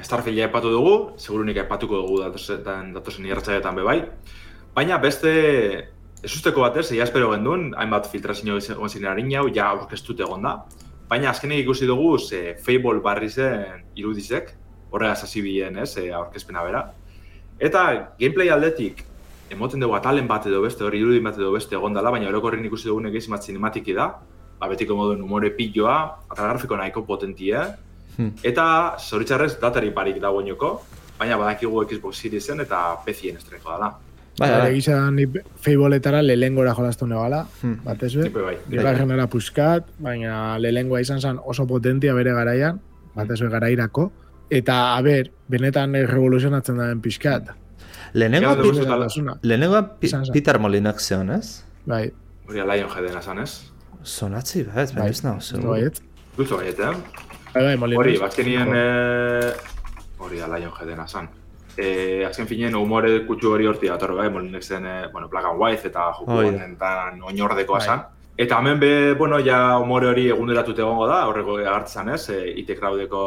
Starfielda 0.00 0.46
epatu 0.48 0.70
dugu, 0.72 0.94
segurunik 1.20 1.64
epatuko 1.64 2.00
dugu 2.00 2.22
datozen, 2.22 2.92
datozen 2.94 3.26
irratzaietan 3.28 3.76
be 3.76 3.84
bai. 3.84 3.98
Baina 4.76 4.96
beste, 5.02 5.32
ez 6.22 6.54
batez, 6.54 6.90
egia 6.92 7.04
espero 7.04 7.30
gendun, 7.30 7.74
hainbat 7.76 8.10
filtrazio 8.10 8.58
egon 8.58 8.88
ziren 8.88 9.10
harin 9.10 9.30
jau, 9.30 9.48
ja 9.54 9.70
aurkestut 9.70 10.20
egon 10.20 10.42
da. 10.42 10.64
Baina 11.08 11.30
azkenik 11.30 11.62
ikusi 11.64 11.86
dugu, 11.86 12.18
ze 12.18 12.56
Fable 12.64 13.00
barri 13.00 13.28
zen 13.28 13.84
irudizek, 13.96 14.54
horrega 14.90 15.14
zazibien, 15.16 15.78
ez, 15.78 15.96
e, 15.96 16.10
aurkezpena 16.12 16.64
bera. 16.64 16.92
Eta 17.58 18.14
gameplay 18.18 18.50
aldetik, 18.50 19.04
emoten 19.50 19.80
dugu 19.80 19.94
atalen 19.94 20.26
bat 20.28 20.46
edo 20.46 20.60
beste, 20.62 20.84
hori 20.84 21.00
irudin 21.00 21.24
bat 21.24 21.38
edo 21.38 21.52
beste 21.52 21.74
egon 21.74 21.94
dela, 21.94 22.10
baina 22.10 22.28
orokorrin 22.28 22.64
ikusi 22.64 22.88
dugu 22.88 23.06
egizim 23.08 23.32
bat 23.32 23.42
cinematiki 23.42 23.94
da, 23.94 24.12
ba, 24.58 24.68
betiko 24.68 24.96
moduen 24.96 25.22
humore 25.22 25.50
pilloa, 25.50 25.98
eta 26.32 26.42
grafiko 26.42 26.76
nahiko 26.76 27.06
potentia, 27.06 27.76
Hmm. 28.18 28.34
Eta, 28.42 28.98
zoritzarrez, 28.98 29.52
datari 29.62 29.92
parik 29.94 30.16
dagoeneko, 30.18 30.72
baina 31.20 31.36
badakigu 31.38 31.84
Xbox 31.86 32.18
Seriesen 32.18 32.64
eta 32.64 32.80
PC-en 33.04 33.38
estreko 33.38 33.70
dela. 33.70 33.92
Bai, 34.38 34.50
bai. 34.50 34.70
Egisa 34.70 34.98
ni 35.10 35.26
feiboletara 35.62 36.22
lelengora 36.22 36.74
jolaztu 36.76 37.08
negala, 37.10 37.42
hmm. 37.62 37.80
bat 37.84 38.02
ez 38.06 38.14
bet. 38.16 38.32
Bai, 38.32 38.56
bai. 38.78 39.26
puskat, 39.26 39.86
baina 39.98 40.58
lelengua 40.58 41.00
izan 41.00 41.20
zen 41.20 41.38
oso 41.44 41.66
potentia 41.66 42.14
bere 42.14 42.32
garaian, 42.32 42.80
bat 43.14 43.30
ez 43.30 43.40
garairako. 43.40 44.10
Eta, 44.50 44.96
a 44.96 45.02
ber, 45.02 45.30
benetan 45.48 45.94
revoluzionatzen 45.94 46.78
da 46.78 46.86
den 46.88 47.00
pixkat. 47.00 47.50
Lehenengo, 48.14 48.54
lehenengo 49.42 49.82
Peter 50.00 50.58
Molinak 50.58 51.00
zeon, 51.00 51.30
ez? 51.30 51.64
Bai. 51.86 52.10
Hori 52.48 52.60
alaion 52.60 52.88
jedena 52.94 53.20
zan, 53.20 53.42
ez? 53.42 53.72
Sonatzi, 54.02 54.62
bai, 54.64 54.84
ez, 54.84 54.92
bai, 54.94 55.10
ez 55.10 55.24
nago, 55.24 55.40
zego. 55.40 55.74
Bai, 55.74 55.82
ez. 55.90 56.00
Gultu 56.36 56.56
baiet, 56.56 56.78
eh? 56.78 56.94
Bai, 57.52 57.76
bai, 57.76 57.96
hori, 57.96 58.16
bazkenien... 58.22 58.70
Eh, 58.72 59.52
hori 60.18 60.38
da, 60.38 60.48
Lion 60.54 60.72
zan. 61.06 61.28
Eh, 61.78 62.26
azken 62.26 62.48
finien, 62.50 62.74
humore 62.74 63.20
kutsu 63.26 63.52
hori 63.54 63.66
horti 63.70 63.86
dator, 63.86 64.16
bai, 64.18 64.28
molinek 64.34 64.64
zen, 64.64 64.86
eh, 64.86 65.08
bueno, 65.12 65.28
Black 65.28 65.46
and 65.46 65.60
White 65.60 65.86
eta 65.86 66.08
joku 66.18 66.40
honetan 66.42 67.22
oinordekoa 67.22 67.80
zan. 67.80 68.02
Eta 68.38 68.58
hemen 68.58 68.78
be, 68.78 69.14
bueno, 69.18 69.38
ja 69.42 69.78
humore 69.78 70.06
hori 70.06 70.28
eguneratute 70.30 70.82
egongo 70.82 71.08
da, 71.10 71.24
horrego 71.26 71.56
agartzen 71.58 72.10
ez, 72.14 72.28
e, 72.30 72.36
ite 72.60 72.76
kraudeko 72.78 73.22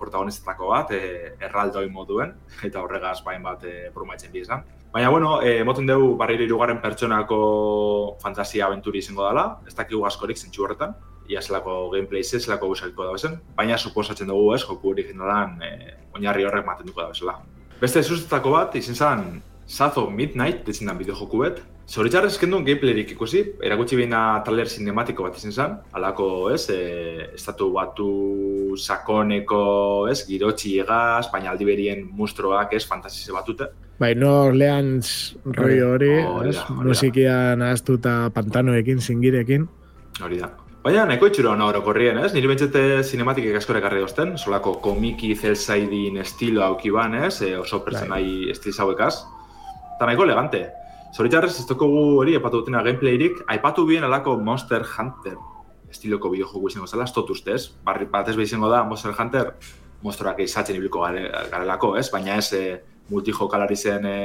protagonistetako 0.00 0.70
bat, 0.70 0.92
e, 0.96 1.34
erraldoi 1.48 1.82
moduen, 1.92 2.32
eta 2.64 2.80
horregaz 2.80 3.18
bain 3.26 3.44
bat 3.44 3.66
e, 3.68 3.90
brumaitzen 3.92 4.32
bizan. 4.32 4.64
Baina, 4.92 5.10
bueno, 5.12 5.34
e, 5.44 5.60
moten 5.68 5.88
dugu 5.88 6.14
barriro 6.16 6.46
irugarren 6.48 6.80
pertsonako 6.80 7.42
fantasia 8.22 8.64
aventuri 8.70 9.04
izango 9.04 9.28
dela, 9.28 9.44
ez 9.68 9.76
dakigu 9.76 10.08
askorik 10.08 10.40
zentsu 10.40 10.64
horretan, 10.64 10.96
ia 11.28 11.44
zelako 11.44 11.90
gameplay 11.92 12.24
ze, 12.24 12.40
zelako 12.40 12.72
da 12.72 13.12
bezen, 13.12 13.40
baina 13.54 13.76
suposatzen 13.76 14.28
dugu 14.28 14.54
ez, 14.54 14.64
joku 14.64 14.96
originalan 14.96 15.60
e, 15.60 15.94
oinarri 16.16 16.48
horrek 16.48 16.64
maten 16.64 16.86
duko 16.86 17.02
da 17.02 17.12
bezala. 17.12 17.36
Beste 17.78 18.00
zuztetako 18.02 18.56
bat, 18.56 18.72
izin 18.74 18.96
zen, 18.98 19.20
Sazo 19.68 20.08
Midnight, 20.10 20.64
ditzen 20.66 20.88
den 20.90 20.98
bideo 20.98 21.14
joku 21.14 21.44
bet. 21.44 21.60
Zoritxarrez 21.88 22.34
kenduen 22.40 22.66
gameplayrik 22.66 23.12
ikusi, 23.14 23.44
erakutsi 23.64 23.96
behina 23.96 24.42
taler 24.44 24.68
cinematiko 24.68 25.24
bat 25.28 25.38
izin 25.38 25.54
zen, 25.54 25.78
alako, 25.94 26.28
ez, 26.52 26.64
e, 26.74 27.28
estatu 27.38 27.70
batu 27.72 28.08
sakoneko, 28.76 29.62
ez, 30.10 30.18
girotxi 30.26 30.74
egaz, 30.82 31.30
baina 31.32 31.54
aldi 31.54 31.70
berien 31.70 32.04
mustroak, 32.18 32.74
ez, 32.74 32.84
fantasize 32.90 33.32
batute. 33.32 33.70
Bai, 34.02 34.14
no 34.18 34.34
Orleans 34.50 35.36
roi 35.46 35.78
hori, 35.86 36.14
ez, 36.50 36.58
musikian 36.82 37.62
ahaztuta 37.62 38.24
pantanoekin, 38.34 39.00
zingirekin. 39.00 39.70
Hori 40.18 40.42
da. 40.42 40.56
Baina, 40.88 41.02
nahiko 41.04 41.28
itxuro 41.28 41.50
hona 41.52 41.66
orokorrien, 41.68 42.16
ez? 42.24 42.30
Nire 42.32 42.48
bentsete 42.48 42.82
cinematikek 43.04 43.58
askore 43.58 43.82
garri 43.84 43.98
dozten, 44.00 44.30
solako 44.40 44.70
komiki 44.80 45.34
zelsaidin 45.36 46.16
estilo 46.22 46.62
hauki 46.64 46.88
ban, 46.88 47.12
ez? 47.26 47.42
E, 47.44 47.50
oso 47.60 47.82
bai. 47.84 48.22
estil 48.48 48.72
zauekaz. 48.72 49.26
Eta 49.98 50.06
nahiko 50.08 50.24
elegante. 50.24 50.62
Zoritxarrez, 51.12 51.58
ez 51.60 51.76
gu 51.82 51.88
hori, 52.22 52.36
epatu 52.38 52.62
dutena 52.62 52.80
gameplayrik, 52.86 53.42
aipatu 53.46 53.84
bien 53.84 54.04
alako 54.04 54.38
Monster 54.38 54.82
Hunter 54.96 55.36
estiloko 55.90 56.30
bideo 56.30 56.46
joku 56.46 56.72
izango 56.72 56.86
zela, 56.86 57.04
ez 57.04 57.12
dut 57.12 57.34
ustez. 57.36 57.68
Barri 57.84 58.06
batez 58.06 58.34
behizengo 58.36 58.72
da, 58.72 58.80
Monster 58.82 59.12
Hunter, 59.12 59.52
monstruak 60.00 60.40
eizatzen 60.40 60.80
ibiliko 60.80 61.04
garelako, 61.04 61.98
ez? 61.98 62.08
Baina 62.10 62.40
ez, 62.40 62.48
e, 62.54 62.80
multijokalari 63.10 63.76
zen 63.76 64.06
e, 64.06 64.16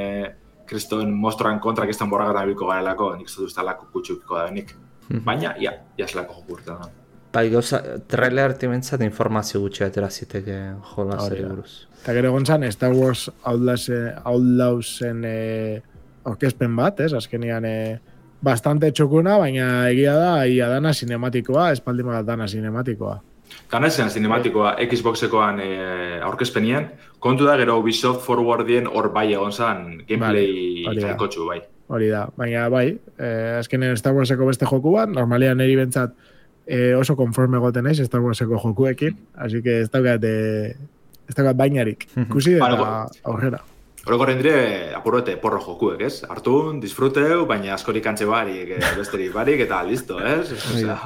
kristoen 0.66 1.12
monstruan 1.12 1.60
kontrak 1.60 1.92
den 1.92 2.10
borragatan 2.10 2.48
ibiliko 2.48 2.72
garelako, 2.72 3.18
nik 3.18 3.28
zut 3.28 3.50
ustalako 3.52 3.92
kutxukiko 3.92 4.40
da 4.40 4.48
benik. 4.48 4.78
Mhm. 5.10 5.24
Baina, 5.26 5.56
ia, 5.60 5.72
ia 5.98 6.08
zelako 6.08 6.34
joku 6.40 6.54
urte 6.60 6.72
da. 6.72 6.90
Bai, 7.34 7.50
gauza, 7.50 7.80
trailer 8.08 8.52
arti 8.52 8.68
bentsat 8.70 9.02
informazio 9.02 9.62
gutxi 9.64 9.84
atera 9.84 10.10
ziteke 10.10 10.58
jola 10.94 11.18
zer 11.26 11.48
buruz. 11.48 11.88
Eta 12.04 12.14
gero 12.14 12.32
gontzan, 12.36 12.72
Star 12.72 12.94
Wars 12.94 13.30
Outlawsen 13.44 15.24
eh, 15.26 15.82
orkespen 16.30 16.76
bat, 16.76 17.00
ez? 17.00 17.14
Azkenian 17.18 17.66
eh, 17.66 18.00
bastante 18.44 18.92
txukuna, 18.92 19.38
baina 19.42 19.90
egia 19.90 20.14
da, 20.20 20.46
ia 20.46 20.70
dana 20.70 20.94
sinematikoa, 20.94 21.72
espaldi 21.74 22.04
dana 22.28 22.48
sinematikoa. 22.48 23.22
Esan 23.74 24.10
sinematikoa 24.10 24.76
Xboxekoan 24.86 25.60
eh, 25.62 26.22
aurkezpenien, 26.22 26.92
kontu 27.20 27.46
da 27.46 27.58
gero 27.58 27.80
Ubisoft 27.80 28.22
Forwardien 28.26 28.88
hor 28.88 29.10
bai 29.14 29.34
egon 29.34 29.52
zan 29.52 30.04
gameplay 30.08 30.84
bai, 30.86 30.98
bai 31.02 31.62
hori 31.94 32.10
da. 32.12 32.28
Baina 32.38 32.68
bai, 32.74 32.88
eh, 33.18 33.58
azkenen 33.60 33.98
Star 33.98 34.16
Warseko 34.18 34.48
beste 34.50 34.70
joku 34.70 34.96
bat, 34.96 35.12
normalian 35.12 35.62
eri 35.64 35.76
bentsat 35.80 36.16
eh, 36.66 36.94
oso 36.96 37.16
konforme 37.20 37.60
goten 37.60 37.88
naiz 37.88 38.00
Star 38.04 38.24
Warseko 38.24 38.60
jokuekin, 38.62 39.20
así 39.36 39.62
que 39.62 39.82
ez 39.82 39.92
daukat, 39.92 40.24
eh, 40.24 40.76
ez 41.30 41.36
daukat 41.36 41.60
bainarik. 41.60 42.08
Kusi 42.32 42.58
da, 42.60 43.08
aurrera. 43.24 43.64
Horo 44.04 44.18
gorren 44.20 44.36
dire, 44.36 44.92
apurrete, 44.92 45.38
porro 45.40 45.62
jokuek, 45.64 46.02
ez? 46.04 46.26
Artun, 46.28 46.82
disfruteu, 46.84 47.46
baina 47.48 47.72
askorik 47.78 48.10
antxe 48.12 48.26
barik, 48.28 48.74
eh, 48.76 48.82
besterik 48.98 49.32
barik, 49.32 49.62
eta 49.64 49.78
listo, 49.88 50.18
ez? 50.20 50.58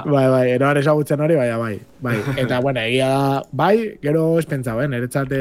bai, 0.02 0.24
bai, 0.26 0.48
eroan 0.56 0.80
esagutzen 0.80 1.22
hori, 1.22 1.36
baina 1.38 1.60
bai, 1.60 1.76
bai. 2.02 2.16
Eta, 2.34 2.58
bueno, 2.64 2.82
egia 2.82 3.12
da, 3.12 3.28
bai, 3.52 3.76
gero 4.02 4.24
espentza, 4.40 4.74
ben, 4.74 4.98
eretzate 4.98 5.38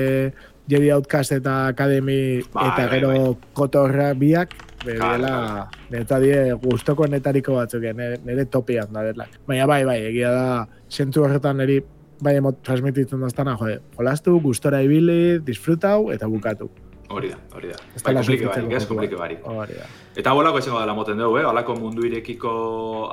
Jedi 0.67 0.89
Outcast 0.91 1.31
eta 1.31 1.67
Academy 1.67 2.41
bai, 2.53 2.67
eta 2.67 2.81
bai, 2.83 2.87
gero 2.95 3.11
bai, 3.13 3.51
kotorra 3.53 4.13
biak, 4.13 4.55
Bela, 4.85 5.67
neta 5.89 6.19
die 6.21 6.53
gustoko 6.61 7.07
netariko 7.09 7.55
batzuk, 7.57 7.85
nire, 7.97 8.19
nire 8.25 8.45
topian 8.45 8.91
da 8.93 9.03
dela. 9.07 9.25
Baina 9.47 9.65
bai, 9.69 9.83
bai, 9.87 9.97
egia 10.11 10.31
da, 10.31 10.65
sentu 10.87 11.25
horretan 11.25 11.57
niri, 11.61 11.79
bai 12.23 12.35
emot 12.37 12.61
transmititzen 12.65 13.23
daztana, 13.25 13.55
jode, 13.59 13.79
jolastu, 13.97 14.37
gustora 14.43 14.83
ibili, 14.85 15.39
disfrutau 15.43 16.11
eta 16.13 16.29
bukatu. 16.29 16.69
Hori 17.09 17.31
da, 17.31 17.37
hori 17.55 17.71
da. 17.71 17.79
Bai, 18.03 18.13
komplike 18.19 18.47
barik, 18.51 18.71
ez, 18.75 18.85
komplike 18.85 19.19
barik. 19.19 19.43
Hori 19.47 19.77
da. 19.79 19.87
Eta 20.19 20.33
bolako 20.35 20.59
izango 20.59 20.81
dela 20.83 20.95
moten 20.97 21.19
dugu, 21.21 21.37
eh? 21.39 21.45
Olako 21.47 21.77
mundu 21.79 22.03
irekiko 22.05 22.51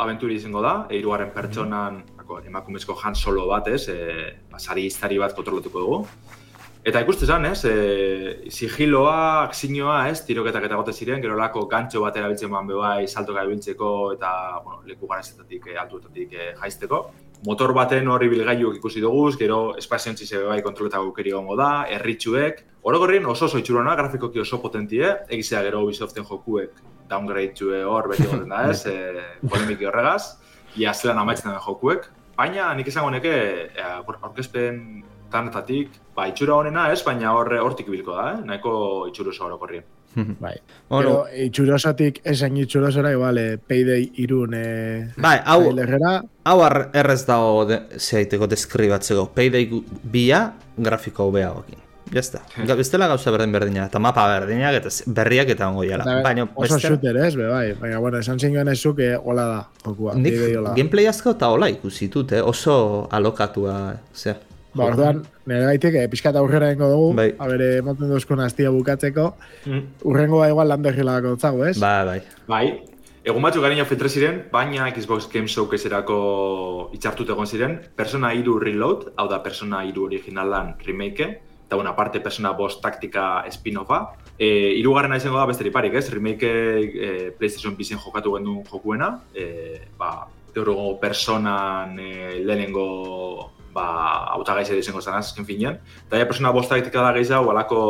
aventuri 0.02 0.36
izango 0.40 0.62
da, 0.64 0.74
eiruaren 0.90 1.30
pertsonan, 1.34 2.00
mm 2.02 2.24
-hmm. 2.26 2.46
emakumezko 2.48 2.96
Han 3.02 3.14
Solo 3.14 3.46
bat, 3.46 3.68
ez, 3.68 3.88
e, 3.88 4.34
basari 4.50 4.86
iztari 4.86 5.18
bat 5.18 5.34
kontrolatuko 5.34 5.80
dugu. 5.80 6.06
Eta 6.84 7.00
ikuste 7.00 7.24
zan, 7.24 7.46
ez, 7.48 7.62
e, 7.64 8.50
sigiloa, 8.52 9.44
aksinoa, 9.46 10.02
ez, 10.10 10.18
tiroketak 10.26 10.66
eta 10.66 10.76
gote 10.76 10.92
ziren, 10.92 11.22
gero 11.22 11.38
lako 11.38 11.62
gantxo 11.70 12.02
bat 12.02 12.18
erabiltzen 12.20 12.50
man 12.52 12.66
bebai, 12.68 13.06
saltoka 13.08 13.40
erabiltzeko 13.40 13.92
eta, 14.12 14.32
bueno, 14.64 14.82
leku 14.84 15.08
garazetatik, 15.08 15.70
e, 15.72 15.78
altuetatik 15.80 16.34
e, 16.36 16.50
jaizteko. 16.58 16.98
Motor 17.48 17.72
baten 17.76 18.10
hori 18.12 18.28
bilgailuak 18.28 18.76
ikusi 18.82 19.00
dugu, 19.00 19.22
gero 19.40 19.60
espaziontzi 19.80 20.28
zebe 20.28 20.44
bai 20.50 20.58
kontroleta 20.66 21.00
gukeri 21.06 21.32
gongo 21.32 21.56
da, 21.56 21.70
erritxuek. 21.96 22.60
Orogorrin 22.84 23.24
oso 23.32 23.48
oso 23.48 23.62
itxurona, 23.64 23.96
grafikoki 23.96 24.44
oso 24.44 24.60
potentie, 24.60 25.08
egizea 25.32 25.64
gero 25.64 25.86
Ubisoften 25.88 26.28
jokuek 26.28 26.84
downgrade 27.08 27.80
hor 27.88 28.10
beti 28.12 28.28
goten 28.28 28.52
da 28.52 28.66
ez, 28.68 28.84
e, 28.92 29.24
polemiki 29.48 29.88
horregaz, 29.88 30.36
ia 30.76 30.92
zelan 30.92 31.24
amaitzen 31.24 31.48
den 31.48 31.64
jokuek. 31.64 32.10
Baina 32.36 32.74
nik 32.76 32.92
izango 32.92 33.08
neke, 33.16 33.34
e, 33.72 33.90
aurkezpen 34.20 34.84
tanetatik, 35.34 35.90
ba, 36.14 36.28
itxura 36.30 36.54
honena 36.62 36.86
ez, 36.94 37.02
baina 37.04 37.34
horre 37.34 37.58
hortik 37.60 37.90
bilko 37.90 38.14
da, 38.16 38.30
eh? 38.36 38.40
nahiko 38.46 38.74
itxuro 39.10 39.34
oso 39.34 39.44
horrekorrien. 39.48 39.84
bai. 40.44 40.54
Pero 40.88 41.24
itxurosatik 41.48 42.20
esan 42.30 42.56
itxurosora, 42.62 43.10
igual, 43.16 43.38
eh, 43.42 43.58
payday 43.58 44.12
irun 44.22 44.54
eh, 44.54 45.08
bai, 45.18 45.40
hau, 45.44 45.60
trailerera. 45.64 46.20
hau 46.46 46.58
ar- 46.62 46.90
errez 46.94 47.24
dago 47.26 47.64
de, 47.66 47.80
zeaiteko 47.98 48.46
deskribatzeko. 48.46 49.26
Payday 49.34 49.66
gu- 49.72 49.82
bia 50.04 50.44
grafiko 50.76 51.26
hobeagokin. 51.32 51.80
Ya 52.12 52.20
está. 52.20 52.42
Ga- 52.68 52.76
Bestela 52.78 53.08
gauza 53.10 53.32
berdin 53.32 53.50
berdina, 53.50 53.86
eta 53.88 53.98
mapa 53.98 54.28
berdinak 54.28 54.74
eta 54.78 54.90
berriak 55.16 55.48
eta 55.56 55.66
ongo 55.72 55.82
jala. 55.88 56.04
Baina, 56.22 56.44
oso 56.54 56.76
bestela- 56.76 56.94
shooter, 56.94 57.16
ez, 57.26 57.34
be, 57.34 57.48
bai. 57.50 57.72
Baina, 57.80 57.98
bueno, 57.98 58.20
esan 58.22 58.38
zingoen 58.38 58.68
ez 58.70 58.78
zuk, 58.78 59.00
eh, 59.02 59.16
hola 59.18 59.46
da, 59.50 59.60
jokua. 59.86 60.14
Nik 60.14 60.36
gameplay 60.76 61.08
asko 61.10 61.32
eta 61.34 61.48
hola 61.50 61.66
ikusi 61.72 62.06
dut, 62.12 62.36
eh? 62.38 62.42
oso 62.44 63.08
alokatua, 63.10 63.96
zea. 64.14 64.36
Ba, 64.74 64.84
orduan, 64.90 65.22
nire 65.46 65.66
gaitik, 65.68 65.94
eh, 65.94 66.08
pixka 66.10 66.30
eta 66.32 66.40
aurrera 66.40 66.66
dengo 66.72 66.88
dugu, 66.90 67.14
Bai. 67.14 67.28
a 67.38 67.46
bere, 67.46 67.80
moten 67.82 68.08
duzkun 68.10 68.40
astia 68.40 68.70
bukatzeko, 68.70 69.34
Mm. 69.66 69.82
urrengoa 70.02 70.48
igual 70.48 70.68
lando 70.68 70.88
egilako 70.88 71.36
zago, 71.38 71.64
ez? 71.66 71.78
Ba, 71.78 72.04
bai. 72.04 72.20
Bai, 72.48 72.82
egun 73.24 73.42
batzuk 73.42 73.62
garina 73.62 73.84
filtre 73.84 74.08
ziren, 74.08 74.42
baina 74.52 74.90
Xbox 74.90 75.28
Game 75.32 75.46
Showcase-erako 75.46 76.90
itxartut 76.92 77.30
egon 77.30 77.46
ziren, 77.46 77.80
Persona 77.96 78.32
3 78.34 78.58
Reload, 78.60 79.12
hau 79.16 79.28
da 79.28 79.42
Persona 79.42 79.84
3 79.84 79.96
originalan 80.02 80.74
remake, 80.84 81.40
eta 81.66 81.76
una 81.76 81.94
parte 81.96 82.20
Persona 82.20 82.52
Boss 82.52 82.80
taktika 82.80 83.44
spin-offa. 83.50 84.16
E, 84.38 84.74
irugarrena 84.76 85.16
izango 85.16 85.38
da 85.38 85.46
besterik 85.46 85.72
parik, 85.72 85.94
ez? 85.94 86.10
Remake 86.12 86.50
e, 86.50 87.30
PlayStation 87.38 87.76
Bizen 87.76 87.98
jokatu 87.98 88.34
gendun 88.34 88.64
jokuena, 88.64 89.20
e, 89.32 89.80
ba, 89.96 90.26
egungo 90.54 90.98
personan 91.00 91.98
e, 91.98 92.40
lehenengo 92.44 93.50
ba, 93.74 93.86
autagaize 94.36 94.78
izango 94.78 95.02
zen 95.02 95.18
azken 95.18 95.46
finean. 95.46 95.80
Ja, 96.10 96.24
Persona 96.24 96.52
Boss 96.54 96.70
taktika 96.70 97.02
da 97.02 97.12
gehiago, 97.16 97.50
alako 97.50 97.80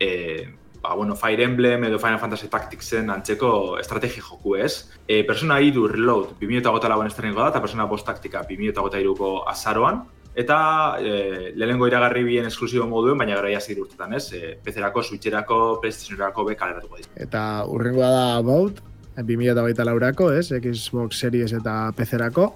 e, 0.00 0.48
ba, 0.82 0.94
bueno, 0.94 1.16
Fire 1.16 1.44
Emblem 1.44 1.84
edo 1.84 1.98
Final 1.98 2.18
Fantasy 2.18 2.48
Tacticsen 2.48 3.10
antzeko 3.10 3.78
estrategi 3.78 4.20
joku 4.20 4.56
ez. 4.56 4.90
E, 5.06 5.22
Persona 5.24 5.60
3 5.62 5.86
Reload 5.94 6.34
2008 6.40 6.90
lauan 6.90 7.12
estreniko 7.12 7.40
da, 7.40 7.52
eta 7.54 7.62
Persona 7.62 7.86
Boss 7.86 8.04
Taktika 8.04 8.44
2008ko 8.48 9.38
azaroan. 9.48 10.02
Eta 10.34 10.58
e, 10.98 11.52
lehenengo 11.54 11.86
iragarri 11.86 12.22
bien 12.24 12.46
esklusibo 12.48 12.86
moduen, 12.88 13.18
baina 13.20 13.36
gara 13.36 13.50
jazir 13.52 13.80
urtetan 13.82 14.16
ez. 14.16 14.24
E, 14.32 14.56
PC-erako, 14.64 15.04
Switch-erako, 15.04 15.58
PlayStation-erako 15.82 16.46
be 16.48 16.56
kaleratuko 16.56 17.00
ditu. 17.00 17.12
Eta 17.20 17.42
urrengoa 17.68 18.08
da 18.10 18.24
About, 18.40 18.80
2008 19.16 19.84
laurako, 19.84 20.30
ez? 20.32 20.48
Xbox 20.52 21.18
Series 21.20 21.52
eta 21.52 21.92
PC-erako. 21.96 22.46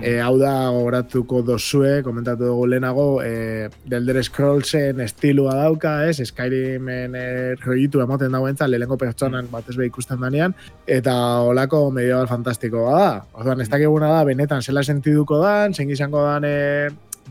E, 0.00 0.18
hau 0.20 0.34
da 0.40 0.52
gogoratuko 0.72 1.42
dozue, 1.46 2.02
komentatu 2.04 2.50
dugu 2.50 2.66
lehenago, 2.68 3.06
e, 3.24 3.68
Delder 3.88 4.22
Scrollsen 4.24 5.00
estilua 5.04 5.56
dauka, 5.56 5.94
ez? 6.08 6.18
Skyrimen 6.28 7.16
e, 7.16 7.26
roitu 7.64 8.02
emoten 8.04 8.32
dauentza, 8.32 8.68
lehenengo 8.68 8.98
pertsonan 9.00 9.48
batez 9.52 9.76
be 9.78 9.88
ikusten 9.88 10.20
danean, 10.20 10.56
eta 10.86 11.14
olako 11.48 11.86
medieval 11.90 12.28
fantastikoa 12.28 12.94
da. 12.98 13.10
Orduan, 13.32 13.64
ez 13.64 13.70
dakiguna 13.72 14.12
da, 14.12 14.22
benetan 14.28 14.62
zela 14.62 14.84
sentiduko 14.84 15.40
dan, 15.42 15.74
zein 15.74 15.90
izango 15.90 16.24
dan 16.28 16.48
e, 16.48 16.56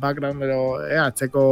background, 0.02 0.44
edo, 0.44 0.62
e, 0.88 0.98
atzeko 0.98 1.46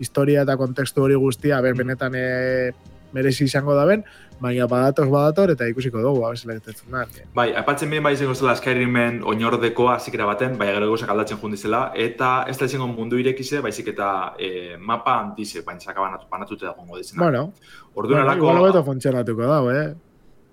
historia 0.00 0.44
eta 0.44 0.56
kontekstu 0.60 1.04
hori 1.04 1.16
guztia, 1.20 1.60
ber, 1.64 1.76
benetan 1.76 2.16
e, 2.16 2.72
merezi 3.12 3.46
izango 3.48 3.74
da 3.76 3.84
ben, 3.88 4.04
baina 4.40 4.66
badator 4.66 5.08
badator 5.12 5.52
eta 5.54 5.68
ikusiko 5.68 6.00
dugu, 6.02 6.24
gertatzen 6.34 6.90
da. 6.92 7.04
Bai, 7.34 7.50
aipatzen 7.60 7.90
behin 7.90 8.02
bai 8.02 8.14
izango 8.16 8.34
zela 8.34 8.56
Skyrimen 8.56 9.22
oinordekoa 9.22 9.98
zikera 10.00 10.26
baten, 10.26 10.56
baina 10.58 10.74
gero 10.78 10.88
gauzak 10.92 11.10
aldatzen 11.14 11.38
jundizela, 11.42 11.92
eta 11.94 12.46
ez 12.48 12.56
da 12.58 12.68
izango 12.70 12.88
mundu 12.88 13.20
irekize, 13.20 13.60
baizik 13.60 13.92
eta 13.94 14.34
e, 14.38 14.76
mapa 14.78 15.18
handize, 15.20 15.62
baina 15.66 15.80
zaka 15.80 16.00
banatu, 16.00 16.26
banatuta 16.30 16.70
dagoengo 16.70 16.96
dizena. 16.98 17.22
Bueno, 17.22 17.52
Orduan 17.94 18.20
bueno, 18.20 18.30
alako, 18.30 18.46
igual 18.46 18.62
hobeto 18.62 18.84
funtzionatuko 18.84 19.46
dago, 19.50 19.72
eh? 19.72 19.94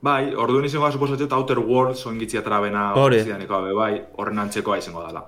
bai, 0.02 0.34
orduan 0.36 0.66
izango 0.66 0.86
da 0.86 0.94
suposatzen 0.94 1.34
Outer 1.34 1.60
Worlds 1.60 2.06
oingitzi 2.06 2.38
atrabena 2.38 2.92
Hori. 2.96 3.24
zidaneko 3.24 3.56
abe, 3.56 3.74
bai, 3.74 3.92
horren 4.18 4.40
antzekoa 4.46 4.78
izango 4.78 5.04
dela. 5.08 5.24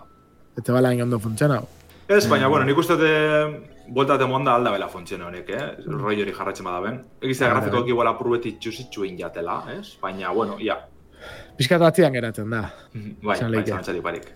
Eta 0.57 0.73
bala 0.75 0.89
hain 0.89 1.01
ondo 1.01 1.19
funtziona. 1.19 1.61
Ez, 2.07 2.25
baina, 2.29 2.47
bueno, 2.49 2.65
nik 2.65 2.77
uste 2.77 2.97
dute 2.97 3.78
buelta 3.93 4.15
eta 4.19 4.27
monda 4.27 4.53
alda 4.55 4.71
bela 4.71 4.87
funtzioen 4.89 5.23
honek, 5.25 5.49
eh? 5.49 5.65
Roi 5.87 6.15
hori 6.21 6.33
jarratzen 6.35 6.65
badaben. 6.67 7.01
Egizia 7.21 7.47
Bai, 7.47 7.55
grafikoak 7.55 7.89
igual 7.91 8.07
apurbetik 8.11 8.59
txusitxuin 8.61 9.17
jatela, 9.19 9.63
ez? 9.75 9.95
Baina, 10.01 10.31
bueno, 10.35 10.57
ia. 10.59 10.77
Piskat 11.59 11.81
atzian 11.83 12.13
geratzen 12.15 12.49
da. 12.53 12.61
Bai, 12.93 13.35
Esan 13.35 13.49
bai, 13.49 13.57
leike. 13.57 13.73
zantzari 13.75 14.01
parik. 14.01 14.29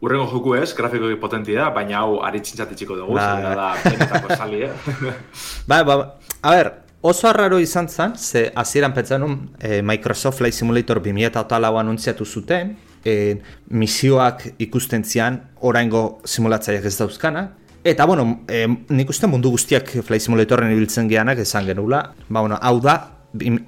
Urrengo 0.00 0.28
joku 0.30 0.54
ez, 0.56 0.70
grafikoki 0.76 1.18
potenti 1.20 1.56
da, 1.56 1.68
baina 1.74 1.98
hau 2.00 2.22
aritzintzatitziko 2.24 2.96
dugu, 2.96 3.18
Bai. 3.18 3.26
zera 3.42 3.54
da, 3.58 3.68
benetako 3.84 4.38
sali, 4.38 4.62
eh? 4.64 5.12
Ba, 5.68 5.82
ba, 5.84 5.98
a 6.40 6.54
ber, 6.56 6.72
oso 7.04 7.28
arraro 7.28 7.58
izan 7.60 7.88
zen, 7.88 8.16
ze 8.16 8.50
hasieran 8.54 8.94
nun 9.20 9.50
eh, 9.60 9.82
Microsoft 9.82 10.38
Flight 10.38 10.54
Simulator 10.54 11.02
2008 11.02 11.78
anuntziatu 11.80 12.24
zuten, 12.24 12.76
eh, 13.04 13.42
misioak 13.68 14.54
ikusten 14.58 15.04
zian 15.04 15.42
oraingo 15.60 16.20
simulatzaileak 16.24 16.86
ez 16.86 16.96
dauzkana, 16.98 17.50
Eta, 17.84 18.06
bueno, 18.06 18.40
eh, 18.48 18.66
nik 18.88 19.10
uste 19.12 19.28
mundu 19.28 19.50
guztiak 19.52 19.90
Flight 20.00 20.24
Simulatorren 20.24 20.72
ibiltzen 20.72 21.04
geanak 21.10 21.42
esan 21.42 21.66
genula. 21.68 22.14
Ba, 22.30 22.40
bueno, 22.40 22.56
hau 22.62 22.78
da, 22.80 22.94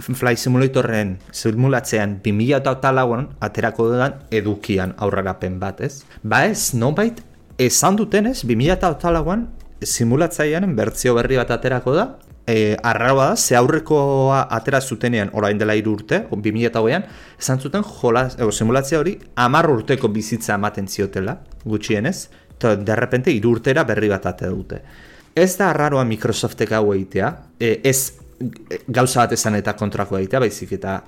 Flight 0.00 0.40
Simulatorren 0.40 1.18
simulatzean 1.36 2.20
2008an 2.24 3.26
aterako 3.44 3.90
dudan 3.90 4.14
edukian 4.30 4.94
aurrerapen 4.96 5.58
bat, 5.60 5.82
ez? 5.84 6.06
Ba 6.22 6.46
ez, 6.46 6.72
nonbait, 6.72 7.20
esan 7.58 7.98
dutenez, 8.00 8.38
2008an 8.48 9.48
simulatzailearen 9.82 10.72
bertzio 10.78 11.12
berri 11.18 11.36
bat 11.36 11.52
aterako 11.52 11.92
da, 11.98 12.06
e, 12.46 12.76
arraroa 12.82 13.32
da, 13.32 13.36
ze 13.36 13.56
aurrekoa 13.56 14.46
atera 14.48 14.80
zutenean 14.80 15.28
orain 15.34 15.58
dela 15.58 15.74
hiru 15.76 15.98
urte, 15.98 16.22
2008an, 16.30 17.04
esan 17.38 17.60
zuten 17.60 17.84
jolas, 17.84 18.38
ego, 18.38 18.52
simulatzea 18.52 19.02
hori 19.02 19.18
amar 19.34 19.68
urteko 19.70 20.08
bizitza 20.08 20.54
ematen 20.54 20.88
ziotela, 20.88 21.40
gutxienez, 21.64 22.30
eta 22.57 22.74
derrepente 22.76 23.32
hiru 23.32 23.57
urtera 23.57 23.84
berri 23.84 24.09
bat 24.09 24.26
atera 24.26 24.52
dute. 24.52 24.80
Ez 25.36 25.52
da 25.59 25.70
arraroa 25.70 26.04
Microsoftek 26.09 26.72
hau 26.72 26.94
egitea, 26.94 27.28
e, 27.61 27.80
ez 27.84 27.98
e, 28.40 28.80
gauza 28.88 29.20
bat 29.24 29.36
esan 29.36 29.59
eta 29.59 29.76
kontrako 29.76 30.18
egitea, 30.18 30.40
baizik 30.40 30.72
eta 30.78 30.98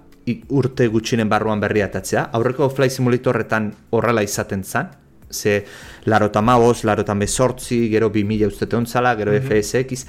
urte 0.52 0.88
gutxinen 0.92 1.28
barruan 1.28 1.60
berri 1.60 1.80
atatzea. 1.80 2.28
Aurreko 2.36 2.68
Flight 2.68 2.92
Simulatorretan 2.92 3.70
horrela 3.96 4.22
izaten 4.22 4.64
zen, 4.64 4.90
ze 5.32 5.64
larota 6.04 6.42
maoz, 6.42 6.84
larota 6.84 7.14
bezortzi, 7.14 7.88
gero 7.88 8.10
2000 8.12 8.46
ustete 8.52 8.76
ontzala, 8.76 9.14
gero 9.16 9.32
FSX, 9.40 10.04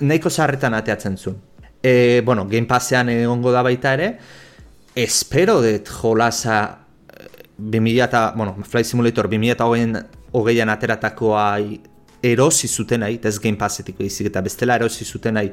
nahiko 0.00 0.30
zarretan 0.30 0.74
ateatzen 0.74 1.18
zuen. 1.18 1.36
E, 1.82 2.22
bueno, 2.24 2.46
Game 2.48 2.66
Passean 2.66 3.10
egongo 3.12 3.52
da 3.52 3.62
baita 3.62 3.92
ere, 3.92 4.14
espero 4.96 5.60
dut 5.60 5.88
jolasa 6.00 6.60
eh, 7.12 7.28
2000 7.58 8.04
eta, 8.08 8.32
bueno, 8.36 8.56
Flight 8.64 8.88
Simulator 8.88 9.28
2008an 9.28 10.23
hogeian 10.34 10.68
ateratakoa 10.72 11.46
erosi 12.24 12.68
zutenai, 12.68 13.18
ez 13.22 13.38
Game 13.38 13.58
Passetik 13.60 13.98
baizik 13.98 14.30
eta 14.30 14.40
bestela 14.42 14.76
erosi 14.80 15.04
zutenai 15.04 15.50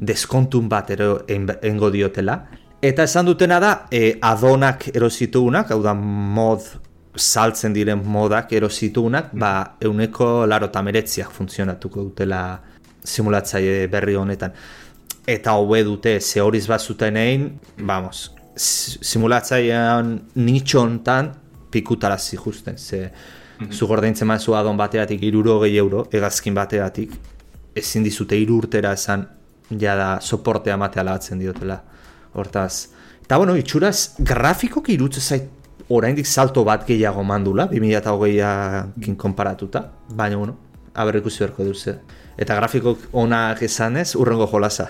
deskontun 0.00 0.68
bat 0.68 0.90
ero 0.90 1.24
engo 1.28 1.90
diotela. 1.90 2.36
Eta 2.82 3.04
esan 3.04 3.26
dutena 3.28 3.58
da, 3.60 3.72
e, 3.92 4.14
adonak 4.24 4.86
erositugunak, 4.94 5.72
hau 5.72 5.82
da 5.84 5.92
mod 5.94 6.64
saltzen 7.16 7.74
diren 7.74 8.00
modak 8.04 8.52
erositugunak, 8.56 9.32
ba, 9.36 9.76
euneko 9.80 10.46
laro 10.46 10.70
meretziak 10.82 11.30
funtzionatuko 11.32 12.04
dutela 12.04 12.60
simulatzaile 13.04 13.86
berri 13.88 14.14
honetan. 14.14 14.52
Eta 15.26 15.52
hobe 15.52 15.82
dute, 15.84 16.20
ze 16.20 16.40
horiz 16.40 16.66
bat 16.68 16.80
zuten 16.80 17.16
egin, 17.16 17.58
vamos, 17.78 18.32
si- 18.56 18.98
simulatzailean 19.02 20.20
nitxo 20.36 20.80
hontan 20.80 21.32
pikutarazi 21.70 22.36
justen, 22.36 22.78
ze 22.78 23.10
zu 23.68 23.86
gordaintzen 23.86 24.28
mazu 24.28 24.54
adon 24.56 24.76
bateatik 24.76 25.22
iruro 25.22 25.58
gehi 25.60 25.76
euro, 25.78 26.06
egazkin 26.12 26.54
bateatik, 26.54 27.12
ezin 27.76 28.04
dizute 28.06 28.38
hiru 28.38 28.56
urtera 28.62 28.92
esan 28.96 29.26
jada 29.70 30.18
soportea 30.20 30.76
matea 30.76 31.04
lagatzen 31.04 31.38
diotela. 31.38 31.80
Hortaz, 32.32 32.88
eta 33.24 33.36
bueno, 33.38 33.56
itxuraz, 33.58 34.16
grafikoki 34.18 34.94
irutze 34.94 35.20
zait 35.20 35.48
oraindik 35.90 36.26
salto 36.26 36.64
bat 36.64 36.86
gehiago 36.86 37.22
mandula, 37.26 37.66
2008akin 37.70 39.16
konparatuta, 39.16 39.90
baina 40.08 40.36
bueno, 40.36 40.56
Aber 40.94 41.14
ikusi 41.16 41.38
beharko 41.38 41.64
duze. 41.64 41.92
Eta 42.36 42.56
grafikok 42.58 43.12
onak 43.12 43.62
esanez, 43.62 44.16
urrengo 44.18 44.48
jolasa. 44.50 44.88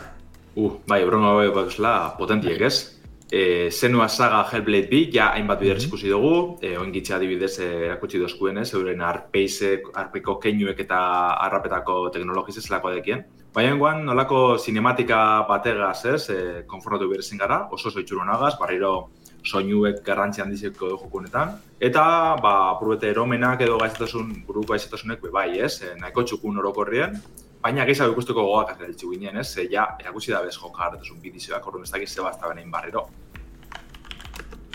Uh, 0.57 0.79
bai, 0.89 1.03
urrengo 1.05 1.35
bat 1.55 2.16
potentiek 2.18 2.61
ez. 2.61 3.00
E, 3.31 3.70
zenua 3.70 4.09
saga 4.09 4.43
Hellblade 4.51 4.89
2, 4.91 5.11
ja 5.14 5.28
hainbat 5.37 5.61
bider 5.62 5.78
ikusi 5.78 6.09
dugu, 6.11 6.59
e, 6.66 6.72
oingitxe 6.76 7.14
adibidez 7.14 7.53
e, 7.62 7.68
erakutsi 7.87 8.18
dozkuen 8.18 8.59
ez, 8.59 8.72
euren 8.74 9.05
arpeizek, 9.07 9.87
arpeko 9.95 10.35
keinuek 10.43 10.81
eta 10.83 10.99
arrapetako 11.47 12.09
teknologiz 12.11 12.57
ez 12.59 12.66
lako 12.72 12.91
dekien. 12.97 13.22
Baina 13.55 13.76
guan, 13.78 14.03
nolako 14.07 14.59
sinematika 14.59 15.20
bategaz 15.47 16.01
ez, 16.11 16.24
e, 16.35 16.41
konformatu 16.66 17.07
berezin 17.12 17.39
gara, 17.39 17.61
oso 17.70 17.93
zoitxuru 17.95 18.26
nagaz, 18.26 18.57
barriro 18.59 19.11
soinuek 19.47 20.03
garrantzi 20.07 20.43
handizeko 20.43 20.91
jokunetan. 20.97 21.55
Eta, 21.78 22.03
ba, 22.43 22.55
purbete 22.81 23.12
eromenak 23.14 23.62
edo 23.62 23.78
gaizetasun, 23.78 24.35
buruko 24.47 24.74
gaizetasunek, 24.74 25.22
bai, 25.31 25.53
ez, 25.59 25.76
e, 25.87 25.95
nahiko 26.03 26.26
txukun 26.26 26.59
orokorrien, 26.64 27.14
baina 27.63 27.85
gehiago 27.89 28.15
ikusteko 28.15 28.43
gogoak 28.43 28.75
azaltzu 28.75 29.11
ginen, 29.15 29.41
ez? 29.41 29.49
Ze 29.55 29.67
ja, 29.71 29.87
erakusi 30.01 30.33
da 30.33 30.43
bez 30.45 30.57
joka 30.57 30.87
hartuzun 30.87 31.21
bidizioak, 31.23 31.67
orduan 31.67 31.85
ez 31.85 31.93
dakiz 31.93 32.11
zeba 32.15 32.31
ez 32.31 32.65
barriro. 32.71 33.09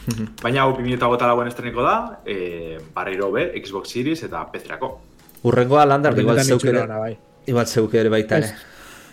baina 0.43 0.65
hau 0.65 0.75
2008 0.77 1.31
lauen 1.31 1.49
estreniko 1.49 1.83
da, 1.85 2.21
e, 2.25 2.77
barriro 2.93 3.31
be, 3.31 3.49
Xbox 3.61 3.89
Series 3.95 4.23
eta 4.23 4.45
PC-rako. 4.51 4.93
Urrengoa 5.45 5.85
Lander, 5.85 6.17
igual 6.19 6.43
zeukere, 6.43 6.85
bai. 6.87 7.17
igual 7.45 7.65
zeukere 7.65 8.09
baita, 8.09 8.39
eh? 8.39 8.55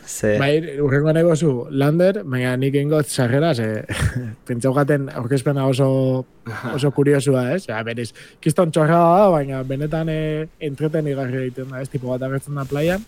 Ze... 0.03 0.33
Bai, 0.37 0.81
urrengo 0.83 1.13
nahi 1.15 1.37
zu, 1.37 1.51
Lander, 1.71 2.23
baina 2.25 2.57
nik 2.57 2.75
ingot 2.75 3.07
sarrera, 3.07 3.55
ze, 3.55 3.85
pentsau 4.49 4.73
gaten 4.75 5.09
aurkezpena 5.09 5.67
oso, 5.67 6.27
oso 6.77 6.91
kuriosua, 6.91 7.53
ez? 7.55 7.67
Ja, 7.69 7.83
berez, 7.87 8.11
kiston 8.41 8.73
txorra 8.73 8.99
da, 8.99 9.29
baina 9.33 9.63
benetan 9.63 10.11
e, 10.11 10.49
entreten 10.61 11.09
igarri 11.09 11.47
egiten 11.47 11.71
da, 11.71 11.81
ez? 11.81 11.89
Tipo 11.93 12.11
bat 12.13 12.27
agertzen 12.27 12.59
da 12.59 12.67
playan, 12.69 13.05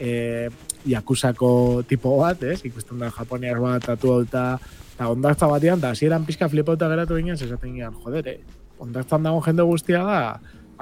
e, 0.00 0.48
Yakusako 0.86 1.82
tipo 1.88 2.16
bat, 2.18 2.42
ez? 2.42 2.60
Ikusten 2.64 2.98
da 3.00 3.10
Japoniar 3.10 3.60
bat 3.62 3.84
tatu 3.84 4.20
eta 4.22 4.58
eta 4.94 5.08
ondartza 5.10 5.48
batean, 5.50 5.80
da 5.82 5.90
hasieran 5.90 6.24
pizka 6.26 6.48
flipauta 6.48 6.88
geratu 6.88 7.16
ginen, 7.18 7.36
zesaten 7.36 7.72
ginen, 7.74 7.96
joder, 8.04 8.28
eh? 8.30 8.38
ondartzan 8.78 9.24
dago 9.26 9.40
jende 9.42 9.66
guztia 9.66 10.04
da 10.06 10.18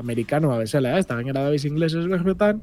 amerikanoa 0.01 0.59
bezala, 0.61 0.97
ez? 0.99 1.07
Eta 1.07 1.17
gainera 1.17 1.47
da 1.47 1.53
biz 1.53 1.65
inglesez 1.69 2.05
berbetan, 2.11 2.61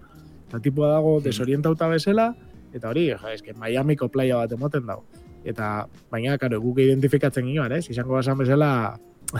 eta 0.48 0.60
tipua 0.62 0.92
dago 0.94 1.18
mm. 1.18 1.24
desorientauta 1.26 1.90
bezala, 1.90 2.30
eta 2.74 2.92
hori, 2.92 3.08
ja, 3.10 3.34
eske 3.34 3.56
Miamiko 3.58 4.10
playa 4.14 4.44
bat 4.44 4.54
emoten 4.54 4.86
dago. 4.86 5.06
Eta, 5.48 5.88
baina, 6.12 6.38
karo, 6.38 6.60
guk 6.62 6.82
identifikatzen 6.86 7.48
ginen, 7.50 7.74
ez? 7.80 7.88
Izango 7.90 8.20
basan 8.20 8.38
bezala, 8.38 8.72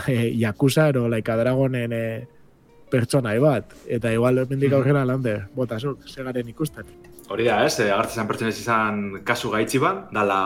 e, 0.06 0.32
Yakuza 0.42 0.88
ero 0.90 1.06
Laika 1.08 1.36
Dragonen 1.38 1.94
e, 1.94 2.04
pertsona 2.90 3.36
bat, 3.40 3.76
eta 3.86 4.12
igual 4.12 4.42
mendik 4.46 4.70
mm-hmm. 4.70 4.76
aurrera 4.80 5.06
lande, 5.06 5.38
botasuk, 5.54 6.04
segaren 6.08 6.48
ikusten. 6.48 6.88
Hori 7.30 7.44
da, 7.46 7.60
ez, 7.62 7.76
eh, 7.78 7.92
agartzen 7.94 8.26
pertsonez 8.26 8.56
izan 8.58 8.96
kasu 9.26 9.52
gaitzi 9.52 9.78
ban, 9.78 10.00
dala 10.10 10.38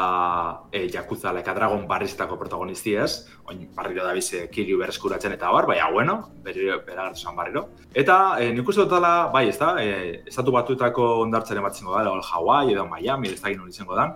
e, 0.68 0.82
Yakuza 0.92 1.32
Laika 1.32 1.54
Dragon 1.56 1.86
barriztako 1.88 2.36
protagonisti 2.36 2.92
ez, 3.00 3.24
oin 3.48 3.62
barriro 3.72 4.04
da 4.04 4.12
bize 4.12 4.42
Kiryu 4.52 4.76
berreskuratzen 4.82 5.32
eta 5.32 5.48
bar, 5.54 5.64
baina 5.70 5.86
bueno, 5.94 6.18
berriro 6.44 6.76
beragartu 6.84 7.24
zan 7.24 7.38
barriro. 7.38 7.62
Eta 8.02 8.18
e, 8.36 8.50
nik 8.52 8.68
uste 8.68 8.84
dut 8.84 8.92
dala, 8.92 9.14
bai 9.32 9.46
ez 9.48 9.56
da, 9.62 9.70
e, 9.80 10.20
estatu 10.28 10.52
batuetako 10.52 11.08
ondartzaren 11.22 11.64
bat 11.64 11.80
zingo 11.80 11.96
da, 11.96 12.02
edo 12.04 12.20
Hawaii 12.20 12.76
edo 12.76 12.84
Miami, 12.90 13.32
ez 13.32 13.40
da 13.40 13.54
gino 13.54 13.64
izango 13.72 13.96
da. 13.96 14.10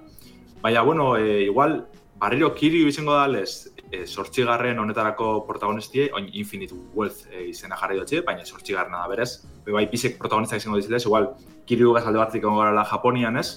Baina, 0.61 0.85
bueno, 0.85 1.15
e, 1.17 1.47
igual, 1.47 1.79
barriro 2.21 2.53
Kiryu 2.53 2.93
izango 2.93 3.17
da, 3.17 3.25
ez, 3.41 3.73
e, 3.91 4.05
sortxigarren 4.07 4.79
honetarako 4.79 5.45
protagonistie, 5.47 6.09
oin 6.15 6.29
Infinite 6.33 6.77
Wealth 6.95 7.27
e, 7.31 7.49
izena 7.51 7.77
jarri 7.81 7.99
dutxe, 8.01 8.23
baina 8.27 8.45
sortxigarren 8.45 8.93
da 8.93 9.07
berez. 9.11 9.31
Bai, 9.67 9.87
bisek 9.91 10.19
protagonista 10.19 10.57
izango 10.57 10.79
dizilez, 10.81 11.05
igual, 11.07 11.33
Kiryu 11.69 11.93
gaz 11.93 12.07
alde 12.09 12.21
batzik 12.21 12.45
gara 12.45 12.85
Japonian 12.89 13.37
ez, 13.37 13.49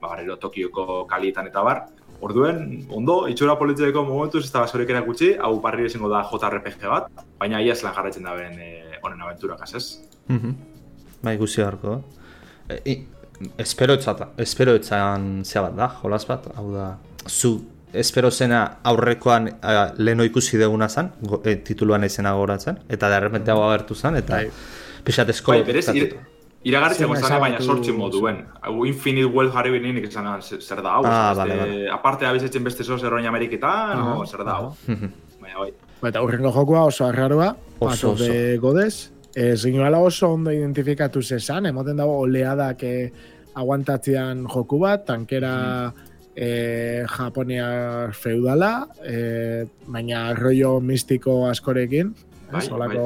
ba, 0.00 0.10
garrero 0.10 0.36
Tokioko 0.40 1.04
kalietan 1.10 1.48
eta 1.48 1.62
bar. 1.64 1.86
Orduen, 2.24 2.86
ondo, 2.94 3.24
itxura 3.28 3.56
politizeko 3.60 4.04
momentu 4.06 4.40
ez 4.40 4.50
da 4.52 4.62
basorik 4.64 4.90
ere 4.90 5.02
gutxi, 5.04 5.34
hau 5.36 5.58
barri 5.60 5.86
izango 5.88 6.08
da 6.12 6.22
JRPG 6.30 6.86
bat, 6.88 7.10
baina 7.40 7.60
ia 7.60 7.74
lan 7.82 7.96
jarraitzen 7.96 8.24
da 8.24 8.36
ben 8.38 8.60
e, 8.60 9.00
honen 9.02 9.20
aventura 9.20 9.56
ez? 9.64 10.00
Mm 10.28 10.38
-hmm. 10.38 10.54
Ba, 11.22 11.32
ikusi 11.32 11.62
harko. 11.62 12.02
E, 12.68 13.04
espero 13.58 13.94
etzata, 13.94 14.28
espero 14.38 14.74
etzan 14.74 15.44
zea 15.44 15.62
bat 15.62 15.76
da, 15.76 15.88
jolas 15.88 16.26
bat, 16.26 16.46
hau 16.56 16.72
da, 16.72 16.98
zu, 17.28 17.60
espero 17.94 18.30
zena 18.30 18.60
aurrekoan 18.82 19.48
uh, 19.48 19.80
leheno 19.98 20.24
ikusi 20.24 20.58
deguna 20.58 20.88
zen, 20.88 21.10
go, 21.22 21.40
e, 21.44 21.56
tituluan 21.56 22.04
izena 22.04 22.34
goratzen, 22.34 22.78
eta 22.88 23.08
da 23.08 23.20
repente 23.20 23.50
hau 23.50 23.62
agertu 23.68 23.94
zen, 23.94 24.16
eta 24.16 24.42
bai. 24.42 24.50
pixat 25.04 25.28
esko... 25.34 25.52
Bai, 25.52 25.64
berez, 25.64 25.88
Iragartzen 26.64 27.10
gozane, 27.10 27.38
baina 27.42 27.58
sortzi 27.60 27.92
moduen. 27.92 28.38
Hau 28.64 28.86
Infinite 28.88 29.28
Wealth 29.28 29.52
jarri 29.52 29.74
binen 29.74 29.98
ikesan 30.00 30.30
zer 30.40 30.80
da 30.80 30.94
hau. 30.96 31.02
Ah, 31.04 31.34
vale, 31.36 31.58
vale. 31.60 31.90
Aparte 31.92 32.24
abizetzen 32.24 32.64
beste 32.64 32.84
zoz 32.84 33.02
erroin 33.04 33.26
Ameriketan, 33.28 34.00
uh 34.00 34.06
-huh. 34.06 34.26
zer 34.26 34.44
da 34.44 34.52
hau. 34.52 34.70
baina 35.42 35.58
bai. 35.58 35.72
Eta 36.08 36.22
urrengo 36.22 36.52
jokua 36.52 36.84
oso 36.84 37.04
arraroa, 37.04 37.54
oso, 37.78 38.12
oso. 38.12 38.24
de 38.24 38.56
godez. 38.58 39.10
Ez 39.34 39.66
oso 39.66 40.32
ondo 40.32 40.50
identifikatu 40.50 41.22
zezan, 41.22 41.66
emoten 41.66 41.96
dago 41.96 42.18
oleadak 42.20 42.82
eh, 42.82 43.12
aguantatzean 43.54 44.46
joku 44.46 44.78
bat, 44.78 45.04
tankera 45.04 45.92
eh, 46.36 47.04
Japonia 47.08 48.10
feudala, 48.12 48.88
eh, 49.04 49.64
baina 49.86 50.34
rollo 50.34 50.80
mistiko 50.80 51.46
askorekin. 51.48 52.14
Bai, 52.52 52.68
bai 52.68 52.98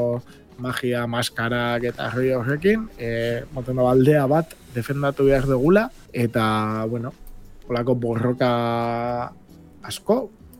magia, 0.58 1.06
maskarak 1.06 1.86
eta 1.92 2.10
roi 2.12 2.32
horrekin, 2.34 2.88
e, 2.98 3.44
moten 3.54 3.78
baldea 3.78 4.26
bat 4.30 4.54
defendatu 4.74 5.28
behar 5.30 5.46
dugula, 5.46 5.88
eta, 6.12 6.84
bueno, 6.90 7.12
holako 7.68 7.94
borroka 7.94 8.50
asko, 9.86 10.18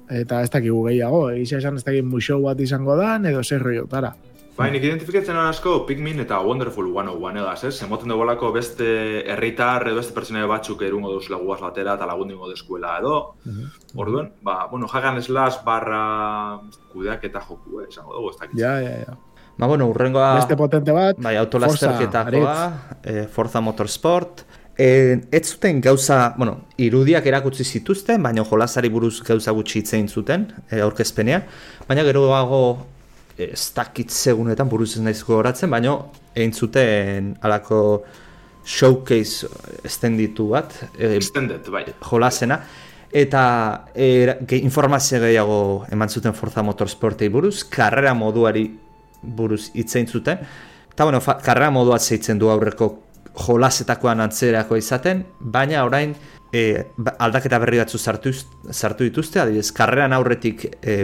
eta 0.09 0.43
ez 0.45 0.51
dakigu 0.55 0.85
gehiago, 0.89 1.29
egizia 1.35 1.59
esan 1.59 1.81
ez 1.81 1.85
dakik 1.85 2.07
museo 2.07 2.41
bat 2.47 2.61
izango 2.61 2.97
da, 2.97 3.17
edo 3.19 3.43
zer 3.43 3.65
roi 3.65 3.79
otara. 3.83 4.15
Bai, 4.59 4.73
nik 4.75 4.83
identifikatzen 4.83 5.37
asko 5.39 5.85
Pikmin 5.87 6.19
eta 6.25 6.41
Wonderful 6.43 6.89
101 6.91 7.39
egaz, 7.45 7.61
ez? 7.69 7.77
Emoten 7.87 8.11
dugu 8.11 8.51
beste 8.51 8.89
herritar 9.31 9.87
edo 9.87 10.01
beste 10.01 10.13
pertsona 10.17 10.47
batzuk 10.51 10.83
erungo 10.83 11.13
duz 11.13 11.31
laguaz 11.31 11.61
latera 11.61 11.95
eta 11.95 12.07
lagundingo 12.07 12.49
deskuela 12.51 12.99
edo. 12.99 13.35
Uh 13.47 13.53
-huh. 13.53 13.69
Orduan, 13.95 14.33
ba, 14.43 14.67
bueno, 14.71 14.89
hagan 14.93 15.23
slash 15.23 15.63
barra 15.65 16.59
kudeak 16.93 17.25
eta 17.25 17.41
joku, 17.41 17.81
eh, 17.83 17.87
esango 17.89 18.15
dugu, 18.15 18.31
ez 18.31 18.37
dakit. 18.41 18.59
Ja, 18.59 18.81
ja, 18.83 18.99
ja. 19.07 19.17
Ba, 19.59 19.67
bueno, 19.67 19.87
urrengoa... 19.87 20.35
Beste 20.35 20.57
potente 20.57 20.93
bat, 20.93 21.17
bai, 21.19 21.37
autolasterketakoa, 21.37 22.73
eh, 23.05 23.29
Forza 23.31 23.61
Motorsport. 23.61 24.45
Eh, 24.77 25.21
ez 25.31 25.53
zuten 25.53 25.81
gauza, 25.81 26.35
bueno, 26.37 26.67
irudiak 26.77 27.27
erakutsi 27.27 27.65
zituzten, 27.65 28.23
baina 28.23 28.45
jolasari 28.45 28.89
buruz 28.89 29.23
gauza 29.23 29.53
gutxi 29.53 29.79
itzein 29.79 30.09
zuten, 30.09 30.53
eh, 30.71 30.81
aurkezpenea. 30.81 31.43
Baina 31.89 32.03
geroago 32.03 32.87
ez 33.39 33.71
dakit 33.75 34.11
segunetan 34.11 34.69
buruz 34.69 34.97
ez 34.97 35.03
nahizko 35.05 35.39
horatzen, 35.39 35.71
baina 35.71 35.95
egin 36.35 36.53
zuten 36.53 37.33
alako 37.43 37.81
showcase 38.69 39.49
estenditu 39.87 40.51
bat. 40.53 40.75
Eh, 40.99 41.17
Extended, 41.17 41.71
bai. 41.73 41.87
Jolasena. 42.11 42.61
Eta 43.09 43.43
eh, 43.95 44.37
informazio 44.61 45.21
gehiago 45.23 45.87
eman 45.91 46.11
zuten 46.11 46.35
Forza 46.37 46.63
Motorsportei 46.63 47.31
buruz, 47.33 47.63
karrera 47.65 48.13
moduari 48.15 48.67
buruz 49.23 49.71
hitzein 49.75 50.07
zuten. 50.07 50.43
Eta, 50.93 51.05
bueno, 51.05 51.23
karrera 51.23 51.71
modua 51.71 51.99
zeitzen 51.99 52.39
du 52.39 52.51
aurreko 52.51 52.91
jolasetakoan 53.39 54.21
antzerako 54.21 54.77
izaten, 54.77 55.23
baina 55.39 55.85
orain 55.87 56.15
e, 56.53 56.85
aldaketa 57.19 57.61
berri 57.63 57.79
batzu 57.79 57.99
sartu, 57.99 58.33
sartu 58.73 59.07
dituzte, 59.07 59.41
adibidez, 59.41 59.71
karreran 59.73 60.13
aurretik 60.17 60.67
e, 60.83 60.99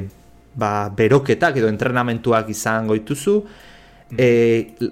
ba, 0.57 0.88
beroketak 0.94 1.59
edo 1.61 1.68
entrenamentuak 1.68 2.48
izango 2.52 2.96
dituzu, 2.98 3.36
e, 4.18 4.28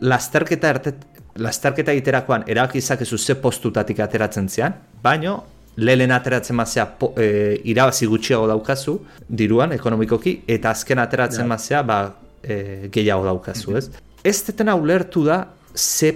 lasterketa 0.01 0.71
ertet, 0.77 1.03
lasterketa 1.43 1.95
egiterakoan 1.95 2.45
erabaki 2.51 2.83
izakezu 2.83 3.19
ze 3.19 3.37
postutatik 3.41 4.01
ateratzen 4.01 4.49
zian, 4.49 4.75
baino 5.03 5.43
lehen 5.77 6.13
ateratzen 6.13 6.57
mazea 6.57 6.87
e, 7.17 7.29
irabazi 7.73 8.07
gutxiago 8.07 8.47
daukazu, 8.51 8.99
diruan, 9.29 9.73
ekonomikoki, 9.73 10.43
eta 10.47 10.71
azken 10.71 11.01
ateratzen 11.01 11.47
ja. 11.47 11.49
mazea, 11.55 11.83
ba, 11.83 12.01
e, 12.43 12.89
gehiago 12.93 13.25
daukazu, 13.31 13.77
ez? 13.79 13.87
Ez 14.23 14.39
detena 14.47 14.75
ulertu 14.77 15.25
da, 15.25 15.47
ze 15.75 16.13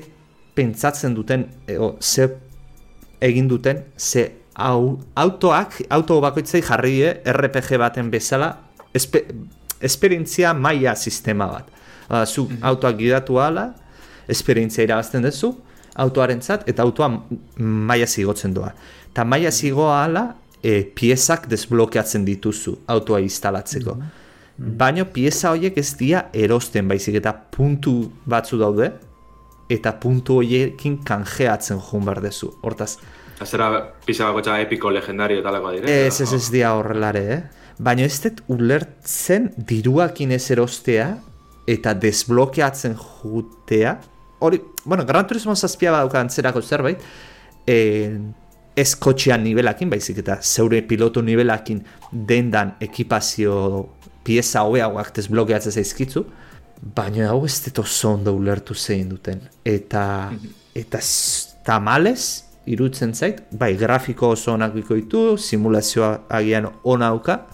pentsatzen 0.57 1.15
duten, 1.17 1.47
o, 1.79 1.97
ze 2.01 2.29
egin 3.25 3.49
duten, 3.49 3.83
ze 3.97 4.29
au, 4.57 4.99
autoak, 5.15 5.81
auto 5.89 6.21
bakoitzei 6.21 6.63
jarri 6.65 6.99
RPG 7.33 7.79
baten 7.81 8.11
bezala, 8.13 8.53
espe, 8.97 9.25
esperientzia 9.81 10.55
maia 10.55 10.95
sistema 10.97 11.47
bat. 11.53 11.71
Ba, 12.09 12.25
zu 12.27 12.47
mm 12.47 12.65
autoak 12.71 12.97
gidatu 12.99 13.41
ala, 13.43 13.71
esperientzia 14.29 14.85
irabazten 14.87 15.23
duzu, 15.23 15.53
autoaren 15.97 16.43
zat, 16.43 16.67
eta 16.69 16.83
autoa 16.83 17.09
maia 17.59 18.07
zigotzen 18.07 18.55
doa. 18.55 18.73
Eta 19.13 19.25
maia 19.25 19.51
zigoa 19.51 20.05
ala, 20.05 20.27
e, 20.63 20.83
piezak 20.95 21.49
desblokeatzen 21.51 22.25
dituzu 22.25 22.79
autoa 22.87 23.21
instalatzeko. 23.21 23.95
Mhm. 23.95 24.77
Baina 24.81 25.05
pieza 25.05 25.51
horiek 25.53 25.77
ez 25.79 25.91
dira 25.99 26.29
erosten 26.33 26.89
baizik 26.89 27.19
eta 27.21 27.33
puntu 27.33 27.99
batzu 28.25 28.59
daude 28.59 28.91
eta 29.69 29.93
puntu 30.01 30.39
horiekin 30.41 31.03
kanjeatzen 31.05 31.81
joan 31.83 32.05
behar 32.07 32.23
dezu. 32.25 32.53
Hortaz, 32.63 32.97
Azera 33.41 33.69
pizza 34.07 34.31
bako 34.33 34.55
epiko 34.57 34.91
legendario 34.91 35.43
talako 35.43 35.71
dire? 35.73 36.07
ez 36.07 36.21
ez 36.21 36.33
ez 36.33 36.51
dia 36.51 36.73
horrelare, 36.75 37.25
eh? 37.35 37.43
Baina 37.79 38.07
ez 38.09 38.17
dut 38.25 38.39
ulertzen 38.49 39.51
diruakin 39.69 40.33
ez 40.33 40.47
erostea 40.51 41.11
eta 41.69 41.93
desblokeatzen 41.95 42.95
jutea. 42.97 43.99
Hori, 44.41 44.61
bueno, 44.85 45.05
Gran 45.09 45.27
Turismo 45.27 45.55
zazpia 45.57 45.93
badauka 45.93 46.21
antzerako 46.21 46.63
zerbait, 46.63 47.01
eh, 47.67 48.17
ez 48.77 48.95
kotxean 49.01 49.43
nivelakin, 49.45 49.91
baizik 49.91 50.19
eta 50.23 50.39
zeure 50.43 50.83
pilotu 50.83 51.23
nivelakin 51.25 51.83
dendan 52.13 52.75
ekipazio 52.81 53.89
pieza 54.25 54.63
hobeagoak 54.67 55.13
desblokeatzen 55.17 55.73
zaizkitzu, 55.73 56.25
baina 56.97 57.31
hau 57.31 57.45
ez 57.47 57.59
dut 57.65 57.79
oso 57.85 58.13
ondo 58.15 58.35
ulertu 58.37 58.75
zein 58.75 59.09
duten. 59.09 59.41
Eta, 59.65 60.33
eta 60.77 60.99
s- 61.01 61.57
tamalez, 61.65 62.43
irutzen 62.67 63.15
zait, 63.15 63.43
bai, 63.53 63.75
grafiko 63.77 64.29
oso 64.35 64.53
onak 64.53 64.75
bikoitu, 64.75 65.37
simulazioa 65.39 66.27
agian 66.29 66.69
ona 66.85 67.09
auka, 67.09 67.47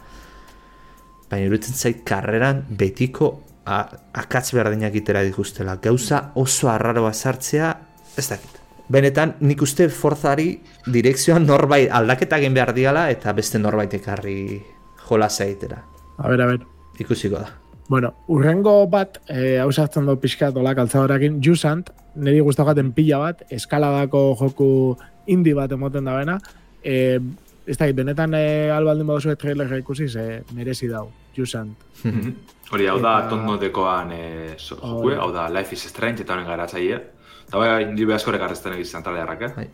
baina 1.33 1.49
irutzen 1.49 1.75
zait 1.75 2.03
karreran 2.05 2.67
betiko 2.69 3.33
a, 3.65 3.87
akatz 4.21 4.53
berdinak 4.53 4.95
itera 5.01 5.23
dituztela. 5.25 5.79
Gauza 5.81 6.27
oso 6.37 6.69
arraroa 6.69 7.13
sartzea, 7.13 7.73
ez 8.19 8.27
dakit. 8.29 8.59
Benetan, 8.93 9.37
nik 9.41 9.63
uste 9.65 9.87
forzari 9.89 10.51
direkzioan 10.93 11.47
norbait 11.49 11.89
aldaketa 11.89 12.37
egin 12.43 12.53
behar 12.53 12.75
diala 12.77 13.07
eta 13.15 13.33
beste 13.33 13.61
norbait 13.63 13.95
ekarri 13.97 14.61
jola 15.07 15.31
zaitera. 15.31 15.81
A 16.19 16.29
ber, 16.29 16.43
a 16.43 16.51
ber. 16.51 16.67
Ikusiko 17.01 17.41
da. 17.41 17.49
Bueno, 17.89 18.13
urrengo 18.29 18.75
bat, 18.93 19.19
eh, 19.29 19.59
hau 19.61 19.71
sartzen 19.73 20.07
du 20.07 20.17
pixkat 20.21 20.57
olak 20.57 20.79
altzadorakin, 20.85 21.41
Jusant, 21.45 21.89
niri 22.15 22.41
guztaukaten 22.45 22.93
pila 22.93 23.19
bat, 23.21 23.43
eskaladako 23.53 24.23
joku 24.41 24.69
indi 25.33 25.55
bat 25.57 25.73
emoten 25.73 26.05
da 26.05 26.19
bena, 26.19 26.39
eh, 26.85 27.19
ez 27.67 27.77
da, 27.79 27.87
benetan 27.93 28.35
eh, 28.35 28.71
albaldin 28.75 29.07
baduzu 29.07 29.37
trailerra 29.37 29.79
ikusi, 29.79 30.09
ze 30.09 30.43
merezi 30.55 30.89
dau, 30.89 31.09
Jusant. 31.37 31.77
Hori, 32.73 32.87
hau 32.89 32.99
da, 33.01 33.19
Eta- 33.21 33.29
tonnotekoan 33.31 34.13
eh, 34.17 34.55
so- 34.57 34.79
jokue, 34.81 35.17
hau 35.17 35.31
da, 35.33 35.49
Life 35.53 35.75
is 35.75 35.87
Strange 35.89 36.23
eta 36.23 36.35
honen 36.35 36.47
garatzaile. 36.49 37.01
Eta 37.47 37.59
bai, 37.59 37.83
indi 37.85 38.05
behazko 38.09 38.33
rekarrezten 38.33 38.73
egizan 38.79 39.03
talearrak, 39.05 39.43
eh? 39.43 39.53
Bai. 39.57 39.69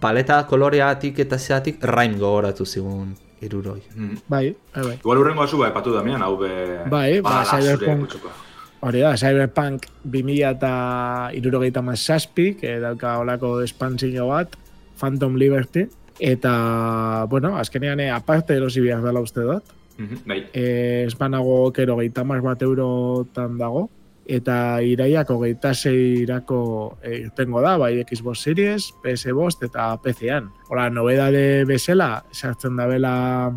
Paleta 0.00 0.40
koloreatik 0.50 1.18
eta 1.22 1.38
zeatik 1.38 1.84
raim 1.86 2.16
gogoratu 2.18 2.64
zigun 2.66 3.12
iruroi. 3.40 3.82
Mm. 3.94 4.16
Bai, 4.28 4.56
bai, 4.74 4.82
bai. 4.86 4.94
Igual 4.98 5.20
urrengo 5.22 5.44
azu, 5.44 5.58
bai, 5.60 5.70
patu 5.72 5.92
damian, 5.94 6.22
hau 6.26 6.36
be... 6.40 6.50
Bai, 6.90 7.20
ba, 7.22 7.44
zure 7.44 7.62
Cyberpunk. 7.76 8.16
Hori 8.80 9.04
da, 9.04 9.12
Cyberpunk 9.20 9.86
2000 10.04 10.50
eta 10.56 10.72
irurogeita 11.36 11.82
mazazpik, 11.84 12.64
eh, 12.64 12.78
dauka 12.82 13.18
olako 13.20 13.60
espantzio 13.62 14.26
bat, 14.32 14.56
Phantom 15.00 15.36
Liberty, 15.40 15.86
eta, 16.20 17.26
bueno, 17.28 17.56
azkenean 17.58 18.00
eh, 18.00 18.10
aparte 18.10 18.54
erosi 18.54 18.80
behar 18.80 19.02
dela 19.02 19.20
uste 19.20 19.40
dut, 19.40 19.76
Mhm, 20.00 20.22
Bai, 20.24 20.46
eh, 20.54 21.04
espanago 21.06 21.70
kero 21.76 21.98
geita 21.98 22.22
bat 22.24 22.62
eurotan 22.62 23.58
dago, 23.58 23.90
eta 24.24 24.80
iraiak 24.80 25.28
hogeita 25.30 25.74
zeirako 25.74 26.96
eh, 27.02 27.26
irtengo 27.26 27.60
da, 27.60 27.76
bai 27.76 28.04
Xbox 28.04 28.40
Series, 28.46 28.94
PS 29.02 29.34
Bost 29.34 29.62
eta 29.62 29.96
PC-an. 30.00 30.48
Hola, 30.70 30.88
nobedade 30.88 31.64
bezala, 31.66 32.24
sartzen 32.32 32.76
da 32.76 32.86
bela 32.86 33.52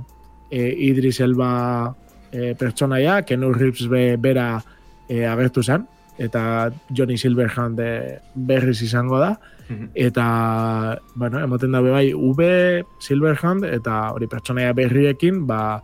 eh, 0.52 0.74
Idris 0.78 1.22
Elba 1.22 1.96
eh, 2.32 2.56
pertsonaia, 2.60 3.22
Kenu 3.22 3.54
Reeves 3.54 3.88
be, 3.88 4.18
bera 4.18 4.64
eh, 5.08 5.26
agertu 5.26 5.64
zen, 5.64 5.88
eta 6.18 6.72
Johnny 6.96 7.18
Silverhand 7.18 7.80
eh, 7.80 8.20
berriz 8.36 8.82
izango 8.82 9.20
da, 9.20 9.40
Mhm. 9.70 9.90
eta, 9.96 11.00
bueno, 11.16 11.40
emoten 11.40 11.72
dabe 11.72 11.90
bai, 11.92 12.14
V, 12.14 12.84
Silverhand, 13.00 13.64
eta 13.64 14.12
hori 14.12 14.28
pertsonaia 14.28 14.74
berriekin, 14.74 15.48
ba, 15.48 15.82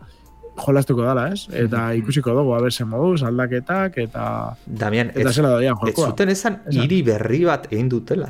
jolastuko 0.60 1.02
dala, 1.02 1.28
ez? 1.32 1.46
Eta 1.50 1.94
ikusiko 1.96 2.34
dugu, 2.36 2.52
haber 2.54 2.72
ze 2.72 2.84
moduz, 2.84 3.22
aldaketak, 3.22 3.96
eta... 3.98 4.54
Damian, 4.66 5.10
Eta 5.14 5.30
ez, 5.30 5.34
zela 5.34 5.48
doian 5.56 5.76
ez 5.80 5.94
jokoa. 5.94 6.10
zuten 6.10 6.28
esan 6.28 6.60
hiri 6.70 7.02
berri 7.02 7.44
bat 7.48 7.66
egin 7.72 7.88
dutela. 7.88 8.28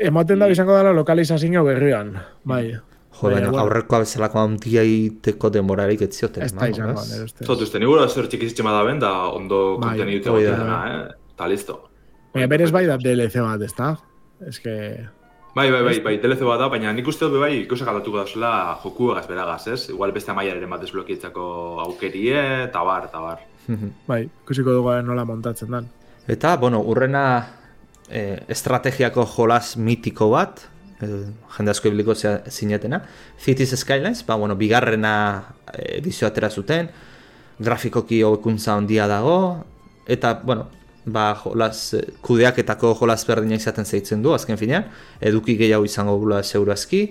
Emoten 0.00 0.38
da 0.42 0.48
izango 0.50 0.74
dela 0.76 0.92
lokalizazio 0.92 1.62
berrian, 1.64 2.16
bai. 2.44 2.72
Jo, 2.72 3.28
baina 3.28 3.50
bueno. 3.50 3.58
aurrekoa 3.62 4.00
bezalako 4.02 4.40
handia 4.40 4.82
iteko 4.82 5.50
denborarik 5.50 6.00
ez 6.02 6.16
zioten. 6.16 6.42
Ez 6.42 6.52
da 6.54 6.66
izango, 6.68 7.00
ez? 7.00 7.10
nire 7.12 7.24
uste, 7.86 8.14
zer 8.14 8.26
txikizitxe 8.28 8.62
da 8.64 8.82
ben, 8.82 8.98
da 8.98 9.28
ondo 9.28 9.78
Bai, 9.78 9.90
konteniute 9.90 10.30
hori 10.30 10.44
da. 10.44 10.56
gotena, 10.56 10.78
eh? 10.88 11.21
Eta 11.42 11.50
listo. 11.50 11.74
Baina 12.30 12.46
berez 12.46 12.70
bai 12.70 12.84
da 12.86 12.94
DLC 13.02 13.42
bat, 13.42 13.62
ez 13.66 13.72
da? 13.74 13.96
Ez 14.46 14.60
que... 14.62 14.72
Bai, 15.56 15.64
bai, 15.74 15.80
bai, 15.82 15.94
bai, 16.00 16.12
telezo 16.22 16.46
bat 16.46 16.60
da, 16.62 16.68
baina 16.70 16.92
nik 16.94 17.08
uste 17.10 17.26
dut 17.26 17.34
be 17.34 17.40
bai 17.42 17.56
ikusak 17.64 17.88
aldatuko 17.90 18.20
dauzela 18.20 18.78
joku 18.84 19.08
egaz 19.10 19.24
beragaz, 19.26 19.64
ez? 19.72 19.80
Igual 19.90 20.12
beste 20.14 20.30
amaiaren 20.30 20.70
bat 20.70 20.84
desblokietzako 20.84 21.46
aukerie, 21.82 22.36
eta 22.68 22.84
bar, 22.86 23.08
eta 23.10 23.22
bar. 23.24 23.40
Bai, 24.06 24.20
ikusiko 24.44 24.76
dugu 24.76 24.94
nola 25.02 25.24
montatzen 25.26 25.74
dan. 25.74 25.88
Eta, 26.30 26.52
bueno, 26.62 26.78
urrena 26.92 27.24
eh, 28.06 28.38
estrategiako 28.54 29.24
jolas 29.32 29.72
mitiko 29.76 30.28
bat, 30.30 30.62
eh, 31.02 31.24
jende 31.56 31.74
asko 31.74 31.90
ibiliko 31.90 32.14
zinetena, 32.14 33.00
Cities 33.42 33.74
Skylines, 33.80 34.22
ba, 34.30 34.38
bueno, 34.38 34.54
bigarrena 34.54 35.16
eh, 35.72 35.98
edizio 35.98 36.30
atera 36.30 36.52
zuten, 36.54 36.92
grafikoki 37.58 38.22
hobekuntza 38.22 38.76
handia 38.78 39.10
dago, 39.10 39.40
eta, 40.06 40.36
bueno, 40.46 40.68
ba, 41.04 41.34
jolas, 41.34 41.94
eh, 41.94 42.06
kudeaketako 42.22 42.94
jolas 43.00 43.24
berdina 43.26 43.56
izaten 43.56 43.84
zeitzen 43.84 44.22
du, 44.22 44.32
azken 44.34 44.58
finean, 44.58 44.84
eduki 45.20 45.56
gehiago 45.58 45.84
izango 45.84 46.16
gula 46.18 46.42
segurazki, 46.42 47.06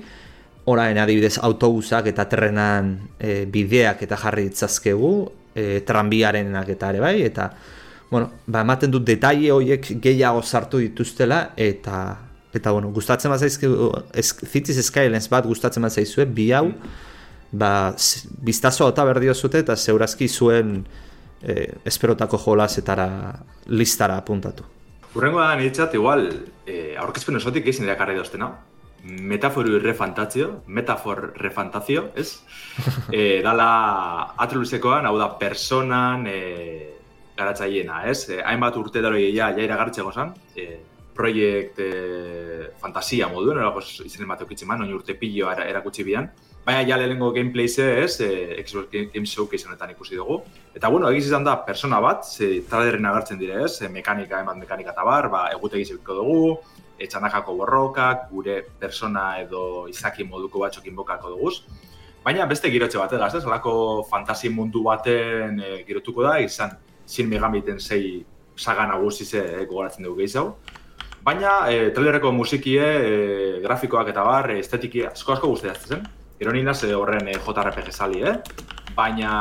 orain 0.72 0.98
adibidez 1.02 1.38
autobusak 1.42 2.08
eta 2.12 2.28
trenan 2.30 2.94
e, 3.20 3.46
bideak 3.50 4.04
eta 4.06 4.18
jarri 4.22 4.44
ditzazkegu, 4.50 5.14
e, 5.56 5.82
tranbiarenak 5.88 6.70
eta 6.70 6.92
ere 6.94 7.00
bai, 7.02 7.16
eta 7.26 7.50
bueno, 8.12 8.30
ba, 8.46 8.62
ematen 8.62 8.92
dut 8.92 9.06
detaile 9.08 9.52
horiek 9.56 9.88
gehiago 10.04 10.44
sartu 10.44 10.78
dituztela, 10.84 11.54
eta 11.58 12.18
eta 12.54 12.72
bueno, 12.76 12.90
gustatzen 12.92 13.32
bat 13.32 13.40
zaizkigu, 13.40 13.90
ez, 14.14 14.28
Cities 14.52 14.82
Skylines 14.86 15.30
bat 15.32 15.46
gustatzen 15.48 15.84
bat 15.84 15.96
zaizue, 15.96 16.26
bi 16.28 16.50
hau, 16.52 16.68
ba, 17.52 17.94
z- 17.98 18.28
biztazo 18.44 18.90
eta 18.92 19.06
berdio 19.08 19.34
zute, 19.34 19.64
eta 19.64 19.76
zeurazki 19.76 20.28
zuen 20.28 20.82
e, 21.44 21.66
esperotako 21.86 22.40
jolazetara 22.46 23.08
listara 23.68 24.18
apuntatu. 24.18 24.64
Urrengo 25.16 25.42
da 25.42 25.56
niretzat, 25.60 25.96
igual, 25.96 26.30
eh, 26.66 26.96
aurkezpen 27.00 27.36
osotik 27.36 27.68
izan 27.68 27.90
irakarri 27.90 28.16
doztena. 28.16 28.52
Metaforu 29.04 29.80
refantazio, 29.82 30.62
metafor 30.68 31.34
refantazio, 31.42 32.12
ez? 32.16 32.44
eh, 33.12 33.42
dala 33.44 34.34
atrulizekoan, 34.38 35.06
hau 35.10 35.18
da, 35.20 35.28
personan 35.42 36.28
eh, 36.30 36.94
garatzaileena, 37.36 38.06
ez? 38.08 38.30
Eh, 38.30 38.40
hainbat 38.46 38.78
urte 38.80 39.04
daro 39.04 39.20
ja, 39.20 39.50
ja 39.52 39.66
iragartzeko 39.66 40.14
zan, 40.14 40.32
eh, 40.56 40.78
proiekt 41.16 41.82
eh, 41.84 42.70
fantasia 42.80 43.28
moduen, 43.28 43.60
erako 43.60 43.84
izen 44.06 44.30
bat 44.30 44.46
eukitzen 44.46 44.70
man, 44.70 44.86
oin 44.86 44.94
urte 44.96 45.18
pillo 45.20 45.52
era, 45.52 45.68
erakutsi 45.68 46.08
bian. 46.08 46.30
Baina 46.66 46.84
ja 46.86 46.98
lehenengo 46.98 47.32
gameplayze 47.34 48.04
ez, 48.04 48.20
eh, 48.22 48.64
Xbox 48.64 48.92
Game 48.92 49.26
Showcase 49.26 49.66
honetan 49.66 49.96
ikusi 49.96 50.16
dugu. 50.16 50.44
Eta 50.76 50.90
bueno, 50.90 51.10
egiz 51.10 51.26
izan 51.26 51.44
da 51.44 51.56
persona 51.66 52.00
bat, 52.00 52.24
ze 52.26 52.62
traderren 52.70 53.06
agertzen 53.06 53.40
dire 53.40 53.64
ez, 53.64 53.82
eh, 53.82 53.90
mekanika, 53.90 54.38
hainbat 54.38 54.58
mekanika 54.58 54.92
eta 54.92 55.04
bar, 55.04 55.30
ba, 55.30 55.48
egutegi 55.56 55.86
zebiko 55.86 56.14
dugu, 56.14 56.60
e, 57.00 57.08
txandakako 57.08 57.56
borrokak, 57.58 58.28
gure 58.30 58.62
persona 58.80 59.40
edo 59.42 59.88
izaki 59.90 60.24
moduko 60.24 60.60
batzuk 60.60 60.86
inbokako 60.86 61.34
duguz. 61.36 61.56
Baina 62.24 62.46
beste 62.46 62.70
girotxe 62.70 63.00
bat 63.02 63.14
egaz, 63.18 63.34
ez? 63.40 63.44
Halako 63.44 63.74
fantasi 64.10 64.50
mundu 64.54 64.84
baten 64.86 65.60
e, 65.60 65.84
girotuko 65.88 66.22
da, 66.28 66.38
izan 66.40 66.78
Shin 67.08 67.30
Megamiten 67.30 67.80
sei 67.80 68.24
saga 68.56 68.86
nagusi 68.86 69.26
ze 69.26 69.42
e, 69.42 69.66
gogoratzen 69.66 70.06
dugu 70.06 70.22
gehiago. 70.22 70.58
Baina 71.26 71.72
e, 71.72 71.90
trailerreko 71.96 72.32
musikie, 72.32 72.86
e, 72.86 73.62
grafikoak 73.66 74.14
eta 74.14 74.24
bar, 74.24 74.52
e, 74.52 74.60
estetiki 74.62 75.08
asko 75.10 75.34
asko 75.34 75.56
guztiatzen 75.56 75.96
zen. 75.98 76.10
Gero 76.42 76.54
ni 76.54 76.64
naz, 76.66 76.80
e, 76.82 76.96
horren 76.98 77.28
e, 77.30 77.36
JRPG 77.38 77.92
sali, 77.94 78.24
eh? 78.26 78.32
Baina 78.96 79.34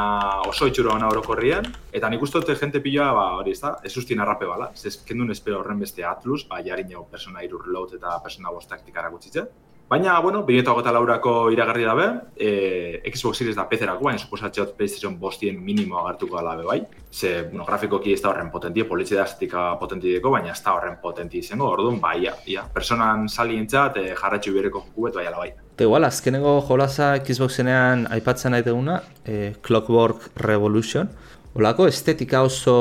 oso 0.44 0.66
itxura 0.68 0.90
ona 0.92 1.06
orokorrien, 1.08 1.64
eta 1.96 2.10
nik 2.12 2.26
uste 2.26 2.42
dut 2.42 2.60
jente 2.60 2.82
piloa, 2.84 3.06
ba, 3.16 3.22
hori 3.38 3.54
ez 3.56 3.60
da, 3.62 3.70
ez 3.88 3.92
usti 3.96 4.18
narrape 4.18 4.44
bala. 4.44 4.66
Ez 4.76 4.98
kendun 5.08 5.32
espero 5.32 5.62
horren 5.62 5.80
beste 5.80 6.04
Atlus, 6.04 6.42
ba, 6.50 6.58
jarineo 6.66 7.06
persona 7.08 7.40
irur 7.46 7.64
load 7.72 7.94
eta 7.96 8.18
persona 8.20 8.52
bost 8.52 8.68
taktikara 8.68 9.08
gutxitze. 9.14 9.46
Baina, 9.90 10.20
bueno, 10.20 10.44
2008 10.46 10.92
laurako 10.94 11.30
iragarri 11.50 11.82
dabe, 11.82 12.04
e, 12.38 13.02
Xbox 13.10 13.40
Series 13.40 13.56
da 13.58 13.64
PC-erako, 13.66 14.04
baina 14.06 14.20
suposatzeot 14.22 14.76
PlayStation 14.78 15.16
bostien 15.18 15.56
minimo 15.66 15.98
agertuko 15.98 16.38
dela 16.38 16.52
be 16.60 16.62
bai. 16.68 16.76
Ze, 17.10 17.32
bueno, 17.48 17.64
grafikoki 17.66 18.12
ez 18.14 18.20
da 18.22 18.30
horren 18.30 18.52
potentie, 18.52 18.84
politxe 18.86 19.18
da 19.18 19.24
estetika 19.26 19.64
potentieko, 19.80 20.30
baina 20.30 20.52
ez 20.52 20.62
da 20.62 20.76
horren 20.76 21.00
potenti 21.02 21.42
izango, 21.42 21.72
orduan, 21.74 21.98
bai, 21.98 22.20
ia, 22.22 22.36
ia. 22.46 22.62
Personan 22.70 23.26
salientzat, 23.26 23.98
e, 23.98 24.14
jarratxu 24.14 24.54
bereko 24.54 24.84
joku 24.86 25.08
bet, 25.08 25.18
bai, 25.18 25.26
ala 25.26 25.42
bai. 25.42 25.50
Eta 25.74 25.88
igual, 25.88 26.06
azkenengo 26.06 26.54
jolaza 26.70 27.10
Xboxenean 27.26 28.06
aipatzen 28.14 28.54
nahi 28.54 28.62
duguna, 28.70 29.02
eh, 29.26 29.56
Clockwork 29.58 30.30
Revolution. 30.46 31.10
Olako 31.58 31.90
estetika 31.90 32.46
oso 32.46 32.76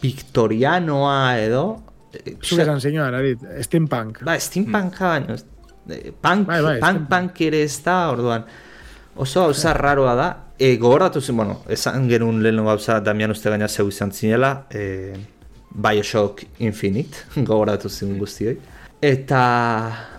viktorianoa 0.00 1.40
edo, 1.44 1.66
Zuk 2.12 2.60
esan 2.60 2.80
Arit, 3.16 3.40
steampunk. 3.64 4.18
Ba, 4.24 4.34
steampunka, 4.38 5.08
baina, 5.14 5.34
eh, 5.34 5.51
punk, 6.20 6.46
Bai, 6.46 6.60
bai, 6.62 6.78
punk, 6.80 7.08
punk 7.10 7.40
ere 7.40 7.62
ez 7.66 7.76
da, 7.84 8.10
orduan, 8.12 8.44
oso 9.16 9.40
gauza 9.46 9.72
raroa 9.74 10.14
da, 10.14 10.28
e, 10.58 10.76
gogoratu 10.76 11.20
zen, 11.20 11.36
bueno, 11.36 11.60
esan 11.68 12.08
genuen 12.08 12.42
lehen 12.42 12.62
gauza, 12.64 13.00
Damian 13.00 13.30
uste 13.34 13.50
gaina 13.50 13.68
zeu 13.68 13.88
izan 13.88 14.12
zinela, 14.12 14.66
e, 14.70 15.12
Bioshock 15.74 16.44
Infinite, 16.60 17.24
gogoratu 17.48 17.88
zen 17.90 18.18
guztioi. 18.18 18.58
Eta, 19.02 19.42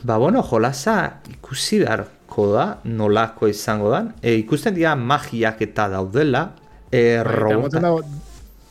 ba, 0.04 0.18
bueno, 0.20 0.42
jolasa 0.44 1.22
ikusi 1.32 1.80
beharko 1.86 2.50
da, 2.52 2.66
nolako 2.84 3.48
izango 3.48 3.90
dan. 3.94 4.14
E, 4.22 4.34
ikusten 4.42 4.76
dira 4.76 4.96
magiak 5.00 5.62
eta 5.64 5.88
daudela, 5.94 6.50
e, 6.92 7.24
robota- 7.24 7.80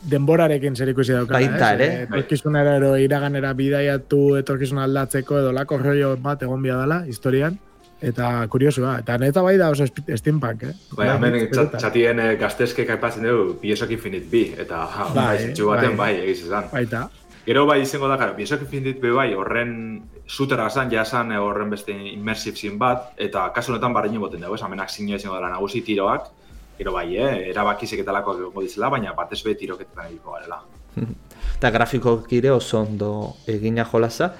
denborarekin 0.09 0.75
zer 0.75 0.89
ikusi 0.91 1.13
daukala, 1.15 1.39
Baita 1.39 1.73
ez? 1.73 1.75
ere. 1.79 1.87
Eh, 1.93 2.07
Etorkizunera 2.07 2.75
ero 2.79 2.95
iraganera 2.99 3.53
bidaiatu 3.53 4.35
etorkizuna 4.41 4.83
aldatzeko 4.87 5.39
edo 5.39 5.51
lako 5.55 5.77
rollo 5.79 6.15
bat 6.17 6.41
egon 6.43 6.61
bia 6.61 6.77
dela, 6.81 7.03
historian. 7.07 7.57
Eta 8.03 8.47
kuriosua, 8.51 8.97
eta 8.99 9.15
neta 9.17 9.41
bai 9.41 9.53
da 9.57 9.69
oso 9.71 9.85
steampunk, 9.87 10.63
eh? 10.67 10.73
Bai, 10.97 11.05
hemen 11.13 11.37
Bai, 11.37 11.43
txat, 11.53 11.77
txatien 11.79 12.19
eh, 12.19 12.33
gaztezkek 12.35 12.89
aipatzen 12.97 13.23
dugu 13.23 13.53
Bioshock 13.61 13.93
Infinite 13.95 14.27
bi, 14.27 14.41
eta 14.59 14.81
ha, 14.83 15.05
Bai, 15.13 15.23
bai, 15.23 15.37
zentzu 15.45 15.69
baten 15.69 15.95
bai. 15.95 16.09
bai, 16.17 16.23
egiz 16.25 16.41
esan. 16.49 16.67
Baita. 16.73 17.05
Gero 17.45 17.63
bai 17.65 17.77
izango 17.85 18.09
da, 18.11 18.17
karo, 18.19 18.35
Bioshock 18.35 18.65
Infinite 18.67 18.99
be 18.99 19.11
bai, 19.15 19.29
horren 19.39 20.03
zutera 20.27 20.69
zan, 20.69 20.91
ja 20.91 21.05
esan 21.07 21.31
eh, 21.31 21.39
horren 21.39 21.71
beste 21.71 21.95
immersive 21.95 22.59
zin 22.59 22.75
bat, 22.81 23.13
eta 23.15 23.45
kasu 23.55 23.71
honetan 23.71 23.95
barrein 23.95 24.19
boten 24.19 24.43
dugu, 24.43 24.59
amenak 24.67 24.91
zinio 24.91 25.15
izango 25.15 25.37
dela 25.39 25.53
nagusi 25.55 25.79
tiroak, 25.87 26.27
gero 26.77 26.93
bai, 26.95 27.07
eh, 27.17 27.49
erabakizek 27.51 28.03
eta 28.03 28.15
lakoak 28.15 28.39
egongo 28.39 28.63
dizela, 28.65 28.89
baina 28.89 29.13
batez 29.17 29.41
be 29.43 29.55
tiroketetan 29.55 30.09
egiko 30.11 30.37
garela. 30.37 30.61
Eta 31.57 31.69
grafikoak 31.71 32.31
ere 32.33 32.51
oso 32.51 32.79
ondo 32.81 33.09
egina 33.47 33.85
jolasa, 33.87 34.33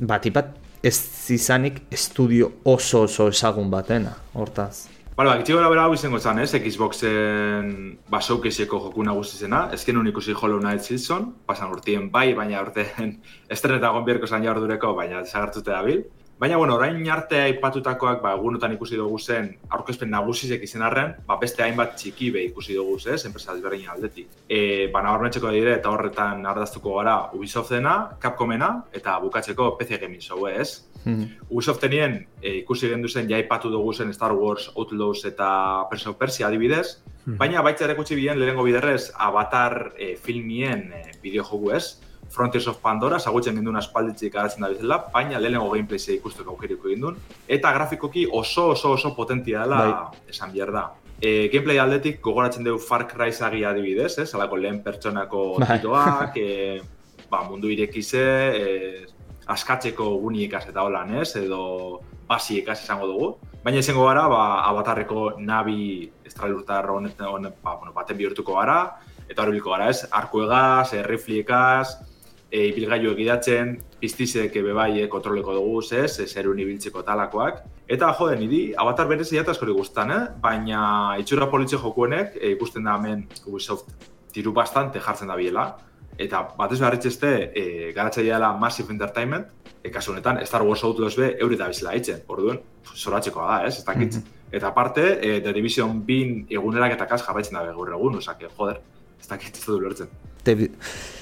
bat 0.00 0.26
bat 0.34 0.56
ez 0.82 0.96
izanik 1.30 1.82
estudio 1.92 2.50
oso 2.64 3.04
oso 3.06 3.28
ezagun 3.28 3.70
batena, 3.70 4.16
hortaz. 4.34 4.88
Bale, 5.16 5.34
ba, 5.34 5.36
gitxi 5.36 5.52
gora 5.52 5.68
bera 5.68 5.82
hau 5.84 5.92
izango 5.92 6.16
zen, 6.18 6.38
ez, 6.40 6.54
Xboxen 6.56 7.72
ba, 8.08 8.22
showcaseeko 8.24 8.78
joku 8.86 9.02
nagusi 9.04 9.36
zena, 9.36 9.66
ez 9.74 9.82
genuen 9.84 10.08
ikusi 10.08 10.32
Hollow 10.32 10.62
Knight 10.62 10.86
Season, 10.86 11.26
pasan 11.44 11.74
urtien 11.74 12.06
bai, 12.14 12.30
baina 12.38 12.62
urteen 12.64 13.18
estreneta 13.54 13.90
egon 13.90 14.06
bierko 14.06 14.30
zan 14.30 14.46
jardureko, 14.48 14.94
baina 14.96 15.20
desagertute 15.26 15.74
dabil. 15.74 16.06
Baina, 16.40 16.56
bueno, 16.56 16.76
orain 16.78 17.02
arte 17.12 17.36
aipatutakoak, 17.36 18.22
ba, 18.22 18.30
egunotan 18.32 18.72
ikusi 18.72 18.96
dugu 18.96 19.18
zen, 19.20 19.50
aurkezpen 19.76 20.08
nagusizek 20.08 20.62
izen 20.64 20.80
arren, 20.86 21.10
ba, 21.28 21.36
beste 21.36 21.60
hainbat 21.60 21.98
txiki 22.00 22.30
be 22.32 22.44
ikusi 22.46 22.78
dugu, 22.78 22.94
ez, 23.12 23.18
enpresa 23.28 23.52
desberdin 23.52 23.90
aldetik. 23.92 24.30
E, 24.48 24.88
ba, 24.88 25.02
nabarmentzeko 25.04 25.52
dire, 25.52 25.74
eta 25.76 25.92
horretan 25.92 26.48
ardaztuko 26.48 26.96
gara 26.96 27.18
Ubisoftena, 27.36 28.16
Capcomena, 28.24 28.70
eta 28.96 29.18
bukatzeko 29.20 29.74
PC 29.76 30.00
Gaming 30.00 30.24
Show, 30.24 30.48
ez? 30.48 30.86
Mhm. 31.04 31.44
Ubisoftenien 31.50 32.16
e, 32.40 32.56
ikusi 32.62 32.88
gendu 32.88 33.12
zen, 33.12 33.28
ja 33.28 33.36
aipatu 33.36 33.68
dugu 33.68 33.92
zen 33.92 34.16
Star 34.16 34.32
Wars, 34.32 34.70
Outlaws 34.74 35.26
eta 35.28 35.50
Prince 35.92 36.08
of 36.08 36.16
Persia 36.16 36.48
adibidez, 36.48 37.02
baina 37.36 37.60
baita 37.60 37.84
ere 37.84 38.00
gutxi 38.00 38.16
bilen 38.16 38.40
lehenengo 38.40 38.64
biderrez 38.64 39.10
Avatar 39.28 39.92
e, 39.92 40.14
filmien 40.16 40.88
e, 40.88 41.10
bideo 41.20 41.44
ez, 41.76 42.00
Frontiers 42.30 42.66
of 42.70 42.78
Pandora, 42.78 43.18
zagutzen 43.18 43.56
ginduen 43.58 43.76
aspalditzik 43.80 44.32
garatzen 44.34 44.62
da 44.62 44.70
bizela, 44.70 45.00
baina 45.12 45.40
lehenengo 45.42 45.70
gameplay 45.72 46.16
ikusteko 46.16 46.54
aukeriko 46.54 46.88
ginduen, 46.92 47.18
eta 47.48 47.72
grafikoki 47.74 48.26
oso 48.30 48.68
oso 48.74 48.92
oso 48.94 49.14
potentia 49.16 49.64
dela 49.64 49.80
Bai. 49.82 50.24
esan 50.30 50.52
behar 50.54 50.72
da. 50.72 50.84
E, 51.20 51.48
gameplay 51.52 51.78
aldetik 51.78 52.20
gogoratzen 52.24 52.64
dugu 52.64 52.78
Far 52.80 53.06
Cry 53.10 53.32
sagi 53.32 53.64
adibidez, 53.64 54.14
ez? 54.22 54.30
Alako 54.34 54.56
lehen 54.56 54.82
pertsonako 54.82 55.42
Bai. 55.58 55.80
tiroak, 55.80 56.36
e, 56.36 56.80
ba, 57.32 57.42
mundu 57.48 57.68
irekize, 57.68 58.22
e, 58.56 59.06
askatzeko 59.50 60.06
guniekas 60.22 60.68
eta 60.70 60.86
holan, 60.86 61.16
ez? 61.20 61.34
Edo 61.36 62.00
basiekas 62.30 62.84
izango 62.84 63.10
dugu. 63.10 63.30
Baina 63.64 63.82
izango 63.82 64.06
gara, 64.06 64.28
ba, 64.30 64.44
abatarreko 64.70 65.32
nabi 65.42 66.06
estralurtar 66.24 66.86
honet, 66.94 67.18
honet, 67.20 67.58
ba, 67.60 67.74
bueno, 67.76 67.92
baten 67.92 68.16
bihurtuko 68.16 68.54
gara, 68.62 68.78
eta 69.28 69.42
horbilko 69.42 69.74
gara, 69.74 69.90
ez? 69.90 70.06
Arkuegaz, 70.10 70.94
e, 70.94 71.02
rifliekaz, 71.02 71.98
e, 72.50 72.66
ibilgailu 72.68 73.12
egidatzen, 73.14 73.76
piztizek 74.00 74.56
ebe 74.60 74.74
bai 74.76 74.90
e, 75.02 75.08
kontroleko 75.08 75.54
dugu, 75.56 75.82
ez? 75.96 76.18
E, 76.20 76.26
zerun 76.26 76.58
ibiltzeko 76.58 77.04
talakoak. 77.06 77.62
Eta, 77.90 78.10
jode, 78.18 78.38
niri, 78.40 78.62
avatar 78.78 79.08
berezi 79.10 79.38
jata 79.38 79.54
askori 79.54 79.74
guztan, 79.76 80.10
eh? 80.14 80.22
Baina 80.42 80.82
itxura 81.22 81.50
politxe 81.50 81.78
jokuenek, 81.80 82.36
e, 82.40 82.54
ikusten 82.56 82.86
da 82.86 82.96
hemen 82.98 83.26
Ubisoft 83.46 83.94
tiru 84.34 84.52
bastante 84.56 85.02
jartzen 85.02 85.30
da 85.30 85.38
biela. 85.38 85.70
Eta 86.20 86.42
batez 86.58 86.80
beharritzeste, 86.80 87.30
e, 87.56 87.92
garatzailea 87.96 88.36
dela 88.36 88.52
Massive 88.58 88.92
Entertainment, 88.92 89.48
e, 89.82 89.90
kasu 89.90 90.12
honetan 90.12 90.42
Star 90.46 90.66
Wars 90.66 90.82
Outlaws 90.84 91.14
be 91.16 91.32
euri 91.40 91.56
da 91.56 91.70
bizela 91.70 91.94
hitzen, 91.96 92.24
orduan, 92.28 92.60
zoratzekoa 92.94 93.46
da, 93.46 93.60
ez, 93.68 93.78
ez 93.78 93.86
dakit. 93.86 94.20
Eta 94.50 94.68
aparte, 94.68 95.06
e, 95.22 95.38
The 95.40 95.54
Division 95.54 96.02
bin 96.06 96.42
egunerak 96.50 96.96
eta 96.98 97.06
kas 97.06 97.22
jarraitzen 97.22 97.56
da 97.56 97.64
gaur 97.70 97.94
egun, 97.94 98.18
osake, 98.18 98.50
joder, 98.58 98.82
ez 99.20 99.30
dakit 99.30 99.56
ez 99.56 99.64
dut 99.64 99.78
ulertzen. 99.78 100.10
Te, 100.44 100.54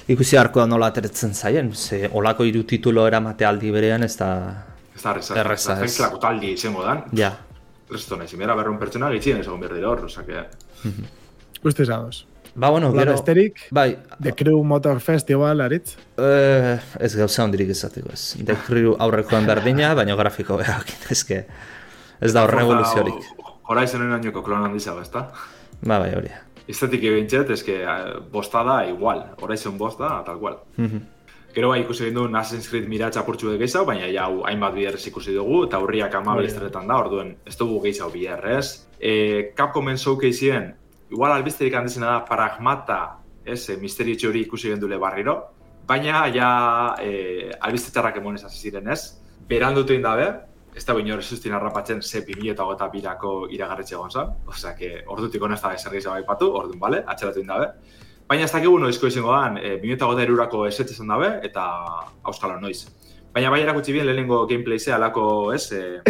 ikusi 0.07 0.37
harkoa 0.39 0.65
nola 0.67 0.87
ateretzen 0.93 1.33
zaien, 1.35 1.73
ze 1.75 2.09
olako 2.13 2.43
hiru 2.47 2.63
titulo 2.63 3.05
eramate 3.07 3.45
aldi 3.45 3.71
berean 3.71 4.03
ez 4.03 4.15
da... 4.17 4.29
Ez 4.95 5.03
da 5.03 5.11
erreza, 5.11 5.35
Erreza, 5.39 5.75
ez. 5.83 5.99
ez. 5.99 6.19
taldi 6.21 6.53
izango 6.53 6.83
dan, 6.83 7.03
Ja, 7.15 7.33
resto 7.89 8.15
nahi, 8.19 8.27
zimera 8.27 8.55
berrun 8.55 8.77
pertsona 8.79 9.09
gitzien 9.11 9.39
ez 9.39 9.45
egon 9.47 9.59
behar 9.59 9.73
dira 9.75 9.89
hor, 9.89 10.03
osake, 10.05 10.43
Ustez 11.63 11.89
ados. 11.89 12.25
ba 12.55 12.69
bueno, 12.69 12.89
Hola, 12.89 13.01
gero... 13.01 13.11
besterik, 13.13 13.59
Bai, 13.71 13.97
The 14.21 14.33
Crew 14.35 14.63
Motor 14.63 14.99
Festival, 14.99 15.61
Aritz. 15.61 15.95
eh, 16.17 16.79
ez 16.99 17.15
gauza 17.15 17.43
hondirik 17.43 17.69
izateko 17.69 18.09
ez. 18.13 18.35
The 18.45 18.55
Crew 18.67 18.95
aurrekoen 18.99 19.45
berdina, 19.45 19.93
baina 19.95 20.15
grafiko 20.15 20.57
behak, 20.57 20.91
ezke... 21.11 21.45
Ez 22.19 22.33
da 22.35 22.43
hor 22.43 22.51
revoluziorik. 22.51 23.27
Horizonen 23.71 24.11
oinoko 24.11 24.41
klon 24.43 24.65
handizago, 24.65 24.99
ez 25.01 25.09
da? 25.13 25.29
Ba, 25.81 25.99
bai, 26.01 26.09
hori. 26.17 26.31
Estetik 26.69 27.03
ebintxet, 27.09 27.49
eske 27.55 27.79
eh, 27.81 28.19
bosta 28.31 28.61
da 28.63 28.83
igual, 28.87 29.23
Horizon 29.41 29.77
bosta, 29.77 30.19
tal 30.25 30.37
cual. 30.41 30.59
Gero 31.53 31.71
bai 31.71 31.79
ikusi 31.81 32.05
genduen 32.05 32.35
Assassin's 32.37 32.69
Creed 32.69 32.85
miratz 32.89 33.15
apurtxu 33.17 33.55
gehiago, 33.57 33.85
baina 33.87 34.09
ja 34.13 34.27
hainbat 34.51 34.75
biherrez 34.75 35.01
ikusi 35.09 35.33
dugu, 35.33 35.63
eta 35.65 35.79
hurriak 35.81 36.13
amabe 36.19 36.43
Hori 36.43 36.51
da. 36.51 36.53
estretan 36.53 36.91
da, 36.91 36.99
orduen 37.01 37.31
ez 37.45 37.55
dugu 37.57 37.79
gehiago 37.87 38.11
biherrez. 38.13 38.85
E, 38.99 39.13
Capcomen 39.57 39.97
showcaseien, 39.97 40.75
igual 41.09 41.33
albisterik 41.33 41.73
handizena 41.73 42.11
da 42.11 42.19
Pragmata, 42.27 42.99
ez, 43.45 43.63
e, 43.69 43.77
misterio 43.81 44.29
hori 44.29 44.45
ikusi 44.45 44.69
gendule 44.69 45.01
barriro, 45.01 45.39
baina 45.87 46.27
ja 46.29 46.51
e, 47.01 47.49
albiste 47.59 47.91
txarrak 47.91 48.21
emonez 48.21 48.43
hasi 48.45 48.61
ziren 48.69 48.93
ez. 48.93 49.17
Berandutu 49.49 49.95
egin 49.95 50.05
dabe, 50.05 50.29
ez 50.75 50.85
da 50.85 50.93
binor 50.93 51.23
sustin 51.23 51.53
harrapatzen 51.53 52.01
ze 52.01 52.21
2008 52.25 52.89
birako 52.93 53.33
iragarretxe 53.51 53.95
egon 53.95 54.11
zan, 54.11 54.35
osea, 54.47 54.75
que 54.75 55.03
ordutik 55.07 55.41
hona 55.41 55.55
ez 55.55 55.61
da 55.61 55.73
ezer 55.73 55.91
gehiago 55.95 56.15
aipatu, 56.15 56.51
orduan, 56.61 56.79
bale, 56.79 57.03
atxeratu 57.05 57.41
egin 57.41 57.51
dabe. 57.53 57.67
Baina 58.29 58.45
ez 58.45 58.51
dakigu 58.53 58.77
noizko 58.79 59.09
izango 59.09 59.33
dan, 59.33 59.57
e, 59.57 59.77
2008 59.81 60.23
erurako 60.27 60.65
esetz 60.67 60.91
izan 60.91 61.09
dabe, 61.09 61.31
eta 61.43 61.65
auskalo 62.23 62.59
noiz. 62.61 62.85
Baina 63.33 63.49
bai 63.49 63.61
erakutsi 63.63 63.93
bien 63.93 64.05
lehenengo 64.05 64.45
gameplay 64.47 64.79
ze 64.79 64.93
alako, 64.93 65.25
ez, 65.53 65.71
e, 65.71 66.01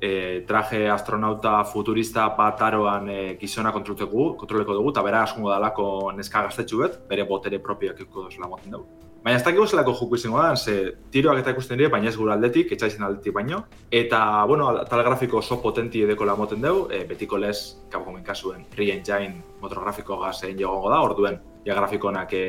e, 0.00 0.44
traje 0.48 0.88
astronauta 0.90 1.62
futurista 1.64 2.28
bat 2.36 2.60
aroan 2.62 3.08
e, 3.08 3.20
gizona 3.40 3.72
kontroleko 3.72 4.74
dugu, 4.74 4.90
eta 4.90 5.02
bera 5.02 5.22
asungo 5.22 5.50
dalako 5.50 6.12
neska 6.16 6.42
gaztetxu 6.48 6.82
bet, 6.82 7.00
bere 7.08 7.24
botere 7.24 7.62
propioak 7.62 8.04
ikuko 8.04 8.28
dozela 8.28 8.50
moten 8.50 8.76
dugu. 8.76 9.13
Baina 9.24 9.38
ez 9.38 9.44
dakigu 9.46 9.64
zelako 9.64 9.94
joku 9.96 10.18
izango 10.18 10.36
da, 10.36 10.50
ze 10.54 10.72
tiroak 11.12 11.38
eta 11.40 11.54
ikusten 11.54 11.78
dira, 11.80 11.88
baina 11.94 12.10
ez 12.10 12.16
gure 12.20 12.34
aldetik, 12.34 12.74
etxaizen 12.76 13.06
aldetik 13.06 13.32
baino. 13.32 13.62
Eta, 13.88 14.18
bueno, 14.50 14.66
tal 14.90 15.00
grafiko 15.06 15.38
oso 15.38 15.56
potenti 15.62 16.02
edeko 16.04 16.26
la 16.28 16.34
moten 16.36 16.60
dugu, 16.60 16.82
e, 16.92 17.06
betiko 17.08 17.40
lez, 17.40 17.56
Capcomen 17.88 18.20
kasuen, 18.26 18.66
Re-Engine 18.76 19.40
motorgrafiko 19.62 20.18
gazein 20.20 20.60
jogongo 20.60 20.92
da, 20.92 21.00
orduen, 21.06 21.40
ja 21.64 21.78
grafikonak 21.78 22.36
e, 22.36 22.44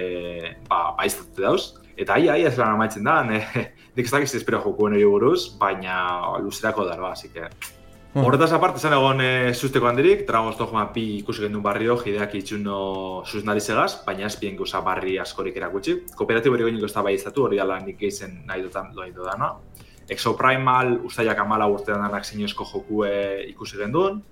ba, 0.67 0.81
baiztatu 0.99 1.47
dauz. 1.47 1.61
Eta 1.95 2.19
ai, 2.19 2.27
ai, 2.27 2.41
ez 2.43 2.59
amaitzen 2.59 3.07
da, 3.07 3.21
ne, 3.23 3.39
nik 3.95 4.03
ez 4.03 4.11
dakiz 4.11 4.35
espero 4.35 4.59
hori 4.59 5.05
buruz, 5.05 5.55
baina 5.61 5.95
luzerako 6.43 6.89
darba, 6.91 7.13
así 7.15 7.31
que... 7.31 7.47
Horretaz 8.15 8.53
aparte, 8.55 8.79
zen 8.79 8.93
egon 8.95 9.19
e, 9.19 9.29
susteko 9.51 9.89
handirik, 9.89 10.21
Dragon's 10.23 10.55
Dogma 10.55 10.85
bi 10.95 11.01
ikusi 11.17 11.41
gendun 11.43 11.63
barrio, 11.65 11.97
jideak 11.99 12.37
itxuno 12.39 12.77
susnarizegaz, 13.27 14.05
baina 14.05 14.29
ez 14.29 14.37
bien 14.39 14.55
gauza 14.55 14.79
barri 14.85 15.17
askorik 15.19 15.57
erakutsi. 15.59 15.97
Kooperatibo 16.15 16.55
hori 16.55 16.63
goiniko 16.63 16.87
ez 16.87 16.93
da 16.95 17.03
bai 17.03 17.17
izatu, 17.17 17.43
hori 17.43 17.59
dala 17.59 17.75
nik 17.83 17.97
geizen 17.99 18.37
nahi 18.47 18.63
dutan 18.63 18.93
doa 18.95 19.09
dana. 19.17 19.49
Exoprimal, 20.07 20.93
ustaiak 21.03 21.43
amala 21.43 21.67
urtean 21.67 21.99
danak 22.05 22.23
zinezko 22.23 22.63
jokue 22.71 23.11
ikusi 23.49 23.83
genduen, 23.83 24.23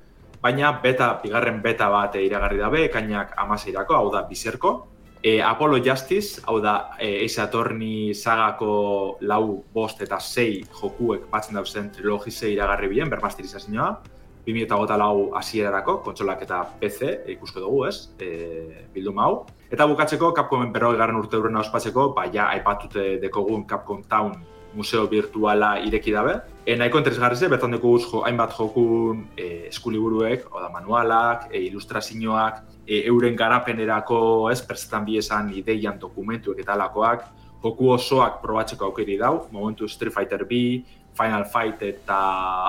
baina 0.42 0.72
beta, 0.80 1.20
bigarren 1.20 1.60
beta 1.62 1.90
bat 1.92 2.16
iragarri 2.16 2.64
dabe, 2.64 2.86
ekainak 2.86 3.36
amaseirako, 3.36 4.00
hau 4.00 4.10
da 4.16 4.24
bizerko. 4.30 4.78
E, 5.24 5.42
Apollo 5.42 5.78
Justice, 5.80 6.42
hau 6.44 6.60
da 6.60 6.98
e, 7.00 7.24
Ace 7.24 7.40
Attorney 7.40 8.14
sagako 8.14 9.18
lau 9.22 9.64
bost 9.72 10.02
eta 10.04 10.20
sei 10.20 10.66
jokuek 10.68 11.30
batzen 11.32 11.56
dauzen 11.56 11.88
trilogise 11.96 12.50
iragarri 12.52 12.90
bien, 12.92 13.08
bermasterizazioa. 13.10 14.02
2008 14.44 14.98
lau 15.00 15.30
hasierarako 15.40 16.02
kontsolak 16.04 16.42
eta 16.44 16.58
PC 16.82 17.14
ikusko 17.38 17.64
dugu, 17.64 17.86
ez? 17.88 18.10
E, 18.20 18.84
bildum 18.92 19.22
hau. 19.24 19.46
Eta 19.72 19.88
bukatzeko, 19.88 20.34
Capcomen 20.36 20.76
berroi 20.76 20.98
garen 21.00 21.16
urte 21.16 21.40
urrena 21.40 21.64
ospatzeko, 21.64 22.10
ba, 22.18 22.28
ja, 22.34 22.50
aipatute 22.58 23.22
dekogun 23.24 23.64
Capcom 23.64 24.04
Town 24.04 24.36
museo 24.76 25.08
virtuala 25.08 25.78
ireki 25.88 26.12
dabe. 26.12 26.36
E, 26.66 26.76
nahiko 26.76 27.00
interesgarri 27.00 27.40
ze, 27.40 27.48
bertan 27.48 27.78
dugu 27.78 27.96
jo, 28.04 28.26
hainbat 28.28 28.58
jokun 28.60 29.24
e, 29.38 29.70
eskuliburuek, 29.72 30.50
oda 30.52 30.68
manualak, 30.74 31.48
e, 31.54 31.64
ilustrazioak, 31.70 32.64
e, 32.88 33.04
euren 33.08 33.36
garapenerako, 33.36 34.50
ez, 34.52 34.62
perzetan 34.62 35.08
esan 35.18 35.54
ideian 35.56 36.00
dokumentuek 36.00 36.60
eta 36.60 36.74
alakoak, 36.74 37.26
joku 37.64 37.90
osoak 37.96 38.42
probatzeko 38.42 38.86
aukeri 38.86 39.18
dau, 39.18 39.48
momentu 39.52 39.88
Street 39.88 40.14
Fighter 40.14 40.46
B, 40.46 40.84
Final 41.16 41.46
Fight 41.46 41.82
eta 41.82 42.20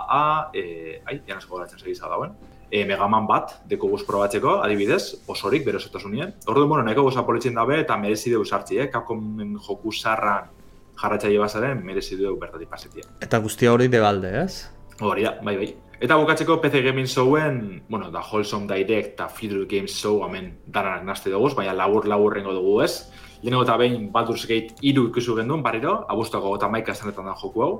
A, 0.06 0.50
e, 0.54 1.00
ai, 1.04 1.20
janaz 1.26 1.46
gogoratzen 1.46 1.78
segiza 1.78 2.08
dauen, 2.08 2.34
e, 2.70 2.84
Megaman 2.84 3.26
bat, 3.26 3.56
deko 3.70 3.88
guz 3.88 4.02
probatzeko, 4.06 4.58
adibidez, 4.64 5.14
osorik, 5.30 5.64
bero 5.66 5.80
zetasunien. 5.80 6.34
Ordu, 6.46 6.66
bueno, 6.66 6.82
nahiko 6.84 7.06
goza 7.08 7.24
politzen 7.26 7.54
dabe 7.54 7.80
eta 7.80 7.96
merezi 8.00 8.32
dugu 8.32 8.44
sartzi, 8.44 8.78
eh? 8.82 8.90
Capcom 8.92 9.56
joku 9.66 9.92
sarran 9.92 10.50
jarratzaile 11.00 11.40
bazaren, 11.42 11.82
merezi 11.86 12.18
dugu 12.20 12.38
bertatik 12.40 12.70
pasetia. 12.70 13.08
Eta 13.24 13.40
guztia 13.42 13.72
hori 13.72 13.88
de 13.88 14.02
balde, 14.02 14.34
ez? 14.44 14.64
Hori 15.00 15.26
da, 15.26 15.36
bai, 15.42 15.56
bai. 15.58 15.72
Eta 16.04 16.18
bukatzeko 16.20 16.58
PC 16.60 16.82
Gaming 16.84 17.06
Showen, 17.08 17.82
bueno, 17.88 18.10
da 18.12 18.20
Wholesome 18.20 18.66
Direct 18.68 19.14
eta 19.14 19.28
Fiddle 19.32 19.64
Games 19.64 19.94
Show 19.96 20.18
hemen 20.26 20.50
daranak 20.68 21.06
nazte 21.06 21.30
dugu, 21.32 21.48
baina 21.56 21.72
labur 21.72 22.04
laburrengo 22.04 22.52
dugu 22.52 22.74
ez. 22.84 23.06
Lehenengo 23.40 23.62
eta 23.64 23.78
behin 23.80 24.10
Baldur's 24.12 24.44
Gate 24.44 24.76
iru 24.84 25.06
ikusu 25.08 25.32
gendun, 25.38 25.62
barriro, 25.64 25.94
abuztako 26.12 26.50
eta 26.58 26.68
maika 26.68 26.92
zanetan 26.92 27.24
da 27.24 27.32
joku 27.40 27.62
hau. 27.64 27.70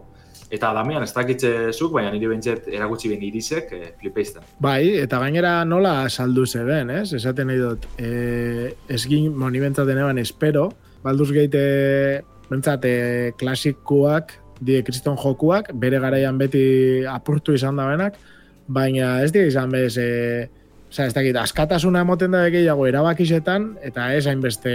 Eta 0.49 0.71
Damian, 0.73 1.05
ez 1.05 1.13
dakitze 1.13 1.51
zuk, 1.75 1.93
baina 1.93 2.15
nire 2.15 2.31
bentzet 2.31 2.71
erakutsi 2.73 3.11
ben 3.13 3.27
irizek 3.29 3.75
e, 3.77 3.81
flipeizten. 4.01 4.47
Bai, 4.65 4.95
eta 5.03 5.21
gainera 5.21 5.59
nola 5.69 6.09
saldu 6.09 6.47
zeben, 6.47 6.95
ez? 6.97 7.13
Esaten 7.13 7.53
nahi 7.53 7.61
dut, 7.61 7.85
e, 8.01 8.71
esgin 8.89 9.37
monibentzaten 9.37 10.01
eban 10.01 10.23
espero, 10.25 10.71
Baldur's 11.05 11.35
Gate 11.37 11.61
e, 11.61 13.35
klasikoak, 13.37 14.33
die 14.65 14.83
kriston 14.87 15.19
jokuak, 15.21 15.73
bere 15.81 16.01
garaian 16.03 16.39
beti 16.41 16.65
apurtu 17.11 17.55
izan 17.57 17.77
da 17.81 17.89
benak, 17.91 18.17
baina 18.67 19.19
ez 19.25 19.31
dira 19.35 19.51
izan 19.51 19.73
bez, 19.75 19.97
e, 20.01 20.49
oza, 20.91 21.07
ez 21.07 21.15
dakit, 21.15 21.37
askatasuna 21.37 22.05
emoten 22.07 22.35
da 22.35 22.47
gehiago 22.53 22.89
erabakisetan, 22.89 23.75
eta 23.85 24.13
ez 24.17 24.27
hainbeste 24.31 24.75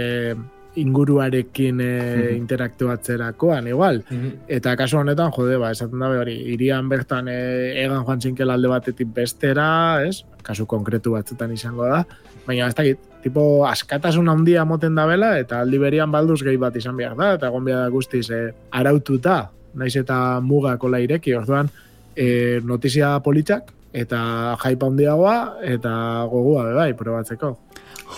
inguruarekin 0.78 1.80
e, 1.82 1.92
interaktuatzerakoan, 2.36 3.66
igual. 3.72 4.02
Eta 4.48 4.76
kasu 4.78 5.00
honetan, 5.00 5.32
jode, 5.34 5.58
ba, 5.58 5.72
esaten 5.74 6.02
da 6.02 6.10
hori, 6.20 6.36
irian 6.54 6.88
bertan 6.90 7.28
e, 7.28 7.38
egan 7.82 8.04
joan 8.06 8.22
txinkel 8.22 8.54
alde 8.54 8.70
batetik 8.70 9.10
bestera, 9.14 9.68
ez? 10.06 10.22
Kasu 10.46 10.68
konkretu 10.70 11.16
batzutan 11.16 11.52
izango 11.56 11.88
da. 11.90 12.04
Baina, 12.46 12.68
ez 12.70 12.76
dakit, 12.78 13.02
tipo, 13.24 13.64
askatasun 13.66 14.30
handia 14.30 14.64
moten 14.64 14.94
da 14.94 15.06
bela, 15.10 15.34
eta 15.42 15.64
aldi 15.64 15.80
berian 15.82 16.12
balduz 16.12 16.40
gehi 16.46 16.60
bat 16.60 16.76
izan 16.78 16.96
behar 16.96 17.18
da, 17.18 17.34
eta 17.38 17.50
egon 17.50 17.66
behar 17.66 17.88
da 17.88 17.94
guztiz 17.96 18.28
e, 18.30 18.44
araututa, 18.70 19.40
naiz 19.74 19.94
eta 19.96 20.40
mugako 20.40 20.88
ireki, 20.96 21.34
orduan, 21.34 21.70
e, 22.16 22.60
notizia 22.64 23.18
politxak, 23.20 23.72
eta 23.92 24.56
jaipa 24.62 24.86
handiagoa, 24.86 25.58
eta 25.62 26.26
gogua, 26.30 26.64
bai, 26.74 26.92
probatzeko. 26.94 27.56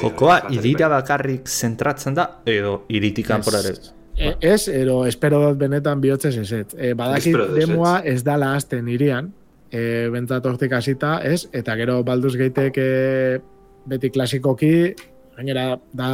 Jokoa 0.01 0.39
irira 0.51 0.89
bakarrik 0.89 1.49
zentratzen 1.49 2.15
da, 2.15 2.29
edo 2.47 2.85
iritik 2.89 3.27
kanporare. 3.29 3.75
E, 4.17 4.35
ez, 4.41 4.69
ero 4.69 5.05
espero 5.09 5.41
dut 5.41 5.59
benetan 5.61 6.01
bihotzez 6.01 6.37
ez 6.37 6.51
ez. 6.53 6.67
E, 6.77 6.93
badakit 6.97 7.37
demoa 7.57 8.01
ez 8.05 8.21
dala 8.25 8.55
azten 8.57 8.89
irian, 8.89 9.33
e, 9.71 10.09
bentsat 10.13 10.47
hortik 10.47 10.73
hasita, 10.77 11.19
ez? 11.25 11.47
Eta 11.53 11.77
gero 11.81 12.03
Baldur's 12.05 12.37
Gateek 12.37 12.79
e, 12.79 13.41
beti 13.89 14.13
klasikoki, 14.13 14.93
gainera 15.37 15.77
da 15.93 16.11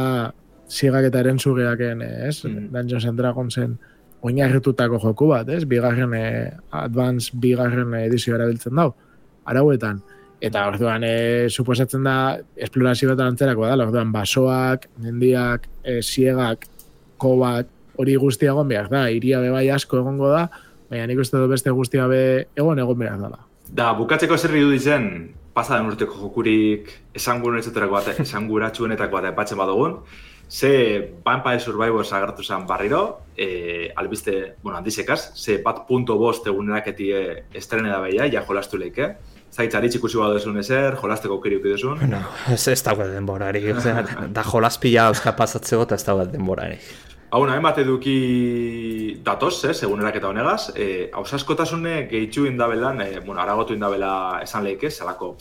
zigak 0.69 1.09
eta 1.09 1.23
eren 1.23 1.39
zugeaken, 1.39 2.01
ez? 2.01 2.43
Mm. 2.45 2.71
Dungeons 2.73 3.05
and 3.05 3.19
Dragonsen 3.19 3.77
oinarritutako 4.25 4.99
joku 5.03 5.29
bat, 5.31 5.49
ez? 5.49 5.63
Bigarren, 5.69 6.13
e, 6.13 6.23
advance 6.75 7.31
bigarren 7.33 7.93
edizio 8.01 8.35
erabiltzen 8.35 8.75
dau, 8.75 8.91
arauetan. 9.45 10.01
Eta 10.39 10.65
orduan, 10.71 11.03
e, 11.03 11.47
suposatzen 11.49 12.05
da, 12.07 12.15
esplorazio 12.55 13.11
bat 13.11 13.25
antzerako 13.25 13.67
da, 13.67 13.75
orduan, 13.85 14.11
basoak, 14.15 14.87
mendiak, 15.03 15.67
e, 15.83 15.99
siegak, 16.05 16.65
kobak, 17.19 17.67
hori 17.99 18.15
guztia 18.15 18.53
egon 18.53 18.69
behar 18.71 18.87
da, 18.91 19.07
iria 19.11 19.41
be 19.43 19.51
bai 19.51 19.67
asko 19.75 19.99
egongo 19.99 20.31
da, 20.31 20.45
baina 20.89 21.09
nik 21.09 21.19
uste 21.19 21.37
dut 21.37 21.51
beste 21.51 21.73
guztia 21.75 22.07
be 22.07 22.21
egon 22.55 22.79
egon 22.79 22.99
behar 22.99 23.19
dela. 23.19 23.43
Da, 23.69 23.91
bukatzeko 23.97 24.37
zer 24.39 24.55
iruditzen, 24.55 25.09
pasaden 25.53 25.91
urteko 25.91 26.15
jokurik 26.23 26.89
esanguratsuenetako 27.19 27.97
bat, 27.97 28.21
esanguratsuenetako 28.23 29.19
bat 29.19 29.29
epatzen 29.33 29.59
badugun, 29.59 29.99
ze 30.49 31.13
Vampire 31.23 31.59
Survivors 31.59 32.11
agertu 32.13 32.43
zen 32.43 32.65
barriro, 32.67 33.21
e, 33.37 33.91
albiste, 33.95 34.55
bueno, 34.63 34.77
handisekaz, 34.77 35.31
ze 35.35 35.59
bat 35.63 35.85
punto 35.87 36.17
bost 36.17 36.47
eguneraketi 36.47 37.11
estrene 37.53 37.89
da 37.89 37.99
behia, 38.01 38.25
ja 38.27 38.43
jolastu 38.47 38.77
leike. 38.77 39.15
Zaitz, 39.49 39.73
aritz 39.75 39.95
ikusi 39.97 40.17
baduzun 40.17 40.57
ezer, 40.61 40.97
jolasteko 41.01 41.37
aukeri 41.37 41.57
uki 41.57 41.71
duzun. 41.73 42.01
No, 42.09 42.21
ez 42.53 42.67
ez 42.67 42.81
dago 42.85 43.05
denborari. 43.07 43.63
Da 44.33 44.43
jolaspila 44.45 45.07
euska 45.09 45.33
pasatzeko 45.37 45.87
eta 45.87 45.95
ez 45.95 46.05
dago 46.05 46.25
denborari. 46.25 46.77
Hau, 47.29 47.43
nahen 47.45 47.61
bat 47.61 47.77
eduki 47.77 49.19
datoz, 49.25 49.63
ez, 49.69 49.77
egunerak 49.85 50.15
eta 50.17 50.29
honegaz, 50.31 50.71
e, 50.73 51.09
hausaskotasune 51.13 52.07
gehitxu 52.09 52.47
indabelan, 52.49 53.01
e, 53.05 53.19
bueno, 53.19 53.41
aragotu 53.41 53.77
indabela 53.77 54.39
esan 54.41 54.65
lehik 54.65 54.87
ez, 54.89 54.95
alako, 55.05 55.35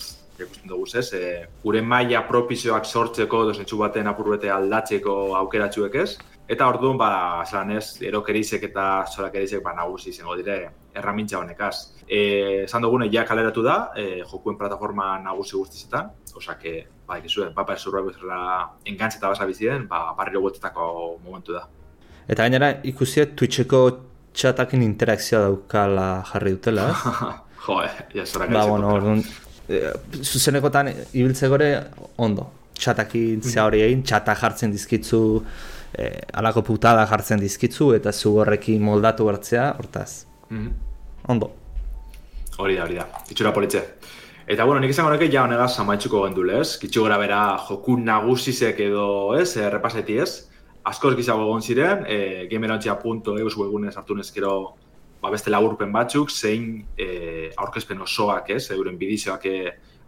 ikusten 0.47 0.71
dugu 0.71 0.87
ez, 0.95 1.13
e, 1.13 1.47
gure 1.63 1.83
maila 1.83 2.23
propizioak 2.29 2.87
sortzeko, 2.87 3.45
dosentxu 3.51 3.79
baten 3.79 4.07
apurbete 4.07 4.51
aldatzeko 4.51 5.15
aukeratxuek 5.41 5.95
ez, 6.03 6.11
eta 6.49 6.69
orduan, 6.69 6.97
ba, 7.01 7.11
zelan 7.45 7.75
ez, 7.77 8.01
erokerizek 8.09 8.65
eta 8.71 9.05
zorakerizek, 9.13 9.63
ba, 9.65 9.75
nagusi 9.77 10.11
izango 10.11 10.37
dire, 10.39 10.59
erramintza 10.97 11.39
honekaz. 11.39 11.75
E, 12.07 12.21
esan 12.65 12.87
dugune, 12.87 13.11
ja 13.13 13.25
kaleratu 13.29 13.63
da, 13.63 13.79
e, 13.97 14.23
jokuen 14.31 14.57
plataforma 14.61 15.19
nagusi 15.25 15.57
guztizetan, 15.57 16.13
osea, 16.35 16.57
que, 16.61 16.77
ba, 17.07 17.19
ikizuen, 17.21 17.53
Vampire 17.57 17.79
Survivorsera 17.79 18.41
engantzeta 18.89 19.33
basa 19.35 19.49
bizien, 19.49 19.89
ba, 19.91 20.15
barriro 20.17 20.43
guetetako 20.47 21.19
momentu 21.25 21.57
da. 21.57 21.67
Eta 22.29 22.45
gainera 22.45 22.75
ikusi 22.85 23.25
Twitcheko 23.37 23.83
txatakin 24.37 24.83
interakzioa 24.85 25.47
daukala 25.49 26.09
jarri 26.29 26.55
dutela, 26.57 26.89
ez? 26.93 26.99
jo, 27.67 27.79
ja 28.15 28.27
zora 28.27 28.49
ba, 28.53 28.65
bueno, 28.69 28.95
orduan, 28.95 29.23
e, 29.69 29.93
zuzenekotan 30.23 30.89
ibiltze 31.13 31.49
gore 31.49 31.69
ondo. 32.17 32.49
Txatakin 32.79 33.43
zea 33.43 33.65
hori 33.67 33.83
egin, 33.83 34.03
txata 34.07 34.35
jartzen 34.39 34.71
dizkitzu, 34.73 35.21
e, 35.99 36.11
alako 36.39 36.63
putada 36.63 37.07
jartzen 37.11 37.41
dizkitzu, 37.43 37.93
eta 37.97 38.13
zu 38.13 38.37
horrekin 38.39 38.83
moldatu 38.83 39.29
hartzea, 39.29 39.75
hortaz, 39.79 40.25
Mhm. 40.51 40.71
ondo. 41.29 41.51
Hori 42.59 42.77
da, 42.77 42.85
hori 42.85 42.95
da. 42.95 43.09
Itxura 43.31 43.53
politxe. 43.53 43.83
Eta, 44.47 44.65
bueno, 44.65 44.81
nik 44.81 44.91
izango 44.91 45.11
neke 45.11 45.29
ja 45.31 45.43
honegaz 45.45 45.79
amaitzuko 45.79 46.23
gendule, 46.25 46.61
ez? 46.61 46.79
Kitxu 46.79 47.03
gara 47.05 47.19
bera 47.19 47.59
joku 47.69 47.99
nagusizek 48.01 48.81
edo, 48.81 49.35
ez? 49.37 49.57
E, 49.57 49.69
repaseti, 49.71 50.17
ez? 50.19 50.49
Askoz 50.85 51.15
gizago 51.17 51.43
egon 51.45 51.61
ziren, 51.63 52.07
e, 52.09 52.47
gamerantzia.eus 52.51 53.57
webgunez 53.59 53.97
hartu 53.97 54.15
nezkero 54.17 54.75
ba, 55.23 55.31
beste 55.31 55.51
laburpen 55.51 55.93
batzuk, 55.93 56.31
zein 56.31 56.85
e, 56.97 57.51
aurkezpen 57.57 58.01
osoak, 58.05 58.51
ez? 58.55 58.71
Euren 58.75 58.99
bidizioak 58.99 59.47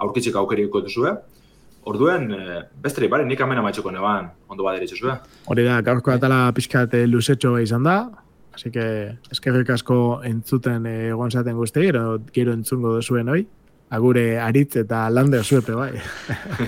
aurkitzeko 0.01 0.43
aukeriko 0.45 0.82
duzue. 0.87 1.12
Orduen, 1.91 2.31
e, 2.32 2.59
beste 2.82 3.09
bari, 3.09 3.24
nik 3.28 3.41
hemen 3.41 3.59
amaitzuko 3.59 3.93
neban, 3.95 4.31
ondo 4.49 4.66
baderitzu 4.66 4.99
zue. 5.01 5.15
Hori 5.49 5.65
da, 5.65 5.81
gaurko 5.85 6.12
atala 6.12 6.51
pixkat 6.57 6.99
eh, 6.99 7.07
luzetxo 7.09 7.57
izan 7.59 7.87
da, 7.89 8.01
Así 8.51 8.70
que 8.70 9.16
eskerrik 9.31 9.70
asko 9.70 10.20
entzuten 10.27 10.85
eh, 10.85 11.12
egon 11.15 11.31
zaten 11.31 11.57
guzti, 11.57 11.85
gero, 11.87 12.19
gero 12.35 12.53
entzungo 12.53 12.97
duzuen 12.97 13.31
hoi. 13.31 13.45
Agure 13.95 14.24
aritz 14.43 14.74
eta 14.82 15.05
lande 15.09 15.41
zuepe 15.43 15.73
bai. 15.73 15.93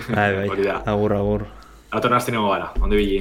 Bai, 0.09 0.31
bai, 0.37 0.47
Hori 0.49 0.65
da. 0.65 0.79
agur, 0.87 1.13
agur. 1.19 1.45
Ator 1.91 2.15
nazti 2.15 2.33
gara, 2.33 2.73
ondo 2.81 2.97
bili. 2.97 3.21